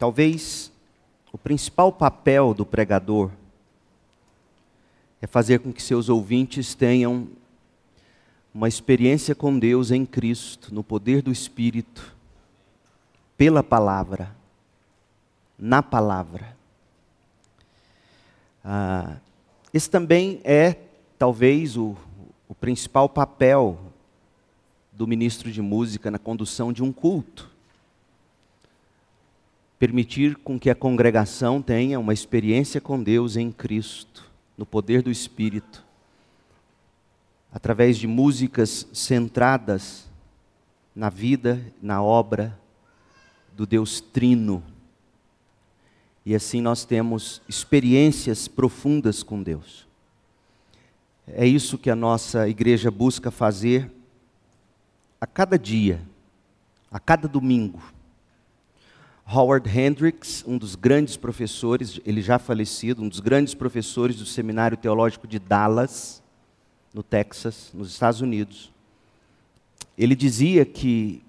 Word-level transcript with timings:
Talvez 0.00 0.72
o 1.30 1.36
principal 1.36 1.92
papel 1.92 2.54
do 2.54 2.64
pregador 2.64 3.30
é 5.20 5.26
fazer 5.26 5.58
com 5.58 5.70
que 5.70 5.82
seus 5.82 6.08
ouvintes 6.08 6.74
tenham 6.74 7.28
uma 8.54 8.66
experiência 8.66 9.34
com 9.34 9.58
Deus 9.58 9.90
em 9.90 10.06
Cristo, 10.06 10.74
no 10.74 10.82
poder 10.82 11.20
do 11.20 11.30
Espírito, 11.30 12.16
pela 13.36 13.62
palavra, 13.62 14.34
na 15.58 15.82
palavra. 15.82 16.56
Ah, 18.64 19.18
esse 19.70 19.90
também 19.90 20.40
é, 20.44 20.78
talvez, 21.18 21.76
o, 21.76 21.94
o 22.48 22.54
principal 22.54 23.06
papel 23.06 23.78
do 24.92 25.06
ministro 25.06 25.52
de 25.52 25.60
música 25.60 26.10
na 26.10 26.18
condução 26.18 26.72
de 26.72 26.82
um 26.82 26.90
culto. 26.90 27.49
Permitir 29.80 30.36
com 30.36 30.60
que 30.60 30.68
a 30.68 30.74
congregação 30.74 31.62
tenha 31.62 31.98
uma 31.98 32.12
experiência 32.12 32.82
com 32.82 33.02
Deus 33.02 33.34
em 33.34 33.50
Cristo, 33.50 34.30
no 34.54 34.66
poder 34.66 35.00
do 35.00 35.10
Espírito, 35.10 35.82
através 37.50 37.96
de 37.96 38.06
músicas 38.06 38.86
centradas 38.92 40.06
na 40.94 41.08
vida, 41.08 41.64
na 41.80 42.02
obra 42.02 42.60
do 43.56 43.64
Deus 43.64 44.02
Trino. 44.02 44.62
E 46.26 46.34
assim 46.34 46.60
nós 46.60 46.84
temos 46.84 47.40
experiências 47.48 48.46
profundas 48.46 49.22
com 49.22 49.42
Deus. 49.42 49.88
É 51.26 51.46
isso 51.46 51.78
que 51.78 51.88
a 51.88 51.96
nossa 51.96 52.46
igreja 52.50 52.90
busca 52.90 53.30
fazer 53.30 53.90
a 55.18 55.26
cada 55.26 55.58
dia, 55.58 56.02
a 56.90 57.00
cada 57.00 57.26
domingo. 57.26 57.80
Howard 59.32 59.68
Hendricks, 59.68 60.44
um 60.44 60.58
dos 60.58 60.74
grandes 60.74 61.16
professores, 61.16 62.00
ele 62.04 62.20
já 62.20 62.38
falecido, 62.38 63.02
um 63.02 63.08
dos 63.08 63.20
grandes 63.20 63.54
professores 63.54 64.16
do 64.16 64.26
Seminário 64.26 64.76
Teológico 64.76 65.28
de 65.28 65.38
Dallas, 65.38 66.20
no 66.92 67.02
Texas, 67.02 67.70
nos 67.72 67.90
Estados 67.90 68.20
Unidos, 68.20 68.72
ele 69.96 70.16
dizia 70.16 70.64
que 70.64 71.22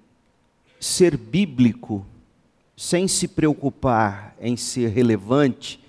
ser 0.79 1.15
bíblico 1.15 2.05
sem 2.75 3.07
se 3.07 3.27
preocupar 3.27 4.35
em 4.41 4.57
ser 4.57 4.89
relevante 4.89 5.79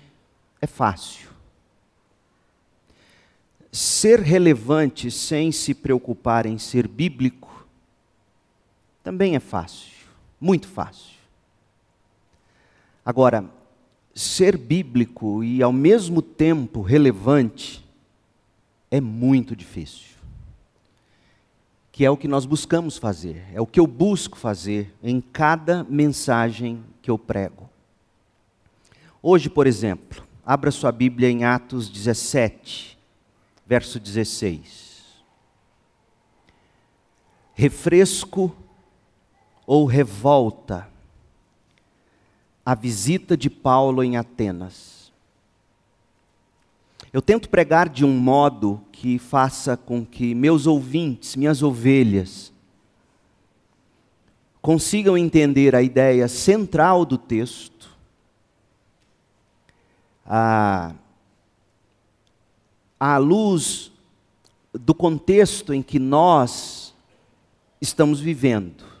é 0.61 0.67
fácil. 0.67 1.29
Ser 3.71 4.19
relevante 4.19 5.09
sem 5.09 5.51
se 5.51 5.73
preocupar 5.73 6.45
em 6.45 6.59
ser 6.59 6.87
bíblico 6.87 7.67
também 9.03 9.35
é 9.35 9.39
fácil, 9.39 9.91
muito 10.39 10.67
fácil. 10.67 11.12
Agora, 13.05 13.49
ser 14.15 14.57
bíblico 14.57 15.43
e 15.43 15.61
ao 15.61 15.73
mesmo 15.73 16.21
tempo 16.21 16.81
relevante 16.81 17.83
é 18.89 19.01
muito 19.01 19.55
difícil. 19.55 20.13
Que 21.91 22.05
é 22.05 22.09
o 22.09 22.17
que 22.17 22.27
nós 22.27 22.45
buscamos 22.45 22.97
fazer, 22.97 23.43
é 23.53 23.59
o 23.59 23.67
que 23.67 23.79
eu 23.79 23.85
busco 23.85 24.37
fazer 24.37 24.93
em 25.03 25.19
cada 25.19 25.83
mensagem 25.83 26.83
que 27.01 27.11
eu 27.11 27.19
prego. 27.19 27.69
Hoje, 29.21 29.49
por 29.49 29.67
exemplo, 29.67 30.23
abra 30.45 30.71
sua 30.71 30.91
Bíblia 30.91 31.29
em 31.29 31.43
Atos 31.43 31.89
17, 31.89 32.97
verso 33.65 33.99
16. 33.99 35.23
Refresco 37.53 38.55
ou 39.67 39.85
revolta 39.85 40.92
a 42.65 42.75
visita 42.75 43.35
de 43.35 43.49
Paulo 43.49 44.03
em 44.03 44.15
Atenas. 44.15 45.11
Eu 47.11 47.21
tento 47.21 47.49
pregar 47.49 47.89
de 47.89 48.03
um 48.03 48.17
modo 48.17 48.81
que 48.91 49.19
faça 49.19 49.77
com 49.77 50.05
que 50.05 50.33
meus 50.33 50.65
ouvintes, 50.65 51.35
minhas 51.35 51.61
ovelhas, 51.61 52.51
consigam 54.61 55.17
entender 55.17 55.75
a 55.75 55.81
ideia 55.81 56.27
central 56.27 57.05
do 57.05 57.17
texto, 57.17 57.89
a, 60.25 60.93
à 62.99 63.17
luz 63.17 63.91
do 64.73 64.95
contexto 64.95 65.73
em 65.73 65.83
que 65.83 65.99
nós 65.99 66.95
estamos 67.81 68.21
vivendo. 68.21 68.92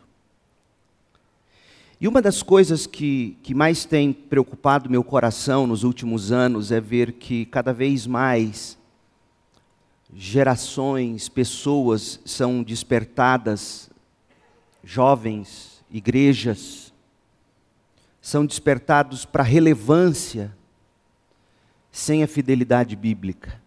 E 2.03 2.07
uma 2.09 2.21
das 2.21 2.43
coisas 2.43 2.85
que, 2.85 3.37
que 3.41 3.55
mais 3.55 3.85
tem 3.85 4.11
preocupado 4.11 4.89
meu 4.89 5.05
coração 5.05 5.65
nos 5.65 5.85
últimos 5.85 6.33
anos 6.33 6.69
é 6.69 6.81
ver 6.81 7.13
que 7.13 7.45
cada 7.45 7.71
vez 7.71 8.05
mais 8.05 8.77
gerações, 10.13 11.29
pessoas 11.29 12.19
são 12.25 12.61
despertadas, 12.61 13.89
jovens, 14.83 15.81
igrejas, 15.89 16.91
são 18.21 18.45
despertados 18.45 19.23
para 19.23 19.41
relevância 19.41 20.53
sem 21.89 22.21
a 22.21 22.27
fidelidade 22.27 22.97
bíblica. 22.97 23.61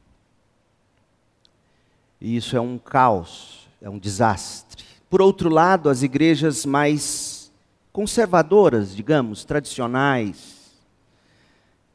E 2.20 2.36
isso 2.36 2.54
é 2.54 2.60
um 2.60 2.76
caos, 2.76 3.66
é 3.80 3.88
um 3.88 3.98
desastre. 3.98 4.84
Por 5.08 5.22
outro 5.22 5.48
lado, 5.48 5.88
as 5.88 6.02
igrejas 6.02 6.66
mais 6.66 7.02
conservadoras, 7.96 8.94
digamos, 8.94 9.42
tradicionais, 9.42 10.54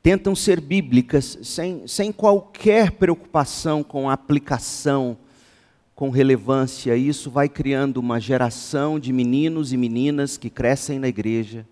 tentam 0.01 0.35
ser 0.35 0.59
bíblicas 0.59 1.38
sem, 1.44 1.88
sem 1.88 2.12
qualquer 2.12 2.94
preocupação 2.94 3.84
com 3.84 4.09
a 4.09 4.13
aplicação, 4.13 5.16
com 5.94 6.09
relevância. 6.09 6.97
Isso 6.97 7.29
vai 7.29 7.47
criando 7.47 7.97
uma 7.97 8.19
geração 8.19 9.00
de 9.00 9.13
meninos 9.13 9.72
e 9.73 9.78
meninas 9.78 10.39
que 10.39 10.50
crescem 10.50 10.97
na 10.97 11.07
igreja, 11.07 11.67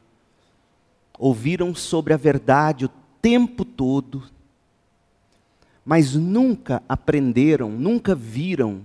ouviram 1.18 1.74
sobre 1.74 2.14
a 2.14 2.18
verdade 2.18 2.86
o 2.86 2.92
tempo 3.20 3.66
todo, 3.66 4.26
mas 5.84 6.14
nunca 6.14 6.84
aprenderam, 6.88 7.72
nunca 7.72 8.14
viram 8.14 8.82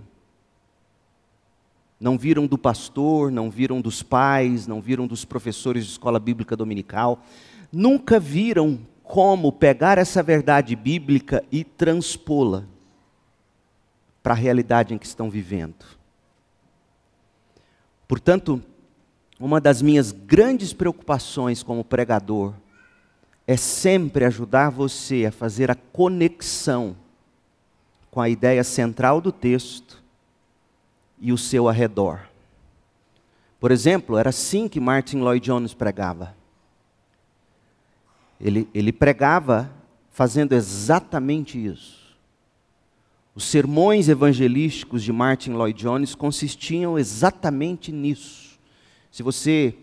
não 1.99 2.19
viram 2.19 2.47
do 2.47 2.59
pastor, 2.59 3.31
não 3.31 3.51
viram 3.51 3.81
dos 3.81 4.03
pais, 4.03 4.67
não 4.67 4.81
viram 4.81 5.07
dos 5.07 5.25
professores 5.25 5.85
de 5.85 5.93
escola 5.93 6.19
bíblica 6.19 6.57
dominical, 6.57 7.23
nunca 7.73 8.21
viram 8.21 8.79
como 9.03 9.53
pegar 9.53 9.99
essa 9.99 10.23
verdade 10.23 10.75
bíblica 10.75 11.45
e 11.51 11.65
transpô-la 11.65 12.65
para 14.23 14.33
a 14.33 14.37
realidade 14.37 14.95
em 14.95 14.99
que 14.99 15.07
estão 15.07 15.31
vivendo. 15.31 15.85
Portanto, 18.09 18.63
uma 19.39 19.61
das 19.61 19.83
minhas 19.83 20.13
grandes 20.13 20.73
preocupações 20.73 21.63
como 21.63 21.85
pregador 21.85 22.55
é 23.47 23.57
sempre 23.57 24.25
ajudar 24.25 24.71
você 24.71 25.27
a 25.27 25.33
fazer 25.33 25.71
a 25.71 25.75
conexão 25.75 26.97
com 28.11 28.21
a 28.21 28.29
ideia 28.29 28.63
central 28.63 29.21
do 29.21 29.33
texto 29.33 30.04
e 31.21 31.33
o 31.33 31.39
seu 31.39 31.69
arredor. 31.69 32.21
Por 33.61 33.71
exemplo, 33.71 34.19
era 34.19 34.31
assim 34.31 34.69
que 34.69 34.79
Martin 34.79 35.19
Lloyd 35.19 35.45
Jones 35.45 35.73
pregava. 35.73 36.35
Ele, 38.41 38.69
ele 38.75 38.93
pregava 38.93 39.71
fazendo 40.11 40.53
exatamente 40.53 41.59
isso. 41.65 42.05
Os 43.35 43.45
sermões 43.45 44.09
evangelísticos 44.09 45.03
de 45.03 45.13
Martin 45.13 45.53
Lloyd 45.53 45.81
Jones 45.81 46.15
consistiam 46.15 46.99
exatamente 46.99 47.91
nisso. 47.91 48.59
Se 49.11 49.23
você 49.23 49.75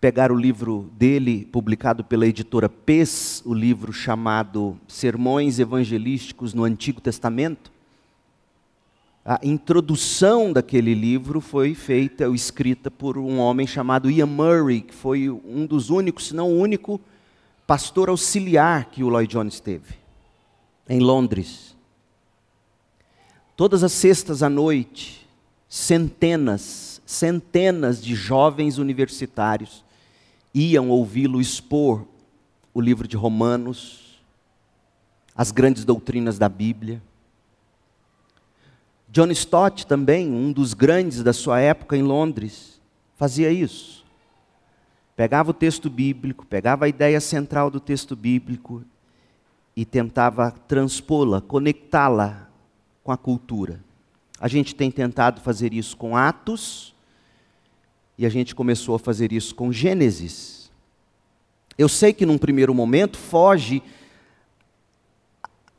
pegar 0.00 0.30
o 0.30 0.36
livro 0.36 0.90
dele, 0.92 1.48
publicado 1.50 2.04
pela 2.04 2.26
editora 2.26 2.68
PES, 2.68 3.42
o 3.44 3.54
livro 3.54 3.92
chamado 3.92 4.78
Sermões 4.86 5.58
Evangelísticos 5.58 6.52
no 6.52 6.62
Antigo 6.62 7.00
Testamento, 7.00 7.72
a 9.30 9.38
introdução 9.42 10.54
daquele 10.54 10.94
livro 10.94 11.38
foi 11.42 11.74
feita 11.74 12.26
ou 12.26 12.34
escrita 12.34 12.90
por 12.90 13.18
um 13.18 13.38
homem 13.38 13.66
chamado 13.66 14.10
Ian 14.10 14.24
Murray, 14.24 14.80
que 14.80 14.94
foi 14.94 15.28
um 15.28 15.66
dos 15.66 15.90
únicos, 15.90 16.28
se 16.28 16.34
não 16.34 16.50
o 16.50 16.58
único, 16.58 16.98
pastor 17.66 18.08
auxiliar 18.08 18.86
que 18.86 19.04
o 19.04 19.10
Lloyd 19.10 19.30
Jones 19.30 19.60
teve, 19.60 19.96
em 20.88 21.00
Londres. 21.00 21.76
Todas 23.54 23.84
as 23.84 23.92
sextas 23.92 24.42
à 24.42 24.48
noite, 24.48 25.28
centenas, 25.68 27.02
centenas 27.04 28.02
de 28.02 28.14
jovens 28.14 28.78
universitários 28.78 29.84
iam 30.54 30.88
ouvi-lo 30.88 31.38
expor 31.38 32.06
o 32.72 32.80
livro 32.80 33.06
de 33.06 33.14
Romanos, 33.14 34.22
as 35.36 35.50
grandes 35.50 35.84
doutrinas 35.84 36.38
da 36.38 36.48
Bíblia. 36.48 37.02
John 39.10 39.30
Stott 39.30 39.86
também, 39.86 40.30
um 40.30 40.52
dos 40.52 40.74
grandes 40.74 41.22
da 41.22 41.32
sua 41.32 41.60
época 41.60 41.96
em 41.96 42.02
Londres, 42.02 42.80
fazia 43.16 43.50
isso. 43.50 44.04
pegava 45.16 45.50
o 45.50 45.54
texto 45.54 45.90
bíblico, 45.90 46.46
pegava 46.46 46.84
a 46.84 46.88
ideia 46.88 47.20
central 47.20 47.70
do 47.70 47.80
texto 47.80 48.14
bíblico 48.14 48.84
e 49.74 49.84
tentava 49.84 50.50
transpô-la, 50.50 51.40
conectá-la 51.40 52.48
com 53.02 53.10
a 53.10 53.16
cultura. 53.16 53.82
A 54.38 54.46
gente 54.46 54.74
tem 54.74 54.90
tentado 54.90 55.40
fazer 55.40 55.72
isso 55.72 55.96
com 55.96 56.16
Atos 56.16 56.94
e 58.16 58.24
a 58.24 58.28
gente 58.28 58.54
começou 58.54 58.94
a 58.94 58.98
fazer 58.98 59.32
isso 59.32 59.54
com 59.54 59.72
Gênesis. 59.72 60.70
Eu 61.76 61.88
sei 61.88 62.12
que 62.12 62.26
num 62.26 62.38
primeiro 62.38 62.72
momento 62.74 63.18
foge 63.18 63.82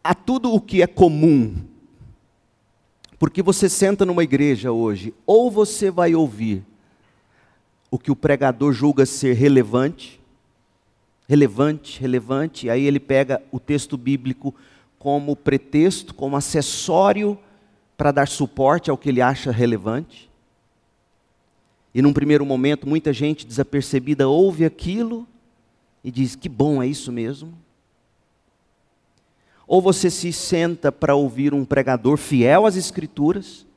a 0.03 0.13
tudo 0.13 0.53
o 0.53 0.59
que 0.59 0.81
é 0.81 0.87
comum. 0.87 1.55
Porque 3.19 3.43
você 3.43 3.67
senta 3.67 4.05
numa 4.05 4.23
igreja 4.23 4.71
hoje, 4.71 5.13
ou 5.25 5.51
você 5.51 5.91
vai 5.91 6.15
ouvir 6.15 6.63
o 7.91 7.99
que 7.99 8.09
o 8.09 8.15
pregador 8.15 8.71
julga 8.71 9.05
ser 9.05 9.33
relevante, 9.33 10.21
relevante, 11.27 11.99
relevante, 11.99 12.67
e 12.67 12.69
aí 12.69 12.85
ele 12.85 12.99
pega 12.99 13.43
o 13.51 13.59
texto 13.59 13.97
bíblico 13.97 14.55
como 14.97 15.35
pretexto, 15.35 16.13
como 16.15 16.37
acessório 16.37 17.37
para 17.97 18.11
dar 18.11 18.27
suporte 18.27 18.89
ao 18.89 18.97
que 18.97 19.09
ele 19.09 19.21
acha 19.21 19.51
relevante. 19.51 20.29
E 21.93 22.01
num 22.01 22.13
primeiro 22.13 22.45
momento, 22.45 22.87
muita 22.87 23.11
gente 23.11 23.45
desapercebida 23.45 24.29
ouve 24.29 24.63
aquilo 24.63 25.27
e 26.03 26.09
diz: 26.09 26.35
que 26.35 26.47
bom, 26.47 26.81
é 26.81 26.87
isso 26.87 27.11
mesmo. 27.11 27.53
Ou 29.69 29.83
você 29.83 30.09
se 30.09 30.33
senta 30.33 30.91
para 30.91 31.13
ouvir 31.13 31.53
um 31.53 31.63
pregador 31.63 32.17
fiel 32.17 32.65
às 32.65 32.75
Escrituras, 32.75 33.67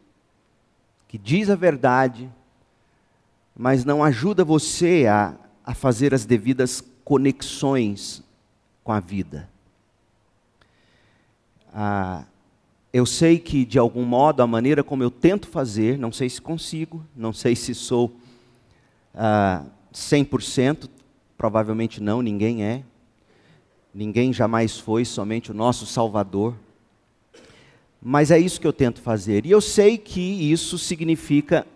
que 1.06 1.18
diz 1.18 1.50
a 1.50 1.54
verdade, 1.54 2.30
mas 3.54 3.84
não 3.84 4.02
ajuda 4.02 4.42
você 4.42 5.06
a, 5.06 5.34
a 5.62 5.74
fazer 5.74 6.14
as 6.14 6.24
devidas 6.24 6.82
conexões 7.04 8.22
com 8.82 8.90
a 8.90 9.00
vida. 9.00 9.50
Ah, 11.74 12.24
eu 12.90 13.04
sei 13.04 13.38
que, 13.38 13.62
de 13.62 13.78
algum 13.78 14.06
modo, 14.06 14.42
a 14.42 14.46
maneira 14.46 14.82
como 14.82 15.02
eu 15.02 15.10
tento 15.10 15.46
fazer, 15.46 15.98
não 15.98 16.10
sei 16.10 16.30
se 16.30 16.40
consigo, 16.40 17.04
não 17.14 17.34
sei 17.34 17.54
se 17.54 17.74
sou 17.74 18.16
ah, 19.14 19.62
100%, 19.92 20.88
provavelmente 21.36 22.02
não, 22.02 22.22
ninguém 22.22 22.64
é. 22.64 22.82
Ninguém 23.94 24.32
jamais 24.32 24.78
foi, 24.78 25.04
somente 25.04 25.50
o 25.50 25.54
nosso 25.54 25.86
Salvador. 25.86 26.54
Mas 28.00 28.30
é 28.30 28.38
isso 28.38 28.60
que 28.60 28.66
eu 28.66 28.72
tento 28.72 29.00
fazer. 29.00 29.46
E 29.46 29.50
eu 29.50 29.60
sei 29.60 29.98
que 29.98 30.20
isso 30.20 30.78
significa 30.78 31.66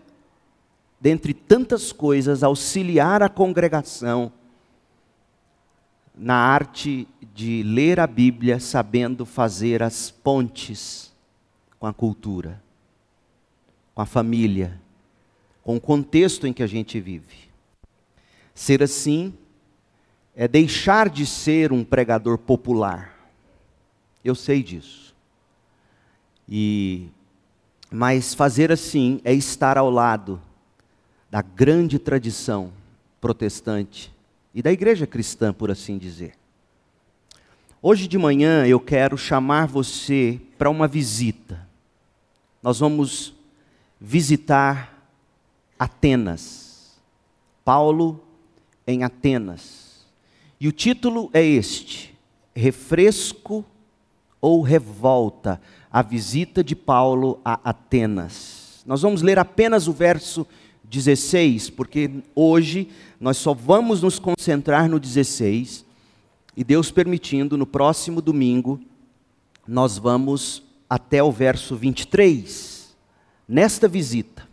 dentre 0.99 1.33
tantas 1.33 1.91
coisas, 1.91 2.43
auxiliar 2.43 3.21
a 3.21 3.29
congregação 3.29 4.31
na 6.15 6.35
arte 6.35 7.07
de 7.33 7.61
ler 7.61 7.99
a 7.99 8.07
Bíblia 8.07 8.59
sabendo 8.59 9.25
fazer 9.25 9.83
as 9.83 10.09
pontes 10.09 11.13
com 11.79 11.85
a 11.85 11.93
cultura, 11.93 12.61
com 13.93 14.01
a 14.01 14.05
família, 14.05 14.81
com 15.63 15.75
o 15.75 15.81
contexto 15.81 16.47
em 16.47 16.53
que 16.53 16.63
a 16.63 16.67
gente 16.67 16.99
vive. 16.99 17.47
Ser 18.55 18.81
assim 18.81 19.33
é 20.39 20.47
deixar 20.47 21.09
de 21.09 21.25
ser 21.25 21.73
um 21.73 21.83
pregador 21.83 22.37
popular. 22.37 23.31
Eu 24.23 24.35
sei 24.35 24.61
disso. 24.61 25.15
E 26.47 27.07
mas 27.89 28.35
fazer 28.35 28.71
assim 28.71 29.19
é 29.23 29.33
estar 29.33 29.79
ao 29.79 29.89
lado 29.89 30.39
da 31.31 31.41
grande 31.41 31.97
tradição 31.97 32.71
protestante 33.19 34.13
e 34.53 34.61
da 34.61 34.71
igreja 34.71 35.07
cristã, 35.07 35.51
por 35.51 35.71
assim 35.71 35.97
dizer. 35.97 36.33
Hoje 37.81 38.07
de 38.07 38.17
manhã 38.17 38.67
eu 38.67 38.79
quero 38.79 39.17
chamar 39.17 39.65
você 39.65 40.39
para 40.55 40.69
uma 40.69 40.87
visita. 40.87 41.67
Nós 42.61 42.79
vamos 42.79 43.33
visitar 43.99 45.09
Atenas. 45.79 46.95
Paulo 47.65 48.23
em 48.85 49.03
Atenas. 49.03 49.86
E 50.59 50.67
o 50.67 50.71
título 50.71 51.29
é 51.33 51.43
este: 51.43 52.13
Refresco 52.55 53.63
ou 54.41 54.61
Revolta 54.61 55.61
a 55.91 56.01
visita 56.01 56.63
de 56.63 56.75
Paulo 56.75 57.39
a 57.43 57.59
Atenas. 57.63 58.83
Nós 58.85 59.01
vamos 59.01 59.21
ler 59.21 59.37
apenas 59.37 59.87
o 59.87 59.93
verso 59.93 60.47
16, 60.83 61.69
porque 61.71 62.09
hoje 62.35 62.89
nós 63.19 63.37
só 63.37 63.53
vamos 63.53 64.01
nos 64.01 64.19
concentrar 64.19 64.89
no 64.89 64.99
16, 64.99 65.85
e 66.55 66.63
Deus 66.63 66.91
permitindo, 66.91 67.57
no 67.57 67.65
próximo 67.65 68.21
domingo, 68.21 68.79
nós 69.67 69.97
vamos 69.97 70.63
até 70.89 71.21
o 71.21 71.31
verso 71.31 71.75
23, 71.75 72.95
nesta 73.47 73.87
visita. 73.87 74.47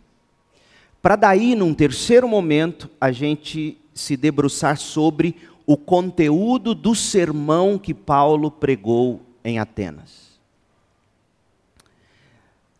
Para 1.01 1.15
daí, 1.15 1.55
num 1.55 1.73
terceiro 1.73 2.27
momento, 2.27 2.89
a 2.99 3.11
gente 3.11 3.77
se 3.93 4.17
debruçar 4.17 4.77
sobre 4.77 5.35
o 5.65 5.75
conteúdo 5.75 6.75
do 6.75 6.93
sermão 6.93 7.77
que 7.77 7.93
Paulo 7.93 8.51
pregou 8.51 9.21
em 9.43 9.57
Atenas. 9.59 10.39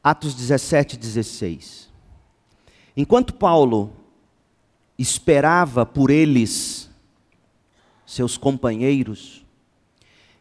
Atos 0.03 0.35
17, 0.35 0.97
16. 0.97 1.89
Enquanto 2.95 3.33
Paulo 3.33 3.91
esperava 4.97 5.85
por 5.85 6.11
eles, 6.11 6.89
seus 8.05 8.37
companheiros, 8.37 9.43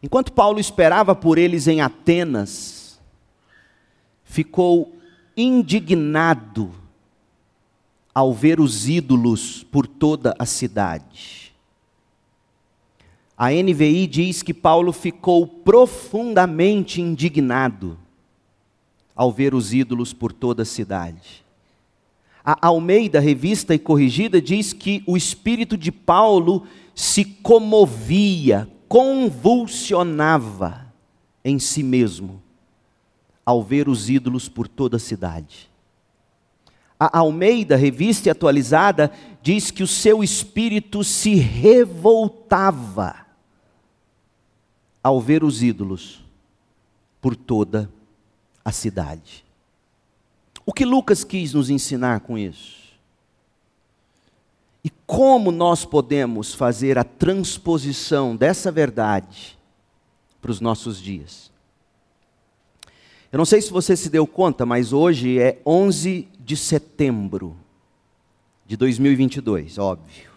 enquanto 0.02 0.32
Paulo 0.32 0.61
esperava 0.61 1.14
por 1.14 1.38
eles 1.38 1.67
em 1.67 1.81
Atenas, 1.81 3.00
ficou 4.23 4.94
indignado 5.37 6.73
ao 8.14 8.32
ver 8.32 8.61
os 8.61 8.88
ídolos 8.88 9.64
por 9.64 9.87
toda 9.87 10.35
a 10.38 10.46
cidade. 10.46 11.44
A 13.44 13.50
NVI 13.50 14.06
diz 14.06 14.43
que 14.43 14.55
Paulo 14.55 14.91
ficou 14.91 15.46
profundamente 15.46 17.02
indignado 17.02 17.99
ao 19.14 19.31
ver 19.31 19.55
os 19.55 19.75
ídolos 19.75 20.14
por 20.14 20.32
toda 20.32 20.62
a 20.62 20.64
cidade. 20.64 21.44
A 22.43 22.69
Almeida, 22.69 23.20
revista 23.20 23.75
e 23.75 23.79
corrigida, 23.79 24.41
diz 24.41 24.73
que 24.73 25.05
o 25.06 25.14
espírito 25.14 25.76
de 25.76 25.93
Paulo 25.93 26.67
se 26.94 27.23
comovia, 27.23 28.67
convulsionava 28.88 30.91
em 31.44 31.58
si 31.58 31.82
mesmo 31.82 32.43
ao 33.44 33.63
ver 33.63 33.91
os 33.91 34.08
ídolos 34.08 34.48
por 34.48 34.67
toda 34.67 34.96
a 34.96 35.01
cidade. 35.01 35.69
A 36.98 37.19
Almeida, 37.19 37.77
revista 37.77 38.27
e 38.27 38.31
atualizada, 38.31 39.13
diz 39.43 39.70
que 39.70 39.82
o 39.82 39.86
seu 39.86 40.24
espírito 40.24 41.05
se 41.05 41.34
revoltava 41.34 43.24
ao 45.05 45.20
ver 45.20 45.44
os 45.44 45.63
ídolos 45.63 46.25
por 47.20 47.37
toda 47.37 47.91
a 48.65 48.73
cidade. 48.73 49.44
O 50.65 50.73
que 50.73 50.87
Lucas 50.87 51.23
quis 51.23 51.53
nos 51.53 51.69
ensinar 51.69 52.20
com 52.20 52.39
isso? 52.39 52.82
E 54.82 54.89
como 55.06 55.51
nós 55.53 55.84
podemos 55.84 56.55
fazer 56.55 56.96
a 56.96 57.05
transposição 57.05 58.34
dessa 58.34 58.73
verdade 58.73 59.58
para 60.41 60.51
os 60.51 60.61
nossos 60.61 61.01
dias? 61.01 61.53
Eu 63.31 63.37
não 63.37 63.44
sei 63.44 63.61
se 63.61 63.70
você 63.70 63.96
se 63.96 64.08
deu 64.08 64.27
conta, 64.27 64.65
mas 64.65 64.93
hoje 64.93 65.39
é 65.39 65.61
11 65.67 66.29
de 66.41 66.56
setembro 66.56 67.56
de 68.67 68.77
2022, 68.77 69.77
óbvio. 69.77 70.33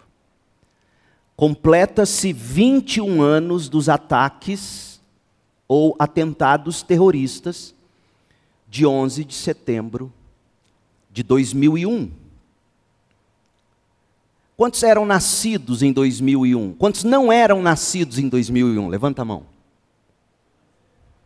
Completa-se 1.37 2.33
21 2.33 3.21
anos 3.21 3.69
dos 3.69 3.87
ataques 3.87 4.99
ou 5.67 5.95
atentados 5.99 6.81
terroristas 6.81 7.75
de 8.67 8.87
11 8.87 9.23
de 9.23 9.35
setembro 9.35 10.11
de 11.11 11.21
2001. 11.21 12.11
Quantos 14.57 14.81
eram 14.81 15.05
nascidos 15.05 15.83
em 15.83 15.93
2001? 15.93 16.73
Quantos 16.73 17.03
não 17.03 17.31
eram 17.31 17.61
nascidos 17.61 18.17
em 18.17 18.27
2001? 18.27 18.87
Levanta 18.87 19.21
a 19.21 19.25
mão. 19.25 19.45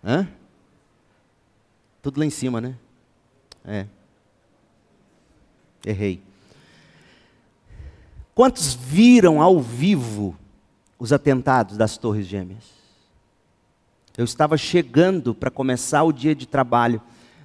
Hã? 0.03 0.27
Tudo 2.01 2.19
lá 2.19 2.25
em 2.25 2.29
cima, 2.29 2.59
né? 2.59 2.75
É. 3.63 3.87
Errei. 5.85 6.21
Quantos 8.33 8.73
viram 8.73 9.41
ao 9.41 9.59
vivo 9.59 10.37
os 10.97 11.11
atentados 11.11 11.77
das 11.77 11.97
Torres 11.97 12.25
Gêmeas? 12.25 12.63
Eu 14.17 14.23
estava 14.23 14.57
chegando 14.57 15.35
para 15.35 15.51
começar 15.51 16.03
o 16.03 16.13
dia 16.13 16.33
de 16.33 16.47
trabalho 16.47 17.01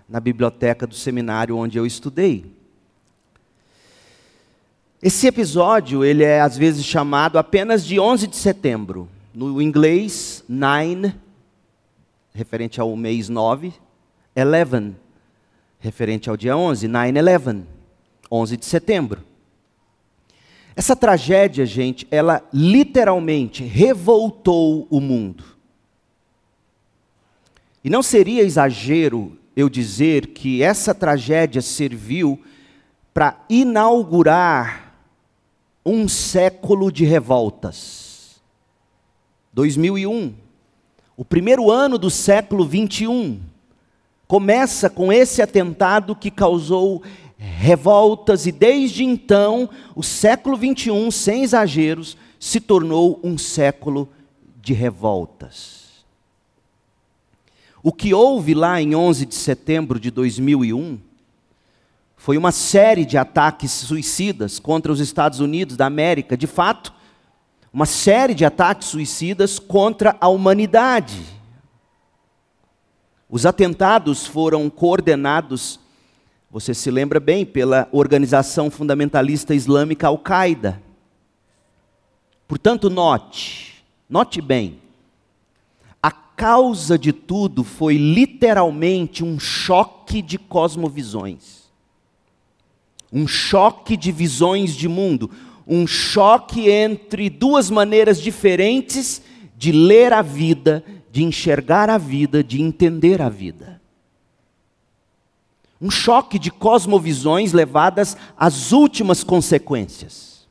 na 0.08 0.20
biblioteca 0.20 0.86
do 0.86 0.94
seminário 0.94 1.56
onde 1.56 1.76
eu 1.76 1.84
estudei. 1.84 2.46
Esse 5.02 5.26
episódio, 5.26 6.04
ele 6.04 6.24
é 6.24 6.40
às 6.40 6.56
vezes 6.56 6.84
chamado 6.84 7.38
apenas 7.38 7.84
de 7.84 7.98
11 7.98 8.26
de 8.28 8.36
setembro. 8.36 9.08
No 9.34 9.60
inglês, 9.60 10.42
nine, 10.48 11.14
referente 12.32 12.80
ao 12.80 12.96
mês 12.96 13.28
9, 13.28 13.72
eleven, 14.34 14.96
referente 15.78 16.30
ao 16.30 16.36
dia 16.36 16.56
11, 16.56 16.88
nine 16.88 17.18
eleven, 17.18 17.66
11 18.30 18.56
de 18.56 18.64
setembro. 18.66 19.20
Essa 20.76 20.94
tragédia, 20.94 21.64
gente, 21.64 22.06
ela 22.10 22.46
literalmente 22.52 23.64
revoltou 23.64 24.86
o 24.90 25.00
mundo. 25.00 25.42
E 27.82 27.88
não 27.88 28.02
seria 28.02 28.42
exagero 28.42 29.38
eu 29.56 29.70
dizer 29.70 30.28
que 30.28 30.62
essa 30.62 30.94
tragédia 30.94 31.62
serviu 31.62 32.38
para 33.14 33.42
inaugurar 33.48 34.92
um 35.84 36.06
século 36.06 36.92
de 36.92 37.06
revoltas. 37.06 38.42
2001, 39.54 40.34
o 41.16 41.24
primeiro 41.24 41.70
ano 41.70 41.96
do 41.96 42.10
século 42.10 42.66
21, 42.66 43.40
começa 44.28 44.90
com 44.90 45.10
esse 45.10 45.40
atentado 45.40 46.14
que 46.14 46.30
causou 46.30 47.02
revoltas, 47.58 48.46
e 48.46 48.52
desde 48.52 49.04
então, 49.04 49.68
o 49.94 50.02
século 50.02 50.56
21, 50.56 51.10
sem 51.10 51.42
exageros, 51.42 52.16
se 52.38 52.60
tornou 52.60 53.20
um 53.22 53.38
século 53.38 54.08
de 54.60 54.72
revoltas. 54.72 56.04
O 57.82 57.92
que 57.92 58.12
houve 58.12 58.52
lá 58.52 58.80
em 58.80 58.94
11 58.94 59.26
de 59.26 59.34
setembro 59.34 60.00
de 60.00 60.10
2001 60.10 60.98
foi 62.16 62.36
uma 62.36 62.50
série 62.50 63.04
de 63.04 63.16
ataques 63.16 63.70
suicidas 63.70 64.58
contra 64.58 64.90
os 64.90 64.98
Estados 64.98 65.38
Unidos 65.38 65.76
da 65.76 65.86
América, 65.86 66.36
de 66.36 66.48
fato, 66.48 66.92
uma 67.72 67.86
série 67.86 68.34
de 68.34 68.44
ataques 68.44 68.88
suicidas 68.88 69.58
contra 69.58 70.16
a 70.20 70.26
humanidade. 70.26 71.20
Os 73.28 73.46
atentados 73.46 74.26
foram 74.26 74.68
coordenados, 74.70 75.78
você 76.50 76.72
se 76.72 76.90
lembra 76.90 77.20
bem, 77.20 77.44
pela 77.44 77.88
organização 77.92 78.70
fundamentalista 78.70 79.54
islâmica 79.54 80.06
Al-Qaeda. 80.06 80.82
Portanto, 82.48 82.88
note, 82.88 83.84
note 84.08 84.40
bem, 84.40 84.78
a 86.02 86.10
causa 86.10 86.98
de 86.98 87.12
tudo 87.12 87.64
foi 87.64 87.96
literalmente 87.96 89.24
um 89.24 89.38
choque 89.38 90.22
de 90.22 90.38
cosmovisões 90.38 91.66
um 93.12 93.26
choque 93.26 93.96
de 93.96 94.10
visões 94.10 94.74
de 94.74 94.88
mundo, 94.88 95.30
um 95.66 95.86
choque 95.86 96.68
entre 96.68 97.30
duas 97.30 97.70
maneiras 97.70 98.20
diferentes 98.20 99.22
de 99.56 99.72
ler 99.72 100.12
a 100.12 100.22
vida, 100.22 100.84
de 101.10 101.24
enxergar 101.24 101.88
a 101.88 101.98
vida, 101.98 102.42
de 102.44 102.60
entender 102.60 103.22
a 103.22 103.28
vida. 103.28 103.75
Um 105.80 105.90
choque 105.90 106.38
de 106.38 106.50
cosmovisões 106.50 107.52
levadas 107.52 108.16
às 108.36 108.72
últimas 108.72 109.22
consequências. 109.22 110.46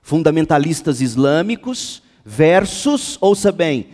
Fundamentalistas 0.00 1.00
islâmicos 1.00 2.02
versus, 2.24 3.18
ouça 3.20 3.50
bem, 3.50 3.88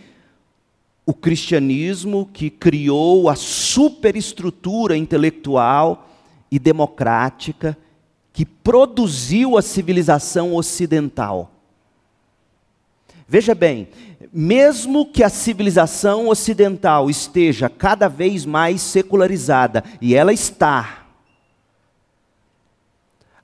o 1.05 1.13
cristianismo 1.13 2.29
que 2.31 2.49
criou 2.49 3.29
a 3.29 3.35
superestrutura 3.35 4.97
intelectual 4.97 6.09
e 6.51 6.57
democrática 6.57 7.77
que 8.33 8.45
produziu 8.45 9.57
a 9.57 9.61
civilização 9.61 10.55
ocidental. 10.55 11.54
Veja 13.27 13.55
bem, 13.55 13.87
mesmo 14.31 15.05
que 15.05 15.23
a 15.23 15.29
civilização 15.29 16.27
ocidental 16.27 17.09
esteja 17.09 17.69
cada 17.69 18.07
vez 18.07 18.45
mais 18.45 18.81
secularizada, 18.81 19.83
e 19.99 20.13
ela 20.13 20.31
está, 20.31 21.05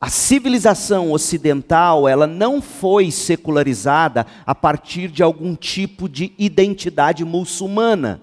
a 0.01 0.09
civilização 0.09 1.11
ocidental, 1.11 2.07
ela 2.07 2.25
não 2.25 2.59
foi 2.59 3.11
secularizada 3.11 4.25
a 4.47 4.55
partir 4.55 5.09
de 5.09 5.21
algum 5.21 5.55
tipo 5.55 6.09
de 6.09 6.33
identidade 6.39 7.23
muçulmana. 7.23 8.19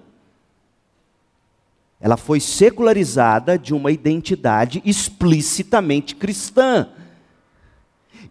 Ela 2.01 2.17
foi 2.17 2.41
secularizada 2.41 3.57
de 3.57 3.73
uma 3.73 3.93
identidade 3.93 4.81
explicitamente 4.83 6.17
cristã. 6.17 6.89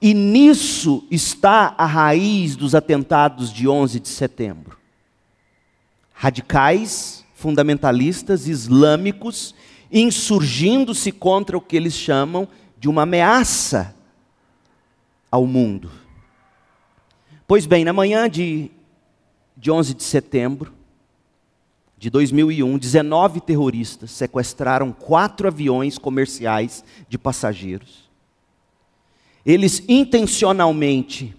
E 0.00 0.14
nisso 0.14 1.05
está 1.11 1.75
a 1.76 1.85
raiz 1.85 2.55
dos 2.55 2.75
atentados 2.75 3.52
de 3.52 3.67
11 3.67 3.99
de 3.99 4.09
setembro. 4.09 4.78
Radicais, 6.12 7.25
fundamentalistas, 7.35 8.47
islâmicos, 8.47 9.55
insurgindo-se 9.93 11.11
contra 11.11 11.57
o 11.57 11.61
que 11.61 11.76
eles 11.76 11.95
chamam 11.95 12.47
de 12.78 12.88
uma 12.88 13.02
ameaça 13.02 13.95
ao 15.31 15.47
mundo. 15.47 15.90
Pois 17.47 17.67
bem, 17.67 17.85
na 17.85 17.93
manhã 17.93 18.28
de, 18.28 18.71
de 19.57 19.71
11 19.71 19.95
de 19.95 20.05
setembro, 20.05 20.73
de 21.97 22.11
2001, 22.11 22.78
19 22.78 23.40
terroristas 23.40 24.12
sequestraram 24.12 24.93
quatro 24.93 25.49
aviões 25.49 25.99
comerciais 25.99 26.85
de 27.09 27.19
passageiros. 27.19 28.07
Eles 29.49 29.83
intencionalmente 29.88 31.35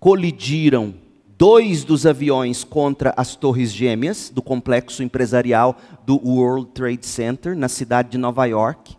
colidiram 0.00 0.92
dois 1.38 1.84
dos 1.84 2.04
aviões 2.04 2.64
contra 2.64 3.14
as 3.16 3.36
torres 3.36 3.72
gêmeas 3.72 4.32
do 4.34 4.42
complexo 4.42 5.00
empresarial 5.00 5.78
do 6.04 6.16
World 6.28 6.72
Trade 6.72 7.06
Center, 7.06 7.56
na 7.56 7.68
cidade 7.68 8.10
de 8.10 8.18
Nova 8.18 8.46
York. 8.46 8.96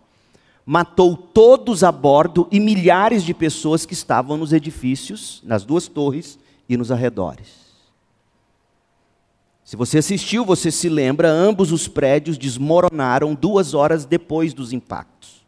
Matou 0.66 1.18
todos 1.18 1.84
a 1.84 1.92
bordo 1.92 2.48
e 2.50 2.58
milhares 2.58 3.24
de 3.24 3.34
pessoas 3.34 3.86
que 3.86 3.92
estavam 3.92 4.38
nos 4.38 4.54
edifícios, 4.54 5.42
nas 5.44 5.66
duas 5.66 5.90
torres 5.90 6.40
e 6.70 6.78
nos 6.78 6.90
arredores. 6.90 7.50
Se 9.66 9.76
você 9.76 9.98
assistiu, 9.98 10.46
você 10.46 10.72
se 10.72 10.88
lembra, 10.88 11.30
ambos 11.30 11.74
os 11.74 11.90
prédios 11.90 12.38
desmoronaram 12.38 13.36
duas 13.36 13.74
horas 13.74 14.06
depois 14.06 14.54
dos 14.54 14.72
impactos. 14.72 15.43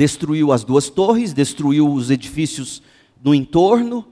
Destruiu 0.00 0.50
as 0.50 0.64
duas 0.64 0.88
torres, 0.88 1.34
destruiu 1.34 1.92
os 1.92 2.10
edifícios 2.10 2.82
no 3.22 3.34
entorno, 3.34 4.06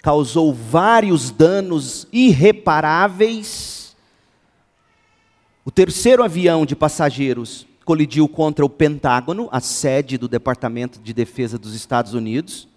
causou 0.00 0.54
vários 0.54 1.32
danos 1.32 2.06
irreparáveis. 2.12 3.96
O 5.64 5.72
terceiro 5.72 6.22
avião 6.22 6.64
de 6.64 6.76
passageiros 6.76 7.66
colidiu 7.84 8.28
contra 8.28 8.64
o 8.64 8.70
Pentágono, 8.70 9.48
a 9.50 9.58
sede 9.58 10.16
do 10.16 10.28
Departamento 10.28 11.00
de 11.00 11.12
Defesa 11.12 11.58
dos 11.58 11.74
Estados 11.74 12.14
Unidos, 12.14 12.68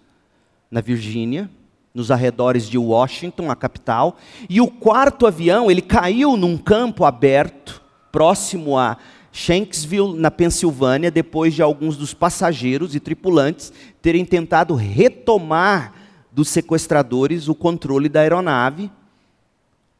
na 0.68 0.80
Virgínia 0.80 1.48
nos 1.94 2.10
arredores 2.10 2.68
de 2.68 2.76
Washington, 2.76 3.52
a 3.52 3.54
capital, 3.54 4.16
e 4.50 4.60
o 4.60 4.66
quarto 4.66 5.28
avião, 5.28 5.70
ele 5.70 5.80
caiu 5.80 6.36
num 6.36 6.58
campo 6.58 7.04
aberto, 7.04 7.80
próximo 8.10 8.76
a 8.76 8.96
Shanksville, 9.36 10.16
na 10.16 10.30
Pensilvânia, 10.30 11.10
depois 11.10 11.52
de 11.52 11.60
alguns 11.60 11.96
dos 11.96 12.14
passageiros 12.14 12.94
e 12.94 13.00
tripulantes 13.00 13.72
terem 14.00 14.24
tentado 14.24 14.76
retomar 14.76 15.92
dos 16.30 16.48
sequestradores 16.48 17.48
o 17.48 17.54
controle 17.54 18.08
da 18.08 18.20
aeronave, 18.20 18.92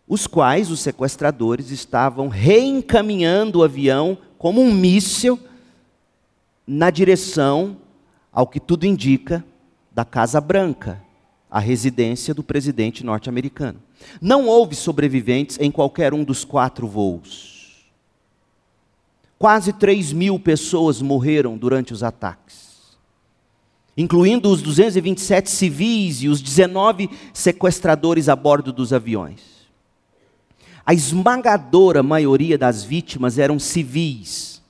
os 0.06 0.28
quais 0.28 0.70
os 0.70 0.78
sequestradores 0.78 1.72
estavam 1.72 2.28
reencaminhando 2.28 3.58
o 3.58 3.64
avião 3.64 4.16
como 4.38 4.62
um 4.62 4.72
míssil 4.72 5.36
na 6.64 6.88
direção, 6.88 7.78
ao 8.32 8.46
que 8.46 8.60
tudo 8.60 8.86
indica, 8.86 9.44
da 9.90 10.04
Casa 10.04 10.40
Branca, 10.40 11.02
a 11.50 11.58
residência 11.58 12.32
do 12.32 12.44
presidente 12.44 13.04
norte-americano. 13.04 13.82
Não 14.20 14.46
houve 14.46 14.76
sobreviventes 14.76 15.58
em 15.58 15.72
qualquer 15.72 16.14
um 16.14 16.22
dos 16.22 16.44
quatro 16.44 16.86
voos. 16.86 17.53
Quase 19.38 19.72
3 19.72 20.12
mil 20.12 20.38
pessoas 20.38 21.02
morreram 21.02 21.56
durante 21.56 21.92
os 21.92 22.02
ataques, 22.02 22.96
incluindo 23.96 24.48
os 24.48 24.62
227 24.62 25.50
civis 25.50 26.22
e 26.22 26.28
os 26.28 26.40
19 26.40 27.10
sequestradores 27.32 28.28
a 28.28 28.36
bordo 28.36 28.72
dos 28.72 28.92
aviões. 28.92 29.40
A 30.86 30.94
esmagadora 30.94 32.02
maioria 32.02 32.58
das 32.58 32.84
vítimas 32.84 33.38
eram 33.38 33.58
civis, 33.58 34.62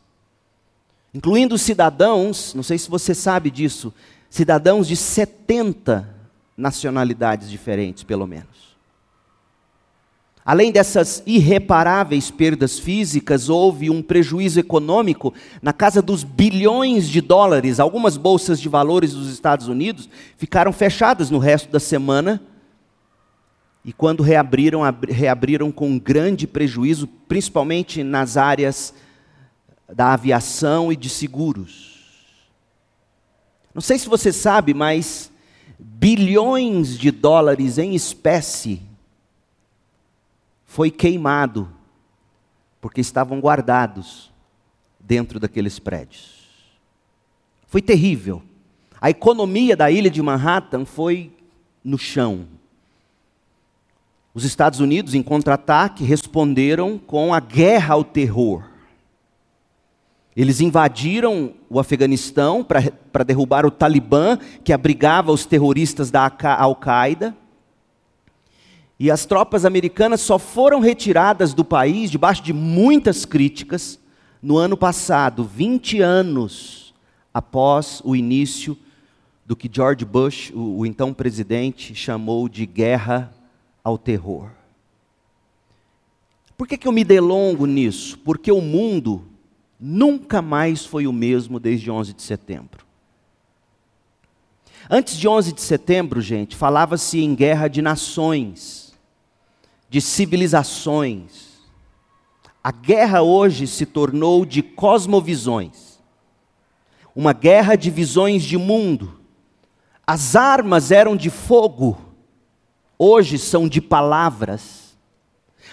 incluindo 1.12 1.58
cidadãos, 1.58 2.54
não 2.54 2.62
sei 2.62 2.78
se 2.78 2.88
você 2.88 3.14
sabe 3.14 3.50
disso, 3.50 3.92
cidadãos 4.30 4.88
de 4.88 4.96
70 4.96 6.08
nacionalidades 6.56 7.50
diferentes, 7.50 8.02
pelo 8.02 8.26
menos. 8.26 8.73
Além 10.44 10.70
dessas 10.70 11.22
irreparáveis 11.24 12.30
perdas 12.30 12.78
físicas, 12.78 13.48
houve 13.48 13.88
um 13.88 14.02
prejuízo 14.02 14.60
econômico 14.60 15.32
na 15.62 15.72
casa 15.72 16.02
dos 16.02 16.22
bilhões 16.22 17.08
de 17.08 17.22
dólares. 17.22 17.80
Algumas 17.80 18.18
bolsas 18.18 18.60
de 18.60 18.68
valores 18.68 19.14
dos 19.14 19.32
Estados 19.32 19.68
Unidos 19.68 20.06
ficaram 20.36 20.70
fechadas 20.70 21.30
no 21.30 21.38
resto 21.38 21.72
da 21.72 21.80
semana. 21.80 22.42
E 23.82 23.90
quando 23.90 24.22
reabriram, 24.22 24.82
reabriram 25.08 25.72
com 25.72 25.98
grande 25.98 26.46
prejuízo, 26.46 27.06
principalmente 27.06 28.02
nas 28.02 28.36
áreas 28.36 28.92
da 29.90 30.12
aviação 30.12 30.92
e 30.92 30.96
de 30.96 31.08
seguros. 31.08 31.94
Não 33.74 33.80
sei 33.80 33.98
se 33.98 34.08
você 34.10 34.30
sabe, 34.30 34.74
mas 34.74 35.30
bilhões 35.78 36.98
de 36.98 37.10
dólares 37.10 37.78
em 37.78 37.94
espécie 37.94 38.93
foi 40.74 40.90
queimado, 40.90 41.70
porque 42.80 43.00
estavam 43.00 43.38
guardados 43.38 44.32
dentro 44.98 45.38
daqueles 45.38 45.78
prédios. 45.78 46.48
Foi 47.68 47.80
terrível. 47.80 48.42
A 49.00 49.08
economia 49.08 49.76
da 49.76 49.88
ilha 49.88 50.10
de 50.10 50.20
Manhattan 50.20 50.84
foi 50.84 51.30
no 51.84 51.96
chão. 51.96 52.48
Os 54.34 54.44
Estados 54.44 54.80
Unidos, 54.80 55.14
em 55.14 55.22
contra-ataque, 55.22 56.02
responderam 56.02 56.98
com 56.98 57.32
a 57.32 57.38
guerra 57.38 57.94
ao 57.94 58.02
terror. 58.02 58.64
Eles 60.34 60.60
invadiram 60.60 61.54
o 61.70 61.78
Afeganistão 61.78 62.64
para 62.64 63.22
derrubar 63.22 63.64
o 63.64 63.70
Talibã, 63.70 64.36
que 64.64 64.72
abrigava 64.72 65.30
os 65.30 65.46
terroristas 65.46 66.10
da 66.10 66.28
Al-Qaeda. 66.58 67.32
E 69.04 69.10
as 69.10 69.26
tropas 69.26 69.66
americanas 69.66 70.22
só 70.22 70.38
foram 70.38 70.80
retiradas 70.80 71.52
do 71.52 71.62
país 71.62 72.10
debaixo 72.10 72.42
de 72.42 72.54
muitas 72.54 73.26
críticas 73.26 74.00
no 74.42 74.56
ano 74.56 74.78
passado, 74.78 75.44
20 75.44 76.00
anos 76.00 76.94
após 77.34 78.00
o 78.02 78.16
início 78.16 78.74
do 79.44 79.54
que 79.54 79.68
George 79.70 80.06
Bush, 80.06 80.50
o, 80.54 80.78
o 80.78 80.86
então 80.86 81.12
presidente, 81.12 81.94
chamou 81.94 82.48
de 82.48 82.64
guerra 82.64 83.30
ao 83.84 83.98
terror. 83.98 84.48
Por 86.56 86.66
que, 86.66 86.78
que 86.78 86.88
eu 86.88 86.92
me 86.92 87.04
delongo 87.04 87.66
nisso? 87.66 88.18
Porque 88.20 88.50
o 88.50 88.62
mundo 88.62 89.22
nunca 89.78 90.40
mais 90.40 90.86
foi 90.86 91.06
o 91.06 91.12
mesmo 91.12 91.60
desde 91.60 91.90
11 91.90 92.14
de 92.14 92.22
setembro. 92.22 92.86
Antes 94.88 95.14
de 95.18 95.28
11 95.28 95.52
de 95.52 95.60
setembro, 95.60 96.22
gente, 96.22 96.56
falava-se 96.56 97.20
em 97.20 97.34
guerra 97.34 97.68
de 97.68 97.82
nações 97.82 98.83
de 99.94 100.00
civilizações. 100.00 101.62
A 102.64 102.72
guerra 102.72 103.22
hoje 103.22 103.64
se 103.64 103.86
tornou 103.86 104.44
de 104.44 104.60
cosmovisões, 104.60 106.00
uma 107.14 107.32
guerra 107.32 107.76
de 107.76 107.92
visões 107.92 108.42
de 108.42 108.58
mundo. 108.58 109.20
As 110.04 110.34
armas 110.34 110.90
eram 110.90 111.14
de 111.14 111.30
fogo, 111.30 111.96
hoje 112.98 113.38
são 113.38 113.68
de 113.68 113.80
palavras. 113.80 114.96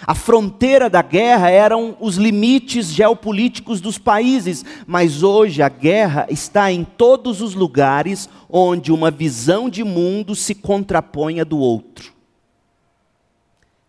A 0.06 0.14
fronteira 0.14 0.88
da 0.88 1.02
guerra 1.02 1.50
eram 1.50 1.96
os 1.98 2.14
limites 2.14 2.92
geopolíticos 2.92 3.80
dos 3.80 3.98
países, 3.98 4.64
mas 4.86 5.24
hoje 5.24 5.62
a 5.62 5.68
guerra 5.68 6.28
está 6.30 6.70
em 6.70 6.84
todos 6.84 7.40
os 7.40 7.56
lugares 7.56 8.28
onde 8.48 8.92
uma 8.92 9.10
visão 9.10 9.68
de 9.68 9.82
mundo 9.82 10.36
se 10.36 10.54
contrapõe 10.54 11.40
à 11.40 11.44
do 11.44 11.58
outro. 11.58 12.11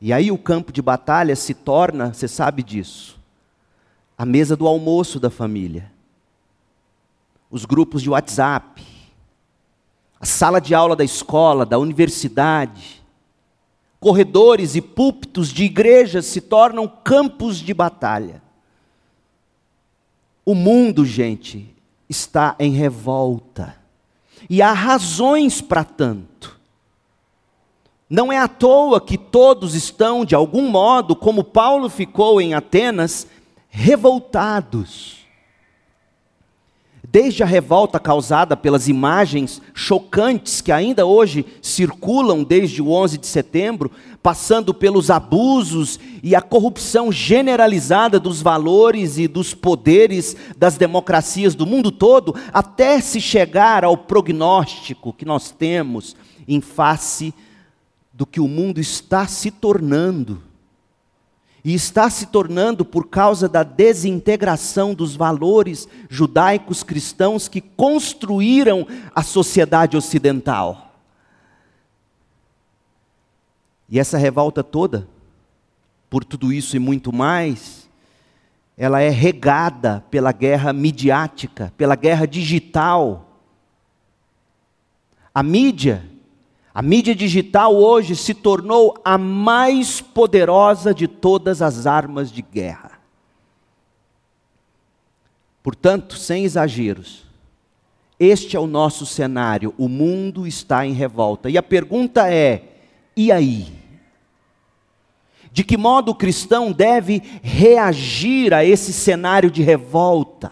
E 0.06 0.12
aí 0.12 0.30
o 0.30 0.38
campo 0.38 0.74
de 0.74 0.82
batalha 0.82 1.34
se 1.34 1.54
torna, 1.54 2.14
você 2.14 2.28
sabe 2.28 2.62
disso, 2.62 3.18
a 4.18 4.26
mesa 4.26 4.54
do 4.54 4.68
almoço 4.68 5.18
da 5.18 5.30
família, 5.30 5.90
os 7.50 7.64
grupos 7.64 8.02
de 8.02 8.10
WhatsApp, 8.10 8.86
a 10.20 10.26
sala 10.26 10.60
de 10.60 10.76
aula 10.76 10.94
da 10.94 11.06
escola, 11.06 11.66
da 11.66 11.80
universidade, 11.80 13.02
corredores 13.98 14.76
e 14.76 14.82
púlpitos 14.82 15.48
de 15.54 15.64
igrejas 15.64 16.26
se 16.26 16.42
tornam 16.42 16.86
campos 16.86 17.56
de 17.56 17.74
batalha. 17.74 18.44
O 20.44 20.54
mundo, 20.54 21.06
gente, 21.06 21.74
está 22.10 22.58
em 22.60 22.74
revolta. 22.74 23.78
E 24.50 24.62
há 24.62 24.74
razões 24.74 25.62
para 25.62 25.86
tanto. 25.86 26.33
Não 28.14 28.32
é 28.32 28.38
à 28.38 28.48
toa 28.48 29.02
que 29.02 29.18
todos 29.18 29.74
estão, 29.74 30.24
de 30.24 30.36
algum 30.36 30.70
modo, 30.70 31.16
como 31.16 31.44
Paulo 31.44 31.90
ficou 31.90 32.40
em 32.40 32.54
Atenas, 32.54 33.26
revoltados. 33.68 35.26
Desde 37.04 37.42
a 37.42 37.46
revolta 37.48 38.00
causada 38.00 38.56
pelas 38.56 38.88
imagens 38.88 39.60
chocantes 39.74 40.62
que 40.62 40.72
ainda 40.72 41.08
hoje 41.08 41.44
circulam 41.60 42.44
desde 42.44 42.84
o 42.84 42.92
11 42.92 43.18
de 43.18 43.26
setembro, 43.26 43.90
passando 44.22 44.76
pelos 44.76 45.10
abusos 45.10 46.00
e 46.22 46.36
a 46.36 46.42
corrupção 46.42 47.12
generalizada 47.12 48.20
dos 48.20 48.44
valores 48.44 49.18
e 49.18 49.28
dos 49.28 49.56
poderes 49.56 50.38
das 50.56 50.78
democracias 50.78 51.56
do 51.56 51.66
mundo 51.66 51.92
todo, 51.92 52.36
até 52.54 53.02
se 53.02 53.20
chegar 53.20 53.84
ao 53.84 53.98
prognóstico 53.98 55.12
que 55.12 55.26
nós 55.26 55.50
temos 55.50 56.16
em 56.48 56.62
face 56.62 57.34
do 58.14 58.28
que 58.28 58.40
o 58.40 58.48
mundo 58.48 58.80
está 58.80 59.26
se 59.26 59.50
tornando. 59.50 60.42
E 61.66 61.74
está 61.74 62.10
se 62.10 62.28
tornando 62.28 62.86
por 62.86 63.08
causa 63.08 63.50
da 63.50 63.64
desintegração 63.64 64.94
dos 64.94 65.16
valores 65.16 65.88
judaicos 66.10 66.84
cristãos 66.84 67.48
que 67.48 67.62
construíram 67.62 68.86
a 69.16 69.24
sociedade 69.24 69.98
ocidental. 69.98 70.94
E 73.90 73.98
essa 73.98 74.18
revolta 74.18 74.64
toda, 74.64 75.08
por 76.10 76.24
tudo 76.26 76.52
isso 76.52 76.76
e 76.76 76.80
muito 76.80 77.14
mais, 77.14 77.90
ela 78.78 79.00
é 79.02 79.10
regada 79.10 80.04
pela 80.12 80.32
guerra 80.32 80.74
midiática, 80.74 81.72
pela 81.78 81.96
guerra 81.96 82.26
digital. 82.26 83.40
A 85.34 85.42
mídia 85.42 86.13
a 86.74 86.82
mídia 86.82 87.14
digital 87.14 87.76
hoje 87.76 88.16
se 88.16 88.34
tornou 88.34 89.00
a 89.06 89.16
mais 89.16 90.02
poderosa 90.02 90.94
de 90.94 91.08
todas 91.08 91.62
as 91.62 91.86
armas 91.86 92.32
de 92.32 92.42
guerra. 92.42 93.00
Portanto, 95.62 96.18
sem 96.18 96.44
exageros, 96.44 97.26
este 98.20 98.58
é 98.58 98.60
o 98.60 98.66
nosso 98.66 99.06
cenário. 99.06 99.74
O 99.78 99.88
mundo 99.88 100.48
está 100.48 100.86
em 100.86 100.94
revolta. 100.94 101.48
E 101.50 101.58
a 101.58 101.64
pergunta 101.64 102.28
é: 102.34 102.64
e 103.16 103.32
aí? 103.32 103.72
De 105.52 105.64
que 105.64 105.78
modo 105.78 106.10
o 106.10 106.16
cristão 106.16 106.72
deve 106.72 107.22
reagir 107.44 108.52
a 108.52 108.66
esse 108.66 108.92
cenário 108.92 109.52
de 109.52 109.62
revolta? 109.62 110.52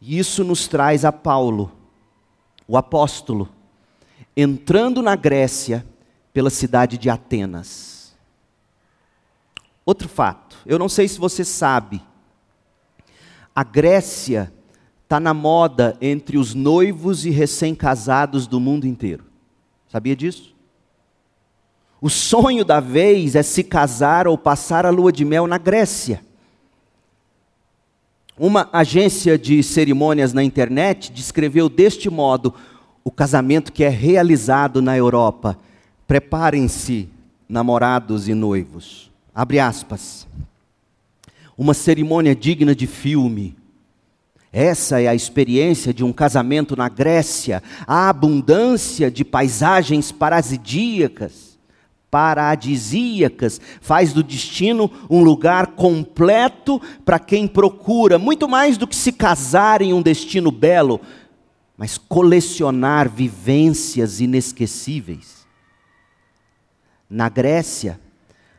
E 0.00 0.18
isso 0.18 0.42
nos 0.42 0.66
traz 0.66 1.04
a 1.04 1.12
Paulo, 1.12 1.70
o 2.66 2.76
apóstolo, 2.76 3.48
entrando 4.36 5.00
na 5.00 5.16
Grécia 5.16 5.86
pela 6.32 6.50
cidade 6.50 6.98
de 6.98 7.08
Atenas. 7.08 8.14
Outro 9.84 10.08
fato, 10.08 10.56
eu 10.66 10.78
não 10.78 10.88
sei 10.88 11.08
se 11.08 11.18
você 11.18 11.44
sabe, 11.44 12.02
a 13.54 13.64
Grécia 13.64 14.52
está 15.04 15.18
na 15.18 15.32
moda 15.32 15.96
entre 16.00 16.36
os 16.36 16.52
noivos 16.52 17.24
e 17.24 17.30
recém-casados 17.30 18.46
do 18.46 18.60
mundo 18.60 18.86
inteiro. 18.86 19.24
Sabia 19.88 20.14
disso? 20.14 20.54
O 22.00 22.10
sonho 22.10 22.64
da 22.64 22.80
vez 22.80 23.34
é 23.34 23.42
se 23.42 23.64
casar 23.64 24.28
ou 24.28 24.36
passar 24.36 24.84
a 24.84 24.90
lua 24.90 25.10
de 25.10 25.24
mel 25.24 25.46
na 25.46 25.56
Grécia. 25.56 26.22
Uma 28.38 28.68
agência 28.72 29.38
de 29.38 29.62
cerimônias 29.62 30.34
na 30.34 30.42
internet 30.42 31.10
descreveu 31.10 31.70
deste 31.70 32.10
modo 32.10 32.52
o 33.06 33.10
casamento 33.12 33.72
que 33.72 33.84
é 33.84 33.88
realizado 33.88 34.82
na 34.82 34.96
Europa. 34.96 35.56
Preparem-se, 36.08 37.08
namorados 37.48 38.26
e 38.26 38.34
noivos. 38.34 39.12
Abre 39.32 39.60
aspas. 39.60 40.26
Uma 41.56 41.72
cerimônia 41.72 42.34
digna 42.34 42.74
de 42.74 42.88
filme. 42.88 43.56
Essa 44.52 45.00
é 45.00 45.06
a 45.06 45.14
experiência 45.14 45.94
de 45.94 46.02
um 46.02 46.12
casamento 46.12 46.74
na 46.74 46.88
Grécia, 46.88 47.62
a 47.86 48.08
abundância 48.08 49.08
de 49.08 49.24
paisagens 49.24 50.10
paradisíacas, 50.10 51.56
paradisíacas, 52.10 53.60
faz 53.80 54.12
do 54.12 54.22
destino 54.22 54.90
um 55.08 55.22
lugar 55.22 55.68
completo 55.68 56.82
para 57.04 57.20
quem 57.20 57.46
procura, 57.46 58.18
muito 58.18 58.48
mais 58.48 58.76
do 58.76 58.84
que 58.84 58.96
se 58.96 59.12
casar 59.12 59.80
em 59.80 59.92
um 59.92 60.02
destino 60.02 60.50
belo, 60.50 61.00
mas 61.76 61.98
colecionar 61.98 63.08
vivências 63.08 64.20
inesquecíveis. 64.20 65.46
Na 67.08 67.28
Grécia, 67.28 68.00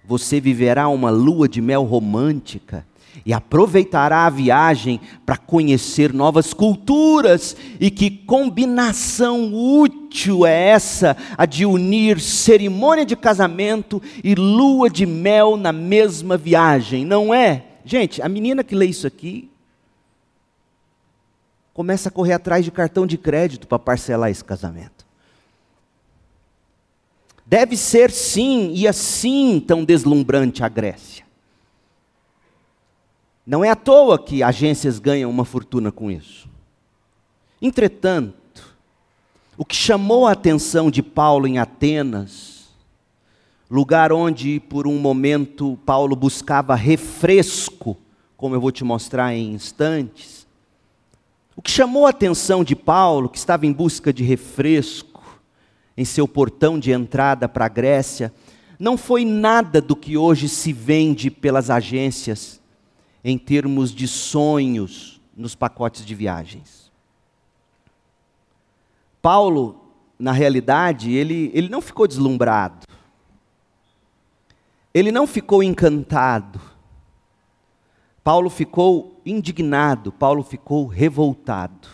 você 0.05 0.39
viverá 0.39 0.87
uma 0.87 1.09
lua 1.09 1.49
de 1.49 1.61
mel 1.61 1.83
romântica 1.83 2.85
e 3.25 3.33
aproveitará 3.33 4.25
a 4.25 4.29
viagem 4.29 5.01
para 5.25 5.35
conhecer 5.35 6.13
novas 6.13 6.53
culturas. 6.53 7.57
E 7.79 7.89
que 7.89 8.09
combinação 8.09 9.53
útil 9.53 10.45
é 10.45 10.69
essa, 10.69 11.17
a 11.37 11.45
de 11.45 11.65
unir 11.65 12.19
cerimônia 12.19 13.05
de 13.05 13.15
casamento 13.15 14.01
e 14.23 14.35
lua 14.35 14.89
de 14.89 15.05
mel 15.05 15.57
na 15.57 15.73
mesma 15.73 16.37
viagem, 16.37 17.03
não 17.03 17.33
é? 17.33 17.63
Gente, 17.83 18.21
a 18.21 18.29
menina 18.29 18.63
que 18.63 18.75
lê 18.75 18.85
isso 18.85 19.07
aqui 19.07 19.49
começa 21.77 22.09
a 22.09 22.11
correr 22.11 22.33
atrás 22.33 22.65
de 22.65 22.71
cartão 22.71 23.05
de 23.05 23.19
crédito 23.19 23.67
para 23.67 23.77
parcelar 23.77 24.31
esse 24.31 24.43
casamento. 24.43 25.05
Deve 27.45 27.77
ser 27.77 28.09
sim 28.09 28.73
e 28.73 28.87
assim 28.87 29.59
tão 29.59 29.85
deslumbrante 29.85 30.63
a 30.63 30.69
Grécia. 30.69 31.23
Não 33.45 33.63
é 33.63 33.69
à 33.69 33.75
toa 33.75 34.17
que 34.17 34.41
agências 34.41 34.97
ganham 34.97 35.29
uma 35.29 35.45
fortuna 35.45 35.91
com 35.91 36.09
isso. 36.09 36.49
Entretanto, 37.61 38.75
o 39.55 39.63
que 39.63 39.75
chamou 39.75 40.25
a 40.25 40.31
atenção 40.31 40.89
de 40.89 41.03
Paulo 41.03 41.45
em 41.45 41.59
Atenas, 41.59 42.69
lugar 43.69 44.11
onde 44.11 44.59
por 44.61 44.87
um 44.87 44.97
momento 44.97 45.77
Paulo 45.85 46.15
buscava 46.15 46.73
refresco, 46.73 47.95
como 48.35 48.55
eu 48.55 48.59
vou 48.59 48.71
te 48.71 48.83
mostrar 48.83 49.35
em 49.35 49.53
instantes, 49.53 50.36
o 51.57 51.61
que 51.61 51.71
chamou 51.71 52.05
a 52.05 52.11
atenção 52.11 52.63
de 52.63 52.75
Paulo, 52.75 53.27
que 53.27 53.37
estava 53.39 53.65
em 53.65 53.73
busca 53.73 54.13
de 54.13 54.23
refresco 54.23 55.41
em 55.97 56.05
seu 56.05 56.27
portão 56.27 56.77
de 56.77 56.91
entrada 56.91 57.49
para 57.49 57.65
a 57.65 57.69
Grécia, 57.69 58.31
não 58.77 58.95
foi 58.95 59.25
nada 59.25 59.81
do 59.81 59.95
que 59.95 60.15
hoje 60.15 60.47
se 60.47 60.71
vende 60.71 61.31
pelas 61.31 61.71
agências 61.71 62.61
em 63.23 63.39
termos 63.39 63.91
de 63.91 64.07
sonhos 64.07 65.19
nos 65.35 65.55
pacotes 65.55 66.05
de 66.05 66.13
viagens. 66.13 66.91
Paulo, 69.19 69.81
na 70.19 70.31
realidade, 70.31 71.11
ele, 71.11 71.49
ele 71.55 71.69
não 71.69 71.81
ficou 71.81 72.07
deslumbrado, 72.07 72.85
ele 74.93 75.11
não 75.11 75.25
ficou 75.25 75.63
encantado. 75.63 76.61
Paulo 78.27 78.49
ficou 78.49 79.21
indignado, 79.25 80.11
Paulo 80.11 80.43
ficou 80.43 80.85
revoltado. 80.85 81.87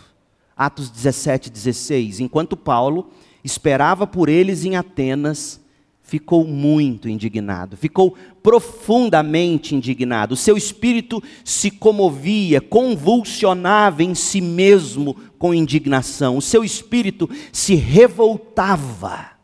Atos 0.56 0.90
17, 0.90 1.48
16. 1.48 2.18
Enquanto 2.18 2.56
Paulo 2.56 3.08
esperava 3.44 4.04
por 4.04 4.28
eles 4.28 4.64
em 4.64 4.74
Atenas, 4.74 5.60
ficou 6.02 6.44
muito 6.44 7.08
indignado, 7.08 7.76
ficou 7.76 8.16
profundamente 8.42 9.76
indignado. 9.76 10.34
O 10.34 10.36
seu 10.36 10.56
espírito 10.56 11.22
se 11.44 11.70
comovia, 11.70 12.60
convulsionava 12.60 14.02
em 14.02 14.12
si 14.12 14.40
mesmo 14.40 15.14
com 15.38 15.54
indignação. 15.54 16.36
O 16.36 16.42
seu 16.42 16.64
espírito 16.64 17.30
se 17.52 17.76
revoltava. 17.76 19.36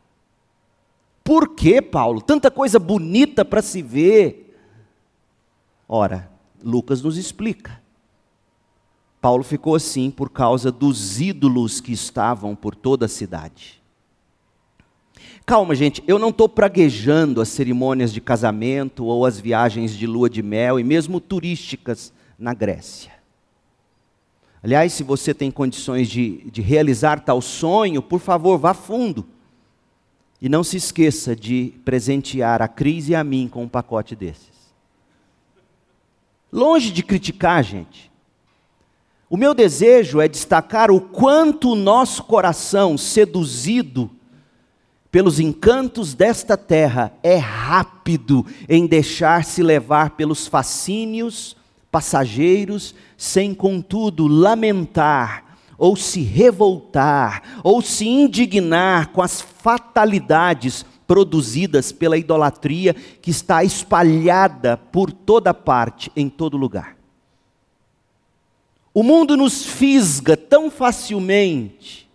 Por 1.23 1.55
que, 1.55 1.81
Paulo? 1.81 2.21
Tanta 2.21 2.51
coisa 2.51 2.81
bonita 2.81 3.45
para 3.45 3.63
se 3.63 3.81
ver. 3.81 4.57
Ora, 5.89 6.30
Lucas 6.63 7.03
nos 7.03 7.17
explica. 7.17 7.81
Paulo 9.21 9.45
ficou 9.45 9.75
assim 9.75 10.11
por 10.11 10.31
causa 10.31 10.73
dos 10.73 11.21
ídolos 11.21 11.81
que 11.81 11.93
estavam 11.93 12.57
por 12.57 12.75
toda 12.75 13.07
a 13.07 13.09
cidade. 13.09 13.81
Calma, 15.45 15.75
gente, 15.75 16.03
eu 16.07 16.19
não 16.19 16.31
estou 16.31 16.49
praguejando 16.49 17.41
as 17.41 17.49
cerimônias 17.49 18.13
de 18.13 18.21
casamento 18.21 19.05
ou 19.05 19.27
as 19.27 19.39
viagens 19.41 19.97
de 19.97 20.07
lua 20.07 20.31
de 20.31 20.43
mel 20.43 20.79
e 20.79 20.85
mesmo 20.85 21.21
turísticas 21.21 22.13
na 22.39 22.55
Grécia. 22.55 23.13
Aliás, 24.63 24.93
se 24.93 25.03
você 25.03 25.35
tem 25.35 25.51
condições 25.51 26.09
de, 26.09 26.51
de 26.51 26.61
realizar 26.61 27.21
tal 27.21 27.41
sonho, 27.41 28.03
por 28.03 28.21
favor, 28.21 28.59
vá 28.59 28.75
fundo. 28.75 29.27
E 30.41 30.49
não 30.49 30.63
se 30.63 30.77
esqueça 30.77 31.35
de 31.35 31.75
presentear 31.85 32.63
a 32.63 32.69
Cris 32.69 33.09
e 33.09 33.15
a 33.15 33.25
mim 33.25 33.49
com 33.49 33.65
um 33.65 33.69
pacote 33.69 34.15
desses. 34.15 34.60
Longe 36.53 36.91
de 36.91 37.03
criticar, 37.03 37.63
gente. 37.63 38.11
O 39.29 39.37
meu 39.37 39.55
desejo 39.55 40.21
é 40.21 40.27
destacar 40.27 40.91
o 40.91 41.01
quanto 41.01 41.71
o 41.71 41.77
nosso 41.77 42.25
coração, 42.25 42.99
seduzido 42.99 44.11
pelos 45.11 45.41
encantos 45.41 46.15
desta 46.15 46.57
terra, 46.57 47.13
é 47.23 47.37
rápido 47.37 48.47
em 48.69 48.87
deixar-se 48.87 49.63
levar 49.63 50.11
pelos 50.11 50.47
fascínios 50.47 51.57
passageiros, 51.91 52.95
sem 53.17 53.53
contudo 53.53 54.29
lamentar, 54.29 55.57
ou 55.77 55.97
se 55.97 56.23
revoltar, 56.23 57.61
ou 57.65 57.83
se 57.83 58.07
indignar 58.07 59.09
com 59.09 59.21
as 59.21 59.41
fatalidades 59.41 60.85
produzidas 61.11 61.91
pela 61.91 62.17
idolatria 62.17 62.95
que 62.95 63.33
está 63.33 63.65
espalhada 63.65 64.77
por 64.77 65.11
toda 65.11 65.53
parte, 65.53 66.09
em 66.15 66.29
todo 66.29 66.57
lugar. 66.57 66.97
O 68.95 69.03
mundo 69.03 69.37
nos 69.37 69.67
fisga 69.67 70.37
tão 70.37 70.71
facilmente 70.71 72.09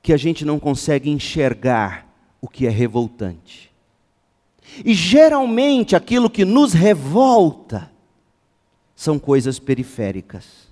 que 0.00 0.10
a 0.10 0.16
gente 0.16 0.42
não 0.42 0.58
consegue 0.58 1.10
enxergar 1.10 2.10
o 2.40 2.48
que 2.48 2.66
é 2.66 2.70
revoltante. 2.70 3.70
E 4.82 4.94
geralmente 4.94 5.94
aquilo 5.94 6.30
que 6.30 6.46
nos 6.46 6.72
revolta 6.72 7.92
são 8.96 9.18
coisas 9.18 9.58
periféricas. 9.58 10.67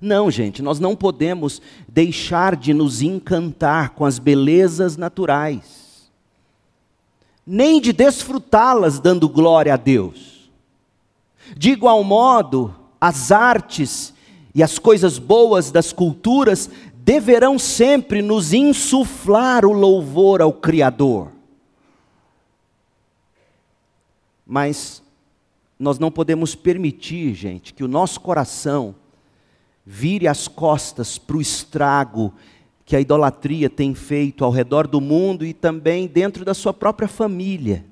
Não, 0.00 0.30
gente, 0.30 0.62
nós 0.62 0.78
não 0.78 0.94
podemos 0.94 1.62
deixar 1.88 2.54
de 2.54 2.74
nos 2.74 3.02
encantar 3.02 3.90
com 3.90 4.04
as 4.04 4.18
belezas 4.18 4.96
naturais, 4.96 6.10
nem 7.46 7.80
de 7.80 7.92
desfrutá-las 7.92 9.00
dando 9.00 9.28
glória 9.28 9.74
a 9.74 9.76
Deus. 9.76 10.50
De 11.56 11.70
igual 11.70 12.04
modo, 12.04 12.74
as 13.00 13.32
artes 13.32 14.12
e 14.54 14.62
as 14.62 14.78
coisas 14.78 15.18
boas 15.18 15.70
das 15.70 15.92
culturas 15.92 16.68
deverão 16.94 17.58
sempre 17.58 18.20
nos 18.20 18.52
insuflar 18.52 19.64
o 19.64 19.72
louvor 19.72 20.42
ao 20.42 20.52
Criador. 20.52 21.32
Mas 24.46 25.02
nós 25.78 25.98
não 25.98 26.10
podemos 26.10 26.54
permitir, 26.54 27.32
gente, 27.34 27.72
que 27.72 27.84
o 27.84 27.88
nosso 27.88 28.20
coração 28.20 28.94
vire 29.90 30.28
as 30.28 30.46
costas 30.46 31.16
para 31.16 31.38
o 31.38 31.40
estrago 31.40 32.34
que 32.84 32.94
a 32.94 33.00
idolatria 33.00 33.70
tem 33.70 33.94
feito 33.94 34.44
ao 34.44 34.50
redor 34.50 34.86
do 34.86 35.00
mundo 35.00 35.46
e 35.46 35.54
também 35.54 36.06
dentro 36.06 36.44
da 36.44 36.52
sua 36.52 36.74
própria 36.74 37.08
família, 37.08 37.86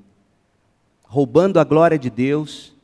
roubando 1.04 1.58
a 1.58 1.64
glória 1.64 1.98
de 1.98 2.10
Deus 2.10 2.74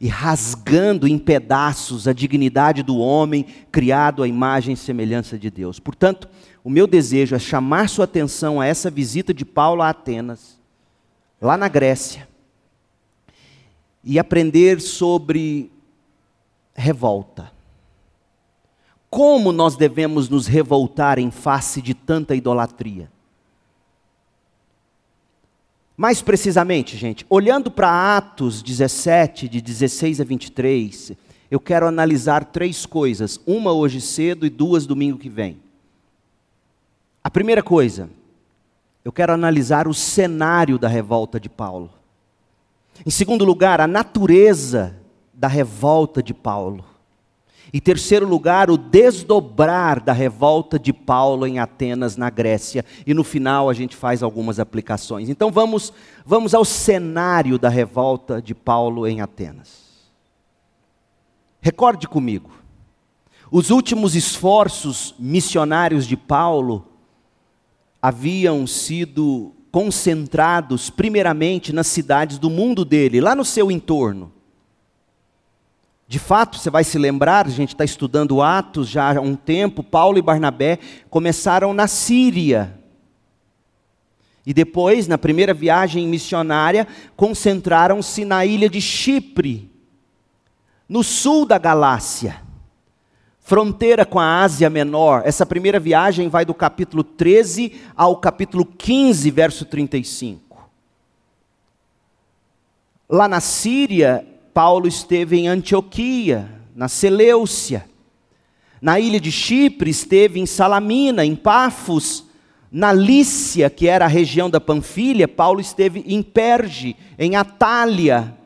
e 0.00 0.08
rasgando 0.08 1.06
em 1.06 1.18
pedaços 1.18 2.08
a 2.08 2.14
dignidade 2.14 2.82
do 2.82 2.96
homem 2.96 3.44
criado 3.70 4.22
à 4.22 4.28
imagem 4.28 4.72
e 4.72 4.78
semelhança 4.78 5.38
de 5.38 5.50
Deus. 5.50 5.78
Portanto, 5.78 6.26
o 6.64 6.70
meu 6.70 6.86
desejo 6.86 7.36
é 7.36 7.38
chamar 7.38 7.86
sua 7.90 8.06
atenção 8.06 8.62
a 8.62 8.66
essa 8.66 8.90
visita 8.90 9.34
de 9.34 9.44
Paulo 9.44 9.82
a 9.82 9.90
Atenas, 9.90 10.58
lá 11.38 11.58
na 11.58 11.68
Grécia, 11.68 12.26
e 14.02 14.18
aprender 14.18 14.80
sobre 14.80 15.70
revolta. 16.74 17.52
Como 19.12 19.52
nós 19.52 19.76
devemos 19.76 20.30
nos 20.30 20.46
revoltar 20.46 21.18
em 21.18 21.30
face 21.30 21.82
de 21.82 21.92
tanta 21.92 22.34
idolatria? 22.34 23.12
Mais 25.94 26.22
precisamente, 26.22 26.96
gente, 26.96 27.26
olhando 27.28 27.70
para 27.70 28.16
Atos 28.16 28.62
17, 28.62 29.50
de 29.50 29.60
16 29.60 30.18
a 30.18 30.24
23, 30.24 31.12
eu 31.50 31.60
quero 31.60 31.86
analisar 31.86 32.46
três 32.46 32.86
coisas, 32.86 33.38
uma 33.46 33.70
hoje 33.70 34.00
cedo 34.00 34.46
e 34.46 34.48
duas 34.48 34.86
domingo 34.86 35.18
que 35.18 35.28
vem. 35.28 35.60
A 37.22 37.28
primeira 37.28 37.62
coisa, 37.62 38.08
eu 39.04 39.12
quero 39.12 39.34
analisar 39.34 39.86
o 39.86 39.92
cenário 39.92 40.78
da 40.78 40.88
revolta 40.88 41.38
de 41.38 41.50
Paulo. 41.50 41.90
Em 43.04 43.10
segundo 43.10 43.44
lugar, 43.44 43.78
a 43.78 43.86
natureza 43.86 44.96
da 45.34 45.48
revolta 45.48 46.22
de 46.22 46.32
Paulo. 46.32 46.91
E 47.70 47.80
terceiro 47.80 48.26
lugar, 48.26 48.70
o 48.70 48.76
desdobrar 48.78 50.02
da 50.02 50.12
revolta 50.12 50.78
de 50.78 50.92
Paulo 50.92 51.46
em 51.46 51.58
Atenas, 51.58 52.16
na 52.16 52.30
Grécia. 52.30 52.84
E 53.06 53.12
no 53.12 53.24
final 53.24 53.68
a 53.68 53.74
gente 53.74 53.96
faz 53.96 54.22
algumas 54.22 54.58
aplicações. 54.58 55.28
Então 55.28 55.50
vamos, 55.50 55.92
vamos 56.24 56.54
ao 56.54 56.64
cenário 56.64 57.58
da 57.58 57.68
revolta 57.68 58.40
de 58.40 58.54
Paulo 58.54 59.06
em 59.06 59.20
Atenas. 59.20 59.82
Recorde 61.60 62.08
comigo. 62.08 62.50
Os 63.50 63.70
últimos 63.70 64.14
esforços 64.14 65.14
missionários 65.18 66.06
de 66.06 66.16
Paulo 66.16 66.86
haviam 68.00 68.66
sido 68.66 69.52
concentrados 69.70 70.90
primeiramente 70.90 71.72
nas 71.72 71.86
cidades 71.86 72.38
do 72.38 72.50
mundo 72.50 72.84
dele, 72.84 73.20
lá 73.20 73.34
no 73.34 73.44
seu 73.44 73.70
entorno. 73.70 74.32
De 76.12 76.18
fato, 76.18 76.58
você 76.58 76.68
vai 76.68 76.84
se 76.84 76.98
lembrar, 76.98 77.46
a 77.46 77.48
gente 77.48 77.70
está 77.72 77.86
estudando 77.86 78.42
Atos 78.42 78.86
já 78.86 79.16
há 79.16 79.18
um 79.18 79.34
tempo, 79.34 79.82
Paulo 79.82 80.18
e 80.18 80.20
Barnabé 80.20 80.78
começaram 81.08 81.72
na 81.72 81.86
Síria. 81.86 82.78
E 84.44 84.52
depois, 84.52 85.08
na 85.08 85.16
primeira 85.16 85.54
viagem 85.54 86.06
missionária, 86.06 86.86
concentraram-se 87.16 88.26
na 88.26 88.44
ilha 88.44 88.68
de 88.68 88.78
Chipre, 88.78 89.70
no 90.86 91.02
sul 91.02 91.46
da 91.46 91.56
Galácia, 91.56 92.42
fronteira 93.40 94.04
com 94.04 94.20
a 94.20 94.42
Ásia 94.42 94.68
Menor. 94.68 95.22
Essa 95.24 95.46
primeira 95.46 95.80
viagem 95.80 96.28
vai 96.28 96.44
do 96.44 96.52
capítulo 96.52 97.02
13 97.02 97.80
ao 97.96 98.18
capítulo 98.18 98.66
15, 98.66 99.30
verso 99.30 99.64
35. 99.64 100.68
Lá 103.08 103.26
na 103.26 103.40
Síria, 103.40 104.26
Paulo 104.52 104.86
esteve 104.86 105.38
em 105.38 105.48
Antioquia, 105.48 106.48
na 106.74 106.88
Seleucia. 106.88 107.84
Na 108.80 108.98
ilha 108.98 109.20
de 109.20 109.30
Chipre, 109.30 109.90
esteve 109.90 110.40
em 110.40 110.46
Salamina, 110.46 111.24
em 111.24 111.34
Pafos. 111.34 112.24
Na 112.70 112.92
Lícia, 112.92 113.68
que 113.68 113.86
era 113.86 114.06
a 114.06 114.08
região 114.08 114.48
da 114.48 114.60
Panfilha, 114.60 115.28
Paulo 115.28 115.60
esteve 115.60 116.02
em 116.06 116.22
Perge, 116.22 116.96
em 117.18 117.36
Atália, 117.36 118.36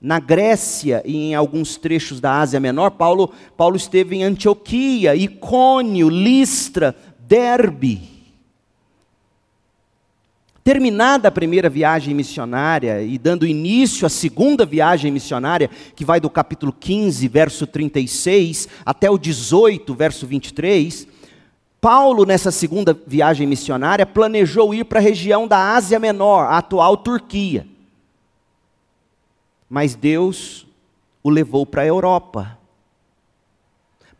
na 0.00 0.18
Grécia 0.18 1.02
e 1.04 1.16
em 1.16 1.34
alguns 1.34 1.76
trechos 1.76 2.20
da 2.20 2.38
Ásia 2.40 2.60
Menor. 2.60 2.92
Paulo, 2.92 3.32
Paulo 3.56 3.76
esteve 3.76 4.16
em 4.16 4.24
Antioquia, 4.24 5.14
Icônio, 5.14 6.08
Listra, 6.08 6.94
Derbe. 7.20 8.11
Terminada 10.64 11.26
a 11.26 11.32
primeira 11.32 11.68
viagem 11.68 12.14
missionária 12.14 13.02
e 13.02 13.18
dando 13.18 13.44
início 13.44 14.06
à 14.06 14.08
segunda 14.08 14.64
viagem 14.64 15.10
missionária, 15.10 15.68
que 15.96 16.04
vai 16.04 16.20
do 16.20 16.30
capítulo 16.30 16.72
15, 16.72 17.26
verso 17.26 17.66
36, 17.66 18.68
até 18.86 19.10
o 19.10 19.18
18, 19.18 19.92
verso 19.92 20.24
23, 20.24 21.08
Paulo, 21.80 22.24
nessa 22.24 22.52
segunda 22.52 22.96
viagem 23.04 23.44
missionária, 23.44 24.06
planejou 24.06 24.72
ir 24.72 24.84
para 24.84 25.00
a 25.00 25.02
região 25.02 25.48
da 25.48 25.74
Ásia 25.74 25.98
Menor, 25.98 26.44
a 26.44 26.58
atual 26.58 26.96
Turquia. 26.96 27.66
Mas 29.68 29.96
Deus 29.96 30.64
o 31.24 31.28
levou 31.28 31.66
para 31.66 31.82
a 31.82 31.86
Europa. 31.86 32.56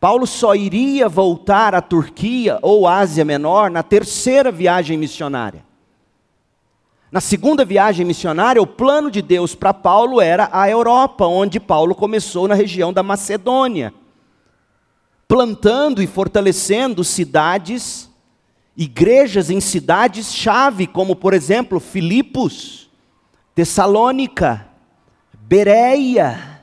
Paulo 0.01 0.27
só 0.27 0.57
iria 0.57 1.09
voltar 1.09 1.73
à 1.73 1.81
Turquia 1.81 2.59
ou 2.63 2.89
Ásia 2.89 3.25
Menor 3.25 3.71
na 3.71 3.85
terceira 3.85 4.51
viagem 4.51 4.99
missionária. 4.99 5.65
Na 7.13 7.21
segunda 7.21 7.63
viagem 7.63 8.07
missionária, 8.07 8.63
o 8.63 8.67
plano 8.67 9.11
de 9.11 9.21
Deus 9.21 9.55
para 9.55 9.75
Paulo 9.75 10.19
era 10.19 10.49
a 10.51 10.71
Europa, 10.71 11.27
onde 11.27 11.61
Paulo 11.61 11.95
começou 11.95 12.49
na 12.49 12.55
região 12.55 12.91
da 12.91 13.03
Macedônia, 13.03 13.93
plantando 15.29 16.03
e 16.03 16.07
fortalecendo 16.07 17.05
cidades, 17.05 18.09
igrejas 18.75 19.51
em 19.51 19.61
cidades-chave, 19.61 20.87
como 20.87 21.15
por 21.15 21.35
exemplo 21.35 21.79
Filipos, 21.79 22.89
Tessalônica, 23.55 24.67
Bereia. 25.35 26.63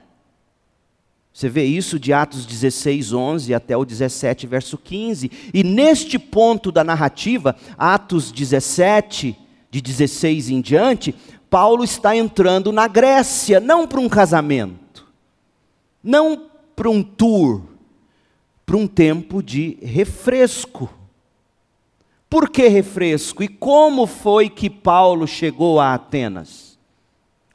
Você 1.32 1.48
vê 1.48 1.66
isso 1.66 2.00
de 2.00 2.12
Atos 2.12 2.48
16, 2.48 3.14
11 3.14 3.54
até 3.54 3.78
o 3.78 3.86
17, 3.86 4.48
verso 4.48 4.80
15. 4.80 5.30
E 5.54 5.64
neste 5.64 6.18
ponto 6.18 6.72
da 6.72 6.84
narrativa, 6.84 7.56
Atos 7.78 8.32
17, 8.32 9.38
de 9.70 9.82
16 9.82 10.50
em 10.50 10.62
diante, 10.62 11.14
Paulo 11.50 11.84
está 11.84 12.16
entrando 12.16 12.72
na 12.72 12.88
Grécia, 12.88 13.60
não 13.60 13.88
para 13.88 14.00
um 14.00 14.10
casamento, 14.10 15.08
não 16.04 16.50
para 16.76 16.90
um 16.90 17.04
tour, 17.04 17.64
para 18.66 18.78
um 18.78 18.88
tempo 18.88 19.42
de 19.42 19.78
refresco. 19.82 20.90
Por 22.30 22.50
que 22.50 22.68
refresco? 22.68 23.42
E 23.44 23.48
como 23.48 24.06
foi 24.06 24.50
que 24.50 24.70
Paulo 24.70 25.28
chegou 25.28 25.80
a 25.80 25.96
Atenas? 25.96 26.78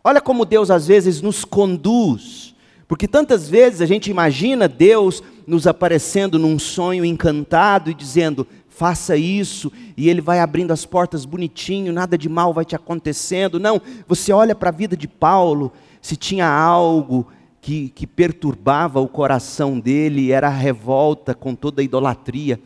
Olha 0.02 0.20
como 0.20 0.44
Deus 0.44 0.70
às 0.70 0.86
vezes 0.88 1.22
nos 1.22 1.44
conduz, 1.44 2.54
porque 2.88 3.08
tantas 3.08 3.48
vezes 3.48 3.80
a 3.80 3.86
gente 3.86 4.10
imagina 4.10 4.68
Deus 4.68 5.22
nos 5.46 5.66
aparecendo 5.66 6.38
num 6.38 6.58
sonho 6.58 7.04
encantado 7.04 7.90
e 7.90 7.94
dizendo: 7.94 8.46
faça 8.76 9.16
isso, 9.16 9.70
e 9.96 10.08
ele 10.08 10.20
vai 10.20 10.40
abrindo 10.40 10.72
as 10.72 10.84
portas 10.84 11.24
bonitinho, 11.24 11.92
nada 11.92 12.18
de 12.18 12.28
mal 12.28 12.52
vai 12.52 12.64
te 12.64 12.74
acontecendo. 12.74 13.60
Não, 13.60 13.80
você 14.06 14.32
olha 14.32 14.54
para 14.54 14.70
a 14.70 14.72
vida 14.72 14.96
de 14.96 15.06
Paulo, 15.06 15.72
se 16.02 16.16
tinha 16.16 16.48
algo 16.48 17.26
que, 17.60 17.90
que 17.90 18.04
perturbava 18.04 19.00
o 19.00 19.06
coração 19.06 19.78
dele, 19.78 20.32
era 20.32 20.48
a 20.48 20.50
revolta 20.50 21.34
com 21.34 21.54
toda 21.54 21.80
a 21.80 21.84
idolatria. 21.84 22.60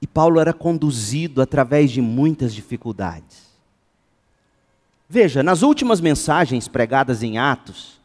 E 0.00 0.06
Paulo 0.06 0.38
era 0.38 0.52
conduzido 0.52 1.40
através 1.40 1.90
de 1.90 2.02
muitas 2.02 2.54
dificuldades. 2.54 3.44
Veja, 5.08 5.42
nas 5.42 5.62
últimas 5.62 6.02
mensagens 6.02 6.68
pregadas 6.68 7.22
em 7.22 7.38
Atos, 7.38 7.98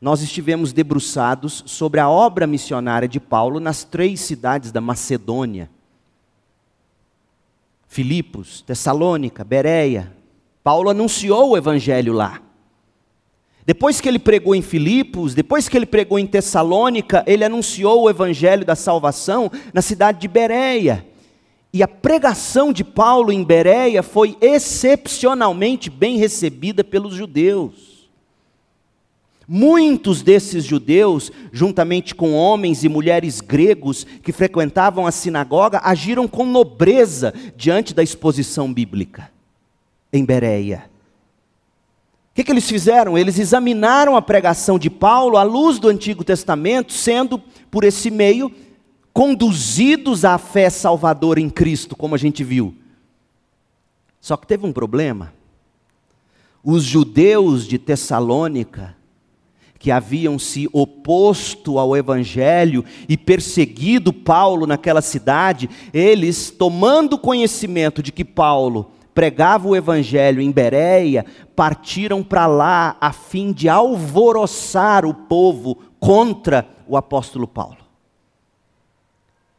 nós 0.00 0.22
estivemos 0.22 0.72
debruçados 0.72 1.64
sobre 1.66 1.98
a 1.98 2.08
obra 2.08 2.46
missionária 2.46 3.08
de 3.08 3.18
Paulo 3.18 3.58
nas 3.58 3.82
três 3.82 4.20
cidades 4.20 4.70
da 4.70 4.80
Macedônia: 4.80 5.68
Filipos, 7.86 8.62
Tessalônica, 8.62 9.42
Bereia. 9.42 10.16
Paulo 10.62 10.90
anunciou 10.90 11.50
o 11.50 11.56
evangelho 11.56 12.12
lá. 12.12 12.42
Depois 13.64 14.00
que 14.00 14.08
ele 14.08 14.18
pregou 14.18 14.54
em 14.54 14.62
Filipos, 14.62 15.34
depois 15.34 15.68
que 15.68 15.76
ele 15.76 15.86
pregou 15.86 16.18
em 16.18 16.26
Tessalônica, 16.26 17.22
ele 17.26 17.44
anunciou 17.44 18.02
o 18.02 18.10
evangelho 18.10 18.64
da 18.64 18.74
salvação 18.74 19.50
na 19.74 19.82
cidade 19.82 20.20
de 20.20 20.28
Bereia. 20.28 21.06
E 21.72 21.82
a 21.82 21.88
pregação 21.88 22.72
de 22.72 22.82
Paulo 22.82 23.30
em 23.30 23.44
Bereia 23.44 24.02
foi 24.02 24.38
excepcionalmente 24.40 25.90
bem 25.90 26.16
recebida 26.16 26.82
pelos 26.82 27.14
judeus. 27.14 27.97
Muitos 29.50 30.20
desses 30.20 30.62
judeus, 30.62 31.32
juntamente 31.50 32.14
com 32.14 32.34
homens 32.34 32.84
e 32.84 32.88
mulheres 32.88 33.40
gregos 33.40 34.04
que 34.22 34.30
frequentavam 34.30 35.06
a 35.06 35.10
sinagoga, 35.10 35.80
agiram 35.82 36.28
com 36.28 36.44
nobreza 36.44 37.32
diante 37.56 37.94
da 37.94 38.02
exposição 38.02 38.70
bíblica 38.70 39.30
em 40.12 40.22
Bereia. 40.22 40.90
O 42.30 42.34
que, 42.34 42.44
que 42.44 42.52
eles 42.52 42.68
fizeram? 42.68 43.16
Eles 43.16 43.38
examinaram 43.38 44.16
a 44.16 44.22
pregação 44.22 44.78
de 44.78 44.90
Paulo 44.90 45.38
à 45.38 45.42
luz 45.42 45.78
do 45.78 45.88
Antigo 45.88 46.22
Testamento, 46.22 46.92
sendo, 46.92 47.38
por 47.70 47.84
esse 47.84 48.10
meio, 48.10 48.52
conduzidos 49.14 50.26
à 50.26 50.36
fé 50.36 50.68
salvadora 50.68 51.40
em 51.40 51.48
Cristo, 51.48 51.96
como 51.96 52.14
a 52.14 52.18
gente 52.18 52.44
viu. 52.44 52.74
Só 54.20 54.36
que 54.36 54.46
teve 54.46 54.66
um 54.66 54.74
problema. 54.74 55.32
Os 56.62 56.84
judeus 56.84 57.66
de 57.66 57.78
Tessalônica 57.78 58.97
que 59.78 59.90
haviam 59.90 60.38
se 60.38 60.68
oposto 60.72 61.78
ao 61.78 61.96
Evangelho 61.96 62.84
e 63.08 63.16
perseguido 63.16 64.12
Paulo 64.12 64.66
naquela 64.66 65.00
cidade, 65.00 65.70
eles, 65.92 66.50
tomando 66.50 67.18
conhecimento 67.18 68.02
de 68.02 68.10
que 68.10 68.24
Paulo 68.24 68.90
pregava 69.14 69.68
o 69.68 69.76
Evangelho 69.76 70.40
em 70.40 70.50
Bereia, 70.50 71.24
partiram 71.54 72.22
para 72.22 72.46
lá 72.46 72.96
a 73.00 73.12
fim 73.12 73.52
de 73.52 73.68
alvoroçar 73.68 75.04
o 75.04 75.12
povo 75.12 75.76
contra 75.98 76.68
o 76.86 76.96
apóstolo 76.96 77.46
Paulo. 77.46 77.78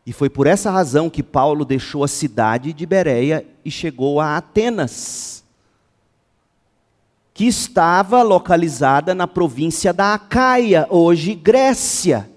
E 0.05 0.13
foi 0.13 0.29
por 0.29 0.47
essa 0.47 0.71
razão 0.71 1.10
que 1.10 1.21
Paulo 1.21 1.63
deixou 1.63 2.03
a 2.03 2.08
cidade 2.08 2.73
de 2.73 2.86
Bereia 2.86 3.45
e 3.63 3.69
chegou 3.69 4.19
a 4.19 4.38
Atenas 4.38 5.29
que 7.39 7.47
estava 7.47 8.21
localizada 8.21 9.15
na 9.15 9.25
província 9.25 9.93
da 9.93 10.13
Acaia, 10.13 10.86
hoje 10.89 11.34
Grécia. 11.34 12.30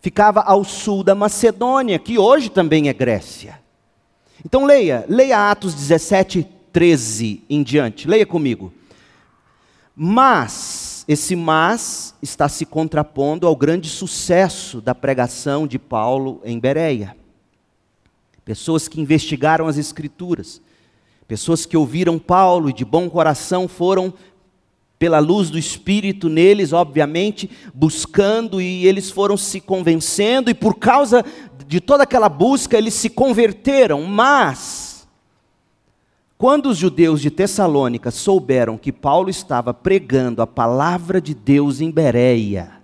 Ficava 0.00 0.40
ao 0.40 0.64
sul 0.64 1.04
da 1.04 1.14
Macedônia, 1.14 1.96
que 1.96 2.18
hoje 2.18 2.48
também 2.48 2.88
é 2.88 2.92
Grécia. 2.92 3.60
Então 4.44 4.64
leia, 4.64 5.06
leia 5.08 5.48
Atos 5.48 5.74
17, 5.74 6.44
13 6.72 7.44
em 7.48 7.62
diante, 7.62 8.08
leia 8.08 8.26
comigo. 8.26 8.72
Mas, 9.94 11.04
esse 11.06 11.36
mas 11.36 12.16
está 12.20 12.48
se 12.48 12.66
contrapondo 12.66 13.46
ao 13.46 13.54
grande 13.54 13.88
sucesso 13.88 14.80
da 14.80 14.92
pregação 14.92 15.68
de 15.68 15.78
Paulo 15.78 16.40
em 16.44 16.58
Bereia. 16.58 17.16
Pessoas 18.44 18.88
que 18.88 19.00
investigaram 19.00 19.68
as 19.68 19.78
Escrituras, 19.78 20.60
Pessoas 21.28 21.64
que 21.66 21.76
ouviram 21.76 22.18
Paulo 22.18 22.70
e 22.70 22.72
de 22.72 22.84
bom 22.84 23.08
coração 23.08 23.68
foram 23.68 24.12
pela 24.98 25.20
luz 25.20 25.50
do 25.50 25.58
Espírito 25.58 26.28
neles, 26.28 26.72
obviamente, 26.72 27.48
buscando 27.72 28.60
e 28.60 28.84
eles 28.84 29.10
foram 29.10 29.36
se 29.36 29.60
convencendo, 29.60 30.50
e 30.50 30.54
por 30.54 30.74
causa 30.74 31.24
de 31.66 31.80
toda 31.80 32.02
aquela 32.02 32.28
busca 32.28 32.76
eles 32.76 32.94
se 32.94 33.08
converteram, 33.08 34.02
mas 34.02 34.88
Quando 36.38 36.66
os 36.66 36.78
judeus 36.78 37.20
de 37.20 37.32
Tessalônica 37.32 38.12
souberam 38.12 38.78
que 38.78 38.92
Paulo 38.92 39.28
estava 39.28 39.74
pregando 39.74 40.40
a 40.40 40.46
palavra 40.46 41.20
de 41.20 41.34
Deus 41.34 41.80
em 41.80 41.90
Bereia, 41.90 42.80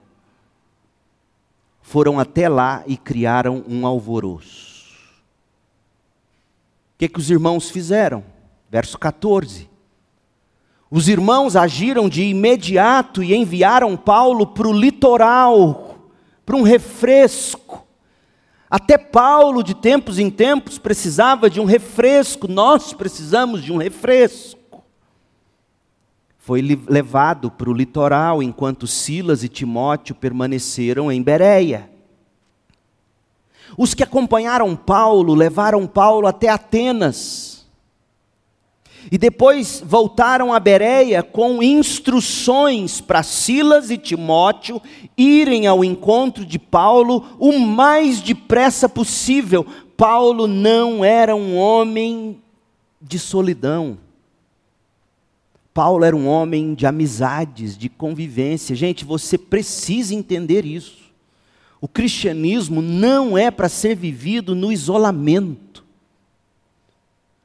foram 1.80 2.18
até 2.18 2.48
lá 2.48 2.82
e 2.84 2.96
criaram 2.96 3.64
um 3.68 3.86
alvoroço. 3.86 4.74
O 6.94 6.98
que, 6.98 7.08
que 7.08 7.20
os 7.20 7.30
irmãos 7.30 7.70
fizeram? 7.70 8.24
Verso 8.74 8.98
14. 8.98 9.70
Os 10.90 11.08
irmãos 11.08 11.54
agiram 11.54 12.08
de 12.08 12.24
imediato 12.24 13.22
e 13.22 13.32
enviaram 13.32 13.96
Paulo 13.96 14.48
para 14.48 14.66
o 14.66 14.72
litoral, 14.72 16.10
para 16.44 16.56
um 16.56 16.62
refresco. 16.62 17.86
Até 18.68 18.98
Paulo, 18.98 19.62
de 19.62 19.76
tempos 19.76 20.18
em 20.18 20.28
tempos, 20.28 20.76
precisava 20.76 21.48
de 21.48 21.60
um 21.60 21.64
refresco, 21.64 22.48
nós 22.48 22.92
precisamos 22.92 23.62
de 23.62 23.72
um 23.72 23.76
refresco. 23.76 24.82
Foi 26.36 26.60
levado 26.60 27.52
para 27.52 27.70
o 27.70 27.72
litoral 27.72 28.42
enquanto 28.42 28.88
Silas 28.88 29.44
e 29.44 29.48
Timóteo 29.48 30.16
permaneceram 30.16 31.12
em 31.12 31.22
Bereia. 31.22 31.88
Os 33.78 33.94
que 33.94 34.02
acompanharam 34.02 34.74
Paulo 34.74 35.32
levaram 35.32 35.86
Paulo 35.86 36.26
até 36.26 36.48
Atenas. 36.48 37.53
E 39.10 39.18
depois 39.18 39.82
voltaram 39.84 40.52
a 40.52 40.58
Bereia 40.58 41.22
com 41.22 41.62
instruções 41.62 43.00
para 43.00 43.22
Silas 43.22 43.90
e 43.90 43.98
Timóteo 43.98 44.80
irem 45.16 45.66
ao 45.66 45.84
encontro 45.84 46.44
de 46.44 46.58
Paulo 46.58 47.36
o 47.38 47.58
mais 47.58 48.20
depressa 48.20 48.88
possível. 48.88 49.66
Paulo 49.96 50.46
não 50.46 51.04
era 51.04 51.36
um 51.36 51.56
homem 51.56 52.40
de 53.00 53.18
solidão. 53.18 53.98
Paulo 55.74 56.04
era 56.04 56.16
um 56.16 56.28
homem 56.28 56.72
de 56.72 56.86
amizades, 56.86 57.76
de 57.76 57.88
convivência. 57.88 58.76
Gente, 58.76 59.04
você 59.04 59.36
precisa 59.36 60.14
entender 60.14 60.64
isso. 60.64 61.04
O 61.80 61.88
cristianismo 61.88 62.80
não 62.80 63.36
é 63.36 63.50
para 63.50 63.68
ser 63.68 63.94
vivido 63.94 64.54
no 64.54 64.72
isolamento. 64.72 65.83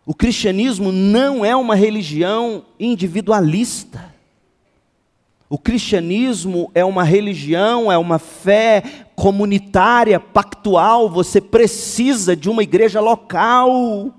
O 0.09 0.15
cristianismo 0.15 0.91
não 0.91 1.45
é 1.45 1.55
uma 1.55 1.75
religião 1.75 2.65
individualista. 2.79 4.11
O 5.47 5.55
cristianismo 5.55 6.71
é 6.73 6.83
uma 6.83 7.03
religião, 7.03 7.91
é 7.91 7.97
uma 7.99 8.17
fé 8.17 8.81
comunitária, 9.15 10.19
pactual. 10.19 11.11
Você 11.11 11.39
precisa 11.39 12.35
de 12.35 12.49
uma 12.49 12.63
igreja 12.63 12.99
local. 12.99 14.11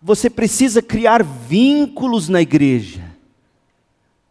Você 0.00 0.30
precisa 0.30 0.80
criar 0.80 1.22
vínculos 1.22 2.30
na 2.30 2.40
igreja. 2.40 3.04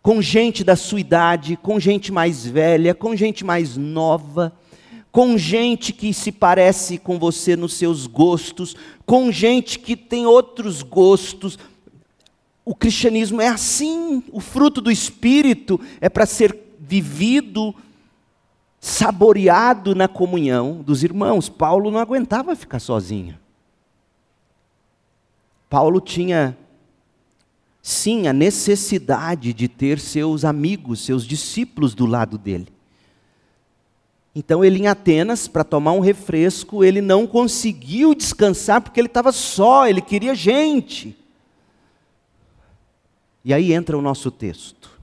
Com 0.01 0.19
gente 0.19 0.63
da 0.63 0.75
sua 0.75 0.99
idade, 0.99 1.57
com 1.57 1.79
gente 1.79 2.11
mais 2.11 2.43
velha, 2.43 2.95
com 2.95 3.15
gente 3.15 3.45
mais 3.45 3.77
nova, 3.77 4.51
com 5.11 5.37
gente 5.37 5.91
que 5.91 6.13
se 6.13 6.31
parece 6.31 6.97
com 6.97 7.17
você 7.17 7.55
nos 7.55 7.73
seus 7.73 8.05
gostos, 8.05 8.75
com 9.05 9.31
gente 9.31 9.79
que 9.79 9.95
tem 9.95 10.25
outros 10.25 10.83
gostos, 10.83 11.57
o 12.63 12.75
cristianismo 12.75 13.41
é 13.41 13.47
assim, 13.47 14.23
o 14.31 14.39
fruto 14.39 14.79
do 14.79 14.91
Espírito 14.91 15.79
é 15.99 16.07
para 16.07 16.27
ser 16.27 16.55
vivido, 16.79 17.73
saboreado 18.79 19.95
na 19.95 20.07
comunhão 20.07 20.81
dos 20.81 21.03
irmãos. 21.03 21.49
Paulo 21.49 21.89
não 21.89 21.99
aguentava 21.99 22.55
ficar 22.55 22.79
sozinho. 22.79 23.37
Paulo 25.67 25.99
tinha, 25.99 26.57
sim, 27.81 28.27
a 28.27 28.33
necessidade 28.33 29.53
de 29.53 29.67
ter 29.67 29.99
seus 29.99 30.45
amigos, 30.45 31.03
seus 31.03 31.25
discípulos 31.25 31.93
do 31.93 32.05
lado 32.05 32.37
dele. 32.37 32.67
Então 34.39 34.63
ele 34.63 34.79
em 34.79 34.87
Atenas, 34.87 35.49
para 35.49 35.65
tomar 35.65 35.91
um 35.91 35.99
refresco, 35.99 36.81
ele 36.81 37.01
não 37.01 37.27
conseguiu 37.27 38.15
descansar 38.15 38.79
porque 38.79 38.97
ele 38.97 39.07
estava 39.07 39.33
só, 39.33 39.85
ele 39.85 39.99
queria 39.99 40.33
gente. 40.33 41.13
E 43.43 43.53
aí 43.53 43.73
entra 43.73 43.97
o 43.97 44.01
nosso 44.01 44.31
texto. 44.31 44.97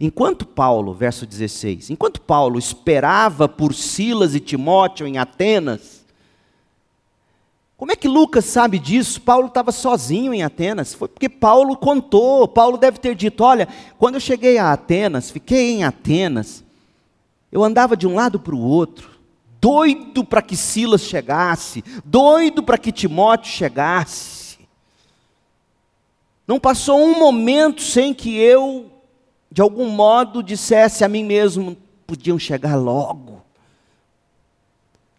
Enquanto 0.00 0.46
Paulo, 0.46 0.94
verso 0.94 1.26
16, 1.26 1.90
enquanto 1.90 2.20
Paulo 2.20 2.60
esperava 2.60 3.48
por 3.48 3.74
Silas 3.74 4.36
e 4.36 4.40
Timóteo 4.40 5.04
em 5.04 5.18
Atenas, 5.18 6.06
como 7.76 7.90
é 7.90 7.96
que 7.96 8.06
Lucas 8.06 8.44
sabe 8.44 8.78
disso? 8.78 9.20
Paulo 9.20 9.48
estava 9.48 9.72
sozinho 9.72 10.32
em 10.32 10.44
Atenas. 10.44 10.94
Foi 10.94 11.08
porque 11.08 11.28
Paulo 11.28 11.76
contou. 11.76 12.46
Paulo 12.46 12.78
deve 12.78 12.98
ter 12.98 13.16
dito: 13.16 13.42
Olha, 13.42 13.66
quando 13.98 14.14
eu 14.14 14.20
cheguei 14.20 14.58
a 14.58 14.72
Atenas, 14.72 15.28
fiquei 15.28 15.72
em 15.72 15.82
Atenas, 15.82 16.64
eu 17.50 17.64
andava 17.64 17.96
de 17.96 18.06
um 18.06 18.14
lado 18.14 18.38
para 18.38 18.54
o 18.54 18.60
outro, 18.60 19.10
doido 19.60 20.24
para 20.24 20.42
que 20.42 20.56
Silas 20.56 21.02
chegasse, 21.02 21.82
doido 22.04 22.62
para 22.62 22.78
que 22.78 22.92
Timóteo 22.92 23.50
chegasse. 23.50 24.58
Não 26.46 26.58
passou 26.58 26.98
um 26.98 27.18
momento 27.18 27.82
sem 27.82 28.14
que 28.14 28.36
eu, 28.36 28.90
de 29.50 29.60
algum 29.60 29.88
modo, 29.90 30.42
dissesse 30.42 31.04
a 31.04 31.08
mim 31.08 31.24
mesmo: 31.24 31.76
podiam 32.06 32.38
chegar 32.38 32.76
logo. 32.76 33.42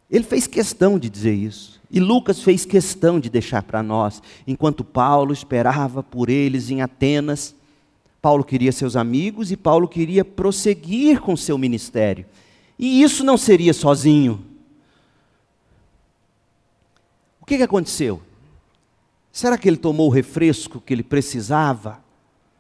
Ele 0.10 0.24
fez 0.24 0.48
questão 0.48 0.98
de 0.98 1.10
dizer 1.10 1.34
isso. 1.34 1.80
E 1.92 2.00
Lucas 2.00 2.42
fez 2.42 2.66
questão 2.66 3.20
de 3.20 3.30
deixar 3.30 3.64
para 3.64 3.84
nós. 3.84 4.22
Enquanto 4.48 4.84
Paulo 4.84 5.34
esperava 5.34 6.02
por 6.02 6.30
eles 6.30 6.70
em 6.70 6.82
Atenas, 6.82 7.56
Paulo 8.22 8.44
queria 8.44 8.72
seus 8.72 8.96
amigos 8.96 9.52
e 9.52 9.58
Paulo 9.58 9.88
queria 9.88 10.26
prosseguir 10.26 11.22
com 11.22 11.38
seu 11.38 11.58
ministério. 11.58 12.26
E 12.78 13.02
isso 13.02 13.24
não 13.24 13.38
seria 13.38 13.74
sozinho. 13.74 14.46
O 17.42 17.46
que, 17.46 17.58
que 17.58 17.64
aconteceu? 17.64 18.22
Será 19.32 19.58
que 19.58 19.68
ele 19.68 19.78
tomou 19.78 20.08
o 20.08 20.12
refresco 20.12 20.82
que 20.82 20.94
ele 20.94 21.04
precisava? 21.04 22.04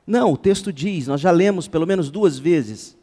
Não, 0.06 0.34
o 0.34 0.38
texto 0.38 0.72
diz, 0.72 1.08
nós 1.08 1.22
já 1.22 1.32
lemos 1.32 1.68
pelo 1.68 1.86
menos 1.86 2.10
duas 2.10 2.40
vezes. 2.40 2.98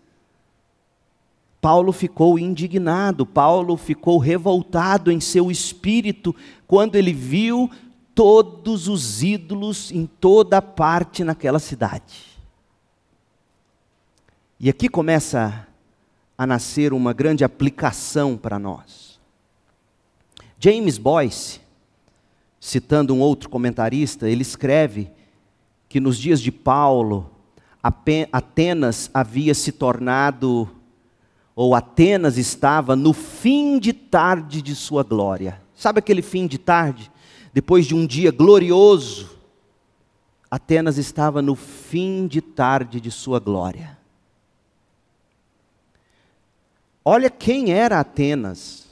Paulo 1.60 1.92
ficou 1.92 2.38
indignado, 2.38 3.26
Paulo 3.26 3.76
ficou 3.76 4.18
revoltado 4.18 5.10
em 5.10 5.20
seu 5.20 5.50
espírito 5.50 6.34
quando 6.66 6.96
ele 6.96 7.12
viu 7.12 7.70
todos 8.14 8.88
os 8.88 9.22
ídolos 9.22 9.90
em 9.90 10.06
toda 10.06 10.62
parte 10.62 11.22
naquela 11.22 11.58
cidade. 11.58 12.35
E 14.58 14.70
aqui 14.70 14.88
começa 14.88 15.66
a 16.36 16.46
nascer 16.46 16.94
uma 16.94 17.12
grande 17.12 17.44
aplicação 17.44 18.38
para 18.38 18.58
nós. 18.58 19.20
James 20.58 20.96
Boyce, 20.96 21.60
citando 22.58 23.14
um 23.14 23.20
outro 23.20 23.50
comentarista, 23.50 24.28
ele 24.28 24.40
escreve 24.40 25.10
que 25.90 26.00
nos 26.00 26.18
dias 26.18 26.40
de 26.40 26.50
Paulo, 26.50 27.30
Atenas 28.32 29.10
havia 29.12 29.54
se 29.54 29.72
tornado, 29.72 30.68
ou 31.54 31.74
Atenas 31.74 32.38
estava 32.38 32.96
no 32.96 33.12
fim 33.12 33.78
de 33.78 33.92
tarde 33.92 34.62
de 34.62 34.74
sua 34.74 35.02
glória. 35.02 35.60
Sabe 35.74 35.98
aquele 35.98 36.22
fim 36.22 36.46
de 36.46 36.56
tarde? 36.56 37.10
Depois 37.52 37.86
de 37.86 37.94
um 37.94 38.06
dia 38.06 38.30
glorioso, 38.30 39.36
Atenas 40.50 40.96
estava 40.96 41.42
no 41.42 41.54
fim 41.54 42.26
de 42.26 42.40
tarde 42.40 43.00
de 43.00 43.10
sua 43.10 43.38
glória. 43.38 43.95
Olha 47.08 47.30
quem 47.30 47.70
era 47.70 48.00
Atenas. 48.00 48.88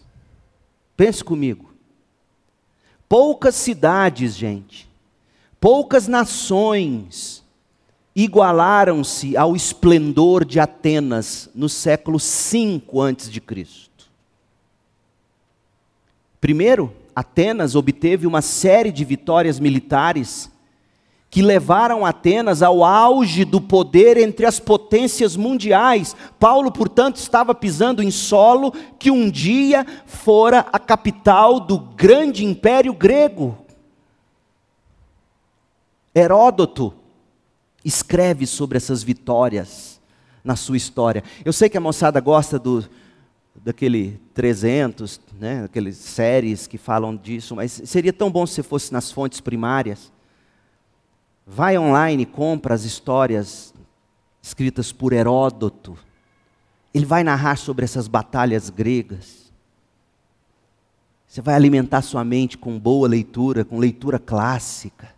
Pense 0.96 1.24
comigo. 1.24 1.74
Poucas 3.08 3.56
cidades, 3.56 4.36
gente, 4.36 4.88
poucas 5.60 6.06
nações 6.06 7.42
igualaram-se 8.14 9.36
ao 9.36 9.56
esplendor 9.56 10.44
de 10.44 10.60
Atenas 10.60 11.50
no 11.52 11.68
século 11.68 12.18
V 12.18 12.82
antes 13.00 13.28
de 13.28 13.40
Cristo. 13.40 14.08
Primeiro, 16.40 16.94
Atenas 17.16 17.74
obteve 17.74 18.28
uma 18.28 18.42
série 18.42 18.92
de 18.92 19.04
vitórias 19.04 19.58
militares 19.58 20.48
que 21.34 21.42
levaram 21.42 22.06
Atenas 22.06 22.62
ao 22.62 22.84
auge 22.84 23.44
do 23.44 23.60
poder 23.60 24.16
entre 24.16 24.46
as 24.46 24.60
potências 24.60 25.34
mundiais. 25.34 26.14
Paulo, 26.38 26.70
portanto, 26.70 27.16
estava 27.16 27.52
pisando 27.52 28.00
em 28.00 28.10
solo 28.12 28.72
que 29.00 29.10
um 29.10 29.28
dia 29.28 29.84
fora 30.06 30.64
a 30.72 30.78
capital 30.78 31.58
do 31.58 31.76
grande 31.76 32.44
império 32.44 32.94
grego. 32.94 33.58
Heródoto 36.14 36.94
escreve 37.84 38.46
sobre 38.46 38.76
essas 38.76 39.02
vitórias 39.02 40.00
na 40.44 40.54
sua 40.54 40.76
história. 40.76 41.24
Eu 41.44 41.52
sei 41.52 41.68
que 41.68 41.76
a 41.76 41.80
moçada 41.80 42.20
gosta 42.20 42.60
do, 42.60 42.88
daquele 43.56 44.20
300, 44.34 45.20
né, 45.40 45.64
aqueles 45.64 45.96
séries 45.96 46.68
que 46.68 46.78
falam 46.78 47.16
disso, 47.16 47.56
mas 47.56 47.82
seria 47.86 48.12
tão 48.12 48.30
bom 48.30 48.46
se 48.46 48.62
fosse 48.62 48.92
nas 48.92 49.10
fontes 49.10 49.40
primárias. 49.40 50.13
Vai 51.46 51.76
online, 51.76 52.24
compra 52.24 52.74
as 52.74 52.84
histórias 52.84 53.74
escritas 54.42 54.92
por 54.92 55.12
Heródoto. 55.12 55.96
Ele 56.92 57.04
vai 57.04 57.22
narrar 57.22 57.56
sobre 57.56 57.84
essas 57.84 58.08
batalhas 58.08 58.70
gregas. 58.70 59.52
Você 61.26 61.42
vai 61.42 61.54
alimentar 61.54 62.00
sua 62.02 62.24
mente 62.24 62.56
com 62.56 62.78
boa 62.78 63.08
leitura, 63.08 63.64
com 63.64 63.78
leitura 63.78 64.18
clássica. 64.18 65.12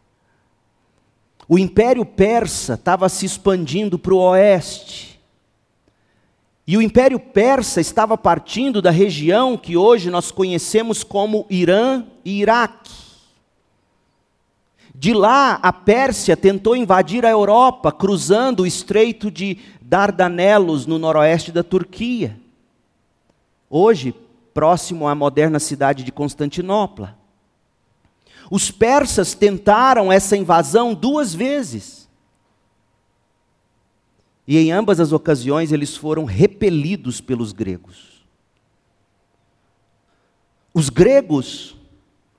O 1.49 1.59
Império 1.59 2.05
Persa 2.05 2.74
estava 2.74 3.09
se 3.09 3.27
expandindo 3.27 3.99
para 3.99 4.14
o 4.14 4.18
oeste. 4.18 5.20
E 6.66 6.77
o 6.77 6.83
Império 6.83 7.20
Persa 7.20 7.81
estava 7.81 8.18
partindo 8.18 8.83
da 8.83 8.91
região 8.91 9.57
que 9.57 9.77
hoje 9.77 10.11
nós 10.11 10.33
conhecemos 10.33 11.05
como 11.05 11.47
Irã 11.49 12.05
e 12.24 12.41
Iraque. 12.41 13.05
De 14.99 15.12
lá, 15.12 15.59
a 15.62 15.74
Pérsia 15.74 16.34
tentou 16.34 16.74
invadir 16.74 17.26
a 17.26 17.30
Europa, 17.30 17.92
cruzando 17.92 18.61
o 18.61 18.66
estreito 18.66 19.30
de 19.30 19.59
Dardanelos, 19.78 20.86
no 20.86 20.99
noroeste 20.99 21.53
da 21.53 21.62
Turquia. 21.62 22.40
Hoje, 23.68 24.14
próximo 24.55 25.07
à 25.07 25.14
moderna 25.14 25.61
cidade 25.61 26.03
de 26.03 26.11
Constantinopla. 26.11 27.14
Os 28.51 28.70
persas 28.70 29.34
tentaram 29.34 30.11
essa 30.11 30.34
invasão 30.34 30.94
duas 30.94 31.34
vezes. 31.34 32.09
E 34.49 34.57
em 34.57 34.72
ambas 34.72 34.99
as 34.99 35.12
ocasiões 35.12 35.72
eles 35.72 35.94
foram 35.94 36.24
repelidos 36.24 37.20
pelos 37.20 37.53
gregos. 37.53 38.24
Os 40.72 40.88
gregos 40.88 41.76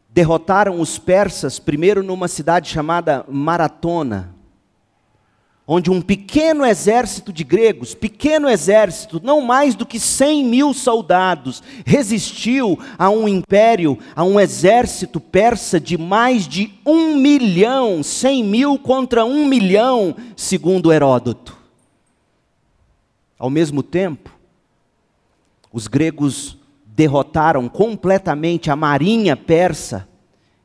derrotaram 0.10 0.80
os 0.80 0.98
persas, 0.98 1.60
primeiro 1.60 2.02
numa 2.02 2.28
cidade 2.28 2.70
chamada 2.70 3.26
Maratona, 3.28 4.36
onde 5.68 5.92
um 5.92 6.02
pequeno 6.02 6.66
exército 6.66 7.34
de 7.34 7.44
gregos, 7.44 7.94
pequeno 7.94 8.48
exército, 8.48 9.20
não 9.22 9.42
mais 9.42 9.76
do 9.76 9.86
que 9.86 10.00
100 10.00 10.46
mil 10.46 10.74
soldados, 10.74 11.62
resistiu 11.86 12.80
a 12.98 13.10
um 13.10 13.28
império, 13.28 14.00
a 14.16 14.24
um 14.24 14.40
exército 14.40 15.20
persa 15.20 15.78
de 15.78 15.98
mais 15.98 16.48
de 16.48 16.74
um 16.86 17.18
milhão, 17.18 18.02
100 18.02 18.44
mil 18.46 18.80
contra 18.80 19.26
um 19.26 19.46
milhão, 19.46 20.16
segundo 20.38 20.92
Heródoto. 20.92 21.58
Ao 23.38 23.50
mesmo 23.50 23.84
tempo, 23.84 24.32
os 25.72 25.86
gregos 25.86 26.57
derrotaram 26.98 27.70
completamente 27.70 28.72
a 28.72 28.76
marinha 28.76 29.38
persa 29.38 30.10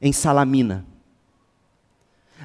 em 0.01 0.15
Salamina. 0.15 0.87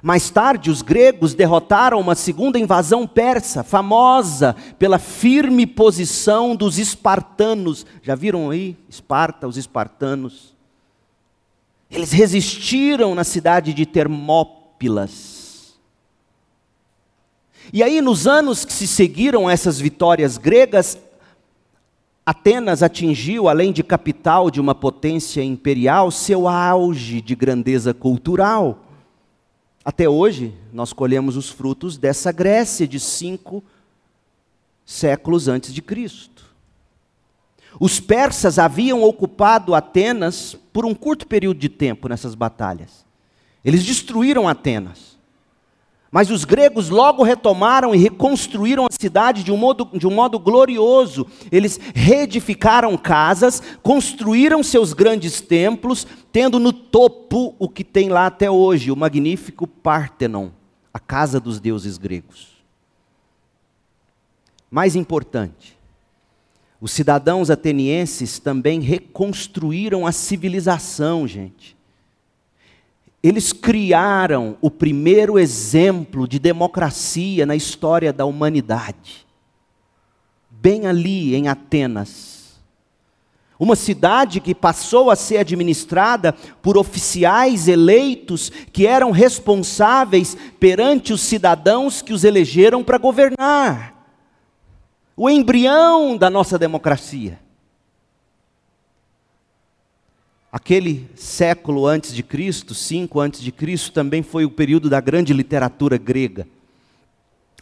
Mais 0.04 0.30
tarde, 0.30 0.70
os 0.70 0.82
gregos 0.82 1.34
derrotaram 1.34 1.98
uma 1.98 2.14
segunda 2.14 2.60
invasão 2.60 3.08
persa, 3.08 3.64
famosa 3.64 4.58
pela 4.78 5.00
firme 5.00 5.66
posição 5.66 6.54
dos 6.54 6.78
espartanos. 6.78 7.86
Já 8.04 8.14
viram 8.14 8.50
aí? 8.50 8.76
Esparta, 8.90 9.48
os 9.48 9.56
espartanos. 9.56 10.54
Eles 11.90 12.12
resistiram 12.12 13.16
na 13.16 13.24
cidade 13.24 13.74
de 13.74 13.86
Termópilas. 13.86 15.78
E 17.72 17.82
aí, 17.82 18.02
nos 18.02 18.28
anos 18.28 18.66
que 18.66 18.74
se 18.74 18.86
seguiram 18.86 19.50
essas 19.50 19.80
vitórias 19.80 20.38
gregas, 20.38 20.98
Atenas 22.28 22.84
atingiu, 22.84 23.48
além 23.48 23.72
de 23.72 23.82
capital 23.82 24.52
de 24.52 24.60
uma 24.60 24.76
potência 24.76 25.42
imperial, 25.42 26.12
seu 26.12 26.46
auge 26.46 27.22
de 27.22 27.34
grandeza 27.34 27.94
cultural. 27.94 28.84
Até 29.86 30.10
hoje, 30.10 30.54
nós 30.74 30.92
colhemos 30.92 31.38
os 31.38 31.50
frutos 31.50 31.98
dessa 31.98 32.30
Grécia 32.34 32.86
de 32.86 33.00
cinco 33.00 33.64
séculos 34.86 35.48
antes 35.48 35.74
de 35.74 35.82
Cristo. 35.82 36.54
Os 37.80 38.02
persas 38.02 38.60
haviam 38.60 39.04
ocupado 39.04 39.74
Atenas 39.74 40.54
por 40.74 40.86
um 40.86 40.94
curto 40.94 41.26
período 41.26 41.62
de 41.62 41.70
tempo 41.70 42.10
nessas 42.10 42.36
batalhas. 42.36 43.06
Eles 43.64 43.86
destruíram 43.86 44.50
Atenas. 44.50 45.17
Mas 46.18 46.32
os 46.32 46.46
gregos 46.46 46.90
logo 46.90 47.22
retomaram 47.22 47.94
e 47.94 47.98
reconstruíram 48.00 48.88
a 48.88 48.90
cidade 48.92 49.44
de 49.44 49.52
um 49.52 49.56
modo, 49.56 49.88
de 49.94 50.08
um 50.08 50.12
modo 50.12 50.40
glorioso. 50.40 51.28
Eles 51.52 51.80
reedificaram 51.94 52.98
casas, 52.98 53.62
construíram 53.84 54.64
seus 54.64 54.94
grandes 54.94 55.42
templos, 55.42 56.08
tendo 56.32 56.58
no 56.58 56.74
topo 56.74 57.56
o 57.60 57.70
que 57.70 57.84
tem 57.84 58.10
lá 58.10 58.26
até 58.26 58.50
hoje, 58.50 58.90
o 58.90 58.96
magnífico 58.96 59.68
Partenon, 59.68 60.50
a 60.92 61.00
casa 61.00 61.40
dos 61.40 61.60
deuses 61.60 62.00
gregos. 62.00 62.48
Mais 64.72 64.96
importante, 64.96 65.78
os 66.82 66.92
cidadãos 66.92 67.52
atenienses 67.52 68.40
também 68.40 68.80
reconstruíram 68.80 70.08
a 70.08 70.12
civilização, 70.12 71.28
gente. 71.28 71.77
Eles 73.28 73.52
criaram 73.52 74.56
o 74.62 74.72
primeiro 74.72 75.38
exemplo 75.38 76.26
de 76.26 76.40
democracia 76.40 77.46
na 77.46 77.58
história 77.58 78.14
da 78.14 78.24
humanidade. 78.24 79.28
Bem 80.50 80.88
ali 80.88 81.36
em 81.36 81.50
Atenas. 81.50 82.58
Uma 83.60 83.76
cidade 83.76 84.40
que 84.40 84.56
passou 84.56 85.12
a 85.12 85.16
ser 85.18 85.40
administrada 85.40 86.32
por 86.62 86.78
oficiais 86.78 87.68
eleitos 87.68 88.50
que 88.72 88.88
eram 88.88 89.12
responsáveis 89.12 90.38
perante 90.58 91.12
os 91.12 91.20
cidadãos 91.20 92.02
que 92.02 92.14
os 92.14 92.24
elegeram 92.24 92.82
para 92.82 92.98
governar. 92.98 93.94
O 95.18 95.30
embrião 95.30 96.16
da 96.16 96.30
nossa 96.30 96.58
democracia. 96.58 97.38
Aquele 100.58 101.08
século 101.14 101.86
antes 101.86 102.12
de 102.12 102.24
Cristo, 102.24 102.74
5 102.74 103.20
antes 103.20 103.42
de 103.42 103.52
Cristo, 103.52 103.92
também 103.92 104.24
foi 104.24 104.44
o 104.44 104.50
período 104.50 104.90
da 104.90 105.00
grande 105.00 105.32
literatura 105.32 106.00
grega. 106.00 106.48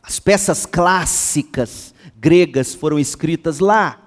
As 0.02 0.18
peças 0.18 0.66
clássicas 0.66 1.94
gregas 2.16 2.74
foram 2.74 2.98
escritas 2.98 3.60
lá. 3.60 4.02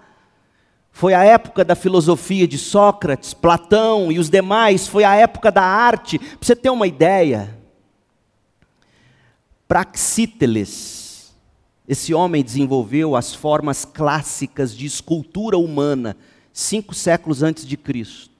Foi 0.91 1.13
a 1.13 1.23
época 1.23 1.67
da 1.67 1.75
filosofia 1.75 2.49
de 2.49 2.57
Sócrates, 2.57 3.35
Platão 3.35 4.11
e 4.11 4.19
os 4.19 4.31
demais, 4.31 4.89
foi 4.89 5.05
a 5.05 5.15
época 5.15 5.53
da 5.53 5.63
arte. 5.63 6.19
Para 6.19 6.39
você 6.41 6.57
ter 6.57 6.71
uma 6.71 6.87
ideia, 6.87 7.55
Praxíteles, 9.69 11.35
esse 11.87 12.15
homem 12.15 12.43
desenvolveu 12.43 13.15
as 13.15 13.35
formas 13.35 13.85
clássicas 13.85 14.75
de 14.75 14.87
escultura 14.87 15.59
humana 15.59 16.17
cinco 16.55 16.95
séculos 16.95 17.43
antes 17.43 17.67
de 17.67 17.77
Cristo. 17.77 18.38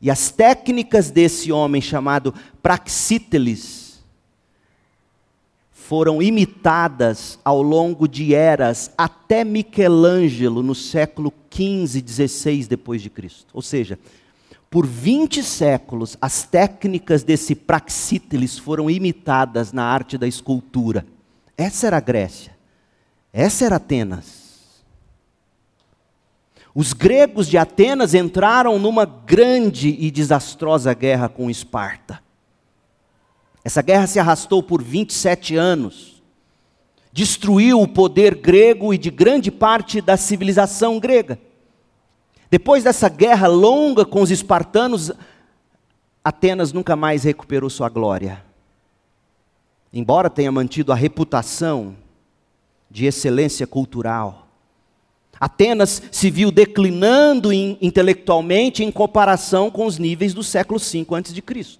E 0.00 0.10
as 0.10 0.30
técnicas 0.30 1.10
desse 1.10 1.52
homem 1.52 1.82
chamado 1.82 2.34
Praxíteles 2.62 4.00
foram 5.72 6.22
imitadas 6.22 7.38
ao 7.44 7.60
longo 7.60 8.06
de 8.06 8.32
eras 8.32 8.92
até 8.96 9.44
Michelangelo 9.44 10.62
no 10.62 10.74
século 10.74 11.32
15, 11.50 12.00
16 12.00 12.68
depois 12.68 13.02
de 13.02 13.10
Cristo. 13.10 13.48
Ou 13.52 13.60
seja, 13.60 13.98
por 14.70 14.86
20 14.86 15.42
séculos 15.42 16.16
as 16.22 16.44
técnicas 16.44 17.24
desse 17.24 17.56
Praxíteles 17.56 18.56
foram 18.56 18.88
imitadas 18.88 19.72
na 19.72 19.84
arte 19.84 20.16
da 20.16 20.28
escultura. 20.28 21.04
Essa 21.58 21.88
era 21.88 21.96
a 21.96 22.00
Grécia. 22.00 22.56
Essa 23.32 23.66
era 23.66 23.76
Atenas. 23.76 24.39
Os 26.74 26.92
gregos 26.92 27.48
de 27.48 27.58
Atenas 27.58 28.14
entraram 28.14 28.78
numa 28.78 29.04
grande 29.04 29.96
e 29.98 30.10
desastrosa 30.10 30.94
guerra 30.94 31.28
com 31.28 31.50
Esparta. 31.50 32.22
Essa 33.64 33.82
guerra 33.82 34.06
se 34.06 34.18
arrastou 34.18 34.62
por 34.62 34.82
27 34.82 35.56
anos. 35.56 36.22
Destruiu 37.12 37.80
o 37.80 37.88
poder 37.88 38.36
grego 38.36 38.94
e 38.94 38.98
de 38.98 39.10
grande 39.10 39.50
parte 39.50 40.00
da 40.00 40.16
civilização 40.16 41.00
grega. 41.00 41.38
Depois 42.50 42.84
dessa 42.84 43.08
guerra 43.08 43.46
longa 43.48 44.04
com 44.04 44.22
os 44.22 44.30
espartanos, 44.30 45.12
Atenas 46.24 46.72
nunca 46.72 46.94
mais 46.94 47.24
recuperou 47.24 47.68
sua 47.68 47.88
glória. 47.88 48.44
Embora 49.92 50.30
tenha 50.30 50.52
mantido 50.52 50.92
a 50.92 50.96
reputação 50.96 51.96
de 52.88 53.06
excelência 53.06 53.66
cultural, 53.66 54.49
Atenas 55.40 56.02
se 56.12 56.30
viu 56.30 56.50
declinando 56.52 57.50
intelectualmente 57.50 58.84
em 58.84 58.92
comparação 58.92 59.70
com 59.70 59.86
os 59.86 59.96
níveis 59.96 60.34
do 60.34 60.44
século 60.44 60.78
V 60.78 61.06
a.C. 61.08 61.78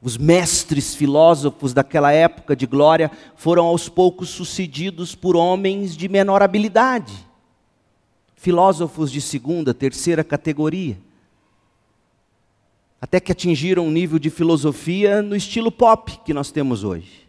Os 0.00 0.16
mestres 0.16 0.94
filósofos 0.94 1.74
daquela 1.74 2.12
época 2.12 2.54
de 2.54 2.64
glória 2.64 3.10
foram 3.34 3.66
aos 3.66 3.88
poucos 3.88 4.28
sucedidos 4.28 5.16
por 5.16 5.34
homens 5.34 5.96
de 5.96 6.08
menor 6.08 6.42
habilidade, 6.42 7.12
filósofos 8.36 9.10
de 9.10 9.20
segunda, 9.20 9.74
terceira 9.74 10.22
categoria. 10.22 10.96
até 13.00 13.18
que 13.18 13.32
atingiram 13.32 13.84
um 13.84 13.90
nível 13.90 14.16
de 14.16 14.30
filosofia 14.30 15.20
no 15.22 15.34
estilo 15.34 15.72
pop 15.72 16.20
que 16.24 16.32
nós 16.32 16.52
temos 16.52 16.84
hoje. 16.84 17.21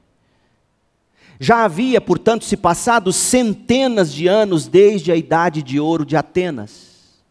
Já 1.43 1.65
havia, 1.65 1.99
portanto, 1.99 2.45
se 2.45 2.55
passado 2.55 3.11
centenas 3.11 4.13
de 4.13 4.27
anos 4.27 4.65
desde 4.65 5.11
a 5.11 5.15
idade 5.17 5.61
de 5.61 5.77
ouro 5.77 6.05
de 6.05 6.15
Atenas. 6.15 7.21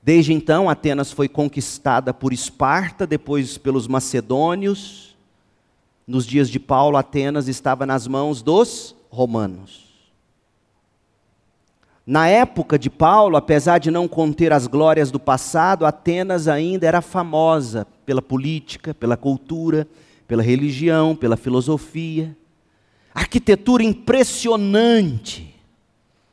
Desde 0.00 0.32
então, 0.32 0.70
Atenas 0.70 1.10
foi 1.10 1.28
conquistada 1.28 2.14
por 2.14 2.32
Esparta, 2.32 3.08
depois 3.08 3.58
pelos 3.58 3.88
macedônios. 3.88 5.16
Nos 6.06 6.24
dias 6.24 6.48
de 6.48 6.60
Paulo, 6.60 6.96
Atenas 6.96 7.48
estava 7.48 7.84
nas 7.84 8.06
mãos 8.06 8.40
dos 8.40 8.94
romanos. 9.10 9.86
Na 12.06 12.28
época 12.28 12.78
de 12.78 12.88
Paulo, 12.88 13.36
apesar 13.36 13.78
de 13.78 13.90
não 13.90 14.06
conter 14.06 14.52
as 14.52 14.68
glórias 14.68 15.10
do 15.10 15.18
passado, 15.18 15.84
Atenas 15.84 16.46
ainda 16.46 16.86
era 16.86 17.02
famosa 17.02 17.84
pela 18.06 18.22
política, 18.22 18.94
pela 18.94 19.16
cultura, 19.16 19.88
pela 20.28 20.40
religião, 20.44 21.16
pela 21.16 21.36
filosofia. 21.36 22.36
Arquitetura 23.14 23.82
impressionante, 23.82 25.54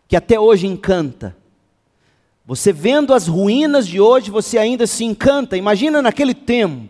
que 0.07 0.15
até 0.15 0.39
hoje 0.39 0.67
encanta. 0.67 1.35
Você 2.45 2.71
vendo 2.71 3.13
as 3.13 3.27
ruínas 3.27 3.87
de 3.87 3.99
hoje, 3.99 4.31
você 4.31 4.57
ainda 4.57 4.87
se 4.87 5.03
encanta. 5.03 5.57
Imagina 5.57 6.01
naquele 6.01 6.33
tempo, 6.33 6.89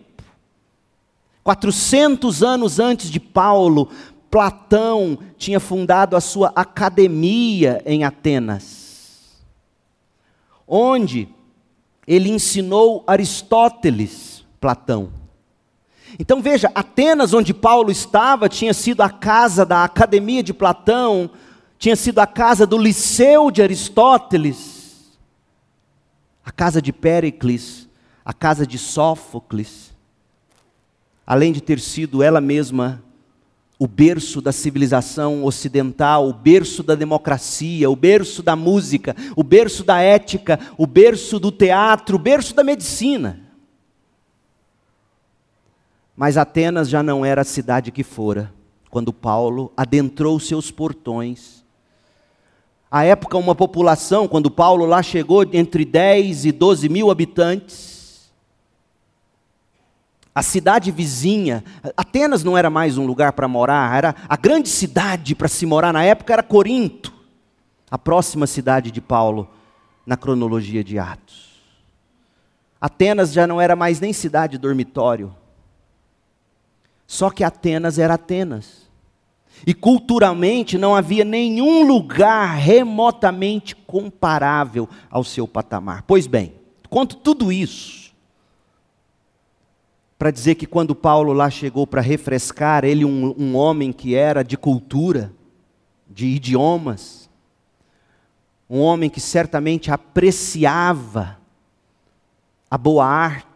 400 1.43 2.43
anos 2.43 2.79
antes 2.79 3.09
de 3.09 3.19
Paulo, 3.19 3.89
Platão 4.29 5.17
tinha 5.37 5.59
fundado 5.59 6.15
a 6.15 6.21
sua 6.21 6.51
academia 6.55 7.81
em 7.85 8.03
Atenas, 8.03 9.41
onde 10.67 11.29
ele 12.05 12.29
ensinou 12.29 13.03
Aristóteles, 13.07 14.45
Platão. 14.59 15.09
Então 16.19 16.41
veja, 16.41 16.71
Atenas, 16.73 17.33
onde 17.33 17.53
Paulo 17.53 17.91
estava, 17.91 18.49
tinha 18.49 18.73
sido 18.73 19.01
a 19.01 19.09
casa 19.09 19.65
da 19.65 19.83
academia 19.83 20.41
de 20.41 20.53
Platão, 20.53 21.29
tinha 21.77 21.95
sido 21.95 22.19
a 22.19 22.25
casa 22.25 22.65
do 22.65 22.77
liceu 22.77 23.51
de 23.51 23.61
Aristóteles, 23.61 25.15
a 26.43 26.51
casa 26.51 26.81
de 26.81 26.91
Péricles, 26.91 27.87
a 28.25 28.33
casa 28.33 28.65
de 28.65 28.79
Sófocles, 28.79 29.93
além 31.25 31.53
de 31.53 31.61
ter 31.61 31.79
sido 31.79 32.23
ela 32.23 32.41
mesma 32.41 33.03
o 33.79 33.87
berço 33.87 34.41
da 34.41 34.51
civilização 34.51 35.45
ocidental, 35.45 36.27
o 36.27 36.33
berço 36.33 36.81
da 36.81 36.95
democracia, 36.95 37.87
o 37.87 37.95
berço 37.95 38.41
da 38.41 38.55
música, 38.55 39.15
o 39.35 39.43
berço 39.43 39.83
da 39.83 40.01
ética, 40.01 40.59
o 40.79 40.87
berço 40.87 41.39
do 41.39 41.51
teatro, 41.51 42.15
o 42.15 42.19
berço 42.19 42.55
da 42.55 42.63
medicina. 42.63 43.46
Mas 46.17 46.35
Atenas 46.35 46.89
já 46.89 47.03
não 47.03 47.23
era 47.23 47.41
a 47.41 47.45
cidade 47.45 47.91
que 47.91 48.03
fora, 48.03 48.51
quando 48.89 49.13
Paulo 49.13 49.71
adentrou 49.77 50.39
seus 50.39 50.71
portões. 50.71 51.63
À 52.89 53.03
época, 53.03 53.37
uma 53.37 53.53
população, 53.53 54.27
quando 54.27 54.49
Paulo 54.49 54.87
lá 54.87 55.03
chegou, 55.03 55.43
entre 55.53 55.85
10 55.85 56.45
e 56.45 56.51
12 56.51 56.89
mil 56.89 57.11
habitantes, 57.11 58.31
a 60.33 60.41
cidade 60.41 60.89
vizinha, 60.89 61.63
Atenas 61.95 62.43
não 62.43 62.57
era 62.57 62.69
mais 62.69 62.97
um 62.97 63.05
lugar 63.05 63.33
para 63.33 63.47
morar, 63.47 63.95
era 63.95 64.15
a 64.27 64.35
grande 64.35 64.69
cidade 64.69 65.35
para 65.35 65.47
se 65.47 65.67
morar 65.67 65.93
na 65.93 66.03
época 66.03 66.33
era 66.33 66.41
Corinto, 66.41 67.13
a 67.91 67.97
próxima 67.97 68.47
cidade 68.47 68.89
de 68.89 69.01
Paulo 69.01 69.47
na 70.03 70.17
cronologia 70.17 70.83
de 70.83 70.97
Atos. 70.97 71.61
Atenas 72.81 73.31
já 73.31 73.45
não 73.45 73.61
era 73.61 73.75
mais 73.75 73.99
nem 73.99 74.13
cidade 74.13 74.57
dormitório. 74.57 75.35
Só 77.07 77.29
que 77.29 77.43
Atenas 77.43 77.97
era 77.97 78.15
Atenas. 78.15 78.85
E 79.65 79.73
culturalmente 79.73 80.77
não 80.77 80.93
havia 80.93 81.25
nenhum 81.25 81.87
lugar 81.87 82.57
remotamente 82.57 83.75
comparável 83.75 84.87
ao 85.09 85.23
seu 85.23 85.47
patamar. 85.47 86.03
Pois 86.05 86.27
bem, 86.27 86.53
conto 86.89 87.15
tudo 87.15 87.51
isso 87.51 88.07
para 90.17 90.31
dizer 90.31 90.55
que 90.55 90.65
quando 90.65 90.95
Paulo 90.95 91.31
lá 91.31 91.49
chegou 91.49 91.85
para 91.85 92.01
refrescar, 92.01 92.83
ele, 92.83 93.05
um, 93.05 93.35
um 93.37 93.55
homem 93.55 93.93
que 93.93 94.15
era 94.15 94.43
de 94.43 94.57
cultura, 94.57 95.31
de 96.09 96.25
idiomas, 96.25 97.29
um 98.69 98.79
homem 98.79 99.09
que 99.09 99.19
certamente 99.19 99.91
apreciava 99.91 101.39
a 102.69 102.77
boa 102.77 103.05
arte, 103.05 103.46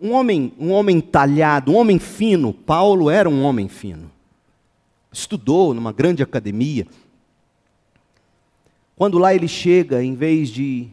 um 0.00 0.12
homem, 0.12 0.52
um 0.58 0.70
homem 0.72 1.00
talhado, 1.00 1.72
um 1.72 1.76
homem 1.76 1.98
fino. 1.98 2.52
Paulo 2.52 3.10
era 3.10 3.28
um 3.28 3.42
homem 3.42 3.68
fino. 3.68 4.10
Estudou 5.12 5.74
numa 5.74 5.92
grande 5.92 6.22
academia. 6.22 6.86
Quando 8.96 9.18
lá 9.18 9.34
ele 9.34 9.48
chega, 9.48 10.02
em 10.02 10.14
vez 10.14 10.48
de 10.48 10.90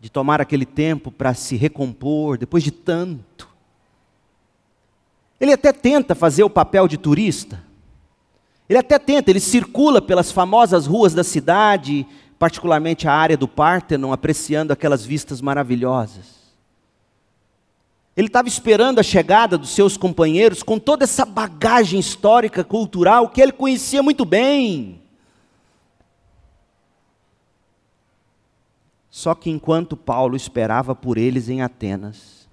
de 0.00 0.08
tomar 0.08 0.40
aquele 0.40 0.64
tempo 0.64 1.10
para 1.12 1.34
se 1.34 1.56
recompor 1.56 2.38
depois 2.38 2.64
de 2.64 2.70
tanto. 2.70 3.48
Ele 5.38 5.52
até 5.52 5.72
tenta 5.72 6.14
fazer 6.14 6.42
o 6.42 6.50
papel 6.50 6.88
de 6.88 6.96
turista. 6.96 7.62
Ele 8.68 8.78
até 8.78 8.98
tenta, 8.98 9.30
ele 9.30 9.40
circula 9.40 10.00
pelas 10.00 10.32
famosas 10.32 10.86
ruas 10.86 11.12
da 11.12 11.22
cidade, 11.22 12.06
particularmente 12.38 13.06
a 13.06 13.12
área 13.12 13.36
do 13.36 13.46
Pártenon, 13.46 14.12
apreciando 14.12 14.72
aquelas 14.72 15.04
vistas 15.04 15.40
maravilhosas. 15.40 16.39
Ele 18.20 18.26
estava 18.26 18.48
esperando 18.48 18.98
a 18.98 19.02
chegada 19.02 19.56
dos 19.56 19.70
seus 19.70 19.96
companheiros 19.96 20.62
com 20.62 20.78
toda 20.78 21.04
essa 21.04 21.24
bagagem 21.24 21.98
histórica, 21.98 22.62
cultural, 22.62 23.30
que 23.30 23.40
ele 23.40 23.50
conhecia 23.50 24.02
muito 24.02 24.26
bem. 24.26 25.00
Só 29.08 29.34
que 29.34 29.48
enquanto 29.48 29.96
Paulo 29.96 30.36
esperava 30.36 30.94
por 30.94 31.16
eles 31.16 31.48
em 31.48 31.62
Atenas, 31.62 32.46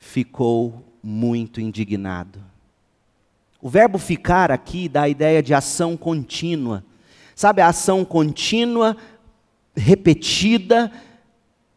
ficou 0.00 0.84
muito 1.00 1.60
indignado. 1.60 2.42
O 3.62 3.68
verbo 3.68 3.98
ficar 3.98 4.50
aqui 4.50 4.88
dá 4.88 5.02
a 5.02 5.08
ideia 5.08 5.40
de 5.40 5.54
ação 5.54 5.96
contínua. 5.96 6.84
Sabe, 7.36 7.62
a 7.62 7.68
ação 7.68 8.04
contínua, 8.04 8.96
repetida, 9.76 10.90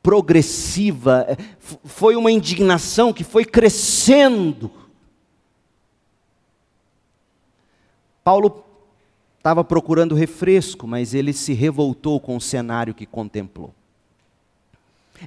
progressiva. 0.08 1.26
É, 1.28 1.36
foi 1.84 2.16
uma 2.16 2.32
indignação 2.32 3.12
que 3.12 3.26
foi 3.26 3.44
crescendo. 3.44 4.72
Paulo 8.24 8.64
estava 9.38 9.66
procurando 9.66 10.16
refresco, 10.16 10.88
mas 10.88 11.14
ele 11.14 11.34
se 11.34 11.52
revoltou 11.52 12.22
com 12.22 12.38
o 12.38 12.42
cenário 12.42 12.94
que 12.94 13.06
contemplou. 13.06 13.74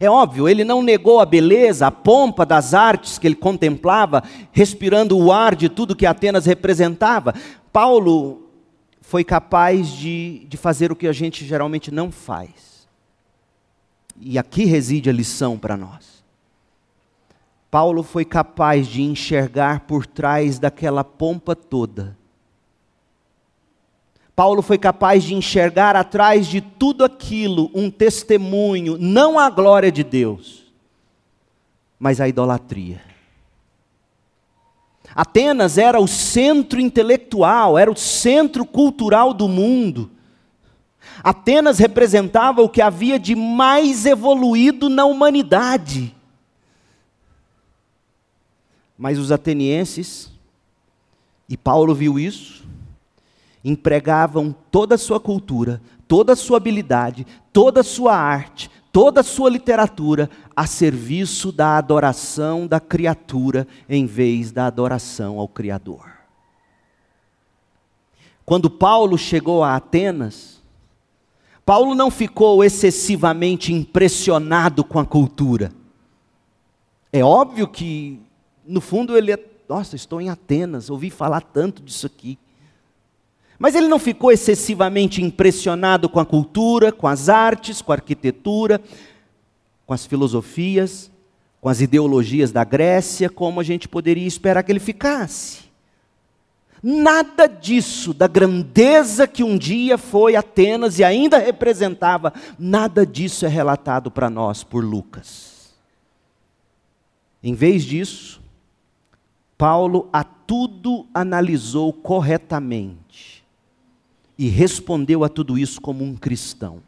É 0.00 0.08
óbvio, 0.08 0.48
ele 0.48 0.64
não 0.64 0.80
negou 0.80 1.20
a 1.20 1.26
beleza, 1.26 1.86
a 1.86 1.90
pompa 1.90 2.46
das 2.46 2.72
artes 2.72 3.18
que 3.18 3.26
ele 3.26 3.34
contemplava, 3.34 4.22
respirando 4.50 5.18
o 5.18 5.30
ar 5.30 5.54
de 5.54 5.68
tudo 5.68 5.94
que 5.94 6.06
Atenas 6.06 6.46
representava. 6.46 7.34
Paulo 7.70 8.48
foi 9.02 9.24
capaz 9.24 9.88
de, 9.88 10.46
de 10.48 10.56
fazer 10.56 10.90
o 10.90 10.96
que 10.96 11.06
a 11.06 11.12
gente 11.12 11.44
geralmente 11.44 11.90
não 11.90 12.10
faz. 12.10 12.79
E 14.20 14.38
aqui 14.38 14.64
reside 14.64 15.08
a 15.08 15.12
lição 15.12 15.58
para 15.58 15.76
nós. 15.76 16.22
Paulo 17.70 18.02
foi 18.02 18.24
capaz 18.24 18.86
de 18.86 19.02
enxergar 19.02 19.80
por 19.80 20.06
trás 20.06 20.58
daquela 20.58 21.02
pompa 21.02 21.56
toda 21.56 22.18
Paulo 24.40 24.62
foi 24.62 24.78
capaz 24.78 25.22
de 25.22 25.34
enxergar 25.34 25.94
atrás 25.94 26.46
de 26.46 26.62
tudo 26.62 27.04
aquilo 27.04 27.70
um 27.74 27.90
testemunho, 27.90 28.96
não 28.98 29.38
à 29.38 29.50
glória 29.50 29.92
de 29.92 30.02
Deus, 30.02 30.64
mas 31.98 32.22
à 32.22 32.26
idolatria. 32.26 33.02
Atenas 35.14 35.76
era 35.76 36.00
o 36.00 36.08
centro 36.08 36.80
intelectual, 36.80 37.76
era 37.76 37.90
o 37.90 37.94
centro 37.94 38.64
cultural 38.64 39.34
do 39.34 39.46
mundo. 39.46 40.10
Atenas 41.22 41.78
representava 41.78 42.62
o 42.62 42.68
que 42.68 42.80
havia 42.80 43.18
de 43.18 43.34
mais 43.34 44.06
evoluído 44.06 44.88
na 44.88 45.04
humanidade. 45.04 46.14
Mas 48.96 49.18
os 49.18 49.32
atenienses, 49.32 50.30
e 51.48 51.56
Paulo 51.56 51.94
viu 51.94 52.18
isso, 52.18 52.64
empregavam 53.64 54.54
toda 54.70 54.94
a 54.94 54.98
sua 54.98 55.18
cultura, 55.18 55.80
toda 56.06 56.32
a 56.32 56.36
sua 56.36 56.56
habilidade, 56.56 57.26
toda 57.52 57.80
a 57.80 57.84
sua 57.84 58.16
arte, 58.16 58.70
toda 58.92 59.20
a 59.20 59.24
sua 59.24 59.48
literatura 59.48 60.28
a 60.54 60.66
serviço 60.66 61.52
da 61.52 61.76
adoração 61.76 62.66
da 62.66 62.80
criatura 62.80 63.66
em 63.88 64.06
vez 64.06 64.52
da 64.52 64.66
adoração 64.66 65.38
ao 65.38 65.48
Criador. 65.48 66.10
Quando 68.44 68.68
Paulo 68.68 69.16
chegou 69.16 69.62
a 69.62 69.76
Atenas, 69.76 70.59
Paulo 71.70 71.94
não 71.94 72.10
ficou 72.10 72.64
excessivamente 72.64 73.72
impressionado 73.72 74.82
com 74.82 74.98
a 74.98 75.06
cultura. 75.06 75.70
É 77.12 77.22
óbvio 77.22 77.68
que, 77.68 78.18
no 78.66 78.80
fundo, 78.80 79.16
ele 79.16 79.30
é, 79.30 79.38
nossa, 79.68 79.94
estou 79.94 80.20
em 80.20 80.28
Atenas, 80.28 80.90
ouvi 80.90 81.10
falar 81.10 81.42
tanto 81.42 81.80
disso 81.80 82.08
aqui. 82.08 82.36
Mas 83.56 83.76
ele 83.76 83.86
não 83.86 84.00
ficou 84.00 84.32
excessivamente 84.32 85.22
impressionado 85.22 86.08
com 86.08 86.18
a 86.18 86.26
cultura, 86.26 86.90
com 86.90 87.06
as 87.06 87.28
artes, 87.28 87.80
com 87.80 87.92
a 87.92 87.94
arquitetura, 87.94 88.80
com 89.86 89.94
as 89.94 90.04
filosofias, 90.04 91.08
com 91.60 91.68
as 91.68 91.80
ideologias 91.80 92.50
da 92.50 92.64
Grécia, 92.64 93.30
como 93.30 93.60
a 93.60 93.62
gente 93.62 93.86
poderia 93.86 94.26
esperar 94.26 94.64
que 94.64 94.72
ele 94.72 94.80
ficasse. 94.80 95.69
Nada 96.82 97.46
disso, 97.46 98.14
da 98.14 98.26
grandeza 98.26 99.26
que 99.26 99.44
um 99.44 99.58
dia 99.58 99.98
foi 99.98 100.34
Atenas 100.34 100.98
e 100.98 101.04
ainda 101.04 101.38
representava, 101.38 102.32
nada 102.58 103.04
disso 103.04 103.44
é 103.44 103.48
relatado 103.48 104.10
para 104.10 104.30
nós 104.30 104.64
por 104.64 104.82
Lucas. 104.82 105.74
Em 107.42 107.54
vez 107.54 107.84
disso, 107.84 108.40
Paulo 109.58 110.08
a 110.10 110.24
tudo 110.24 111.06
analisou 111.12 111.92
corretamente 111.92 113.44
e 114.38 114.48
respondeu 114.48 115.22
a 115.22 115.28
tudo 115.28 115.58
isso 115.58 115.80
como 115.82 116.02
um 116.02 116.16
cristão. 116.16 116.82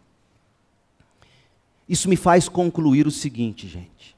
Isso 1.86 2.08
me 2.08 2.16
faz 2.16 2.48
concluir 2.48 3.06
o 3.06 3.10
seguinte, 3.10 3.68
gente. 3.68 4.16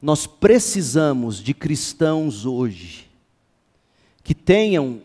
Nós 0.00 0.26
precisamos 0.26 1.42
de 1.42 1.52
cristãos 1.52 2.46
hoje 2.46 3.03
que 4.24 4.34
tenham, 4.34 5.02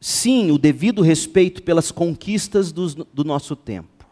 sim, 0.00 0.50
o 0.50 0.58
devido 0.58 1.02
respeito 1.02 1.62
pelas 1.62 1.92
conquistas 1.92 2.72
do, 2.72 3.04
do 3.04 3.22
nosso 3.22 3.54
tempo. 3.54 4.06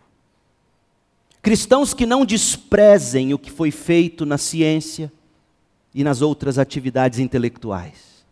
Cristãos 1.43 1.95
que 1.95 2.05
não 2.05 2.27
desprezem 2.27 3.33
o 3.33 3.39
que 3.39 3.51
foi 3.51 3.71
feito 3.71 4.27
na 4.27 4.37
ciência 4.37 5.11
e 5.95 6.05
nas 6.05 6.21
outras 6.21 6.59
atividades 6.59 7.19
intelectuais. 7.19 8.23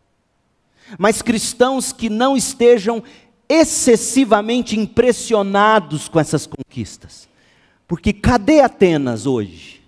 Mas 0.98 1.22
cristãos 1.22 1.92
que 1.92 2.10
não 2.10 2.36
estejam 2.36 3.02
excessivamente 3.48 4.78
impressionados 4.78 6.08
com 6.08 6.20
essas 6.20 6.46
conquistas. 6.46 7.26
Porque 7.86 8.12
cadê 8.12 8.60
Atenas 8.60 9.24
hoje? 9.24 9.82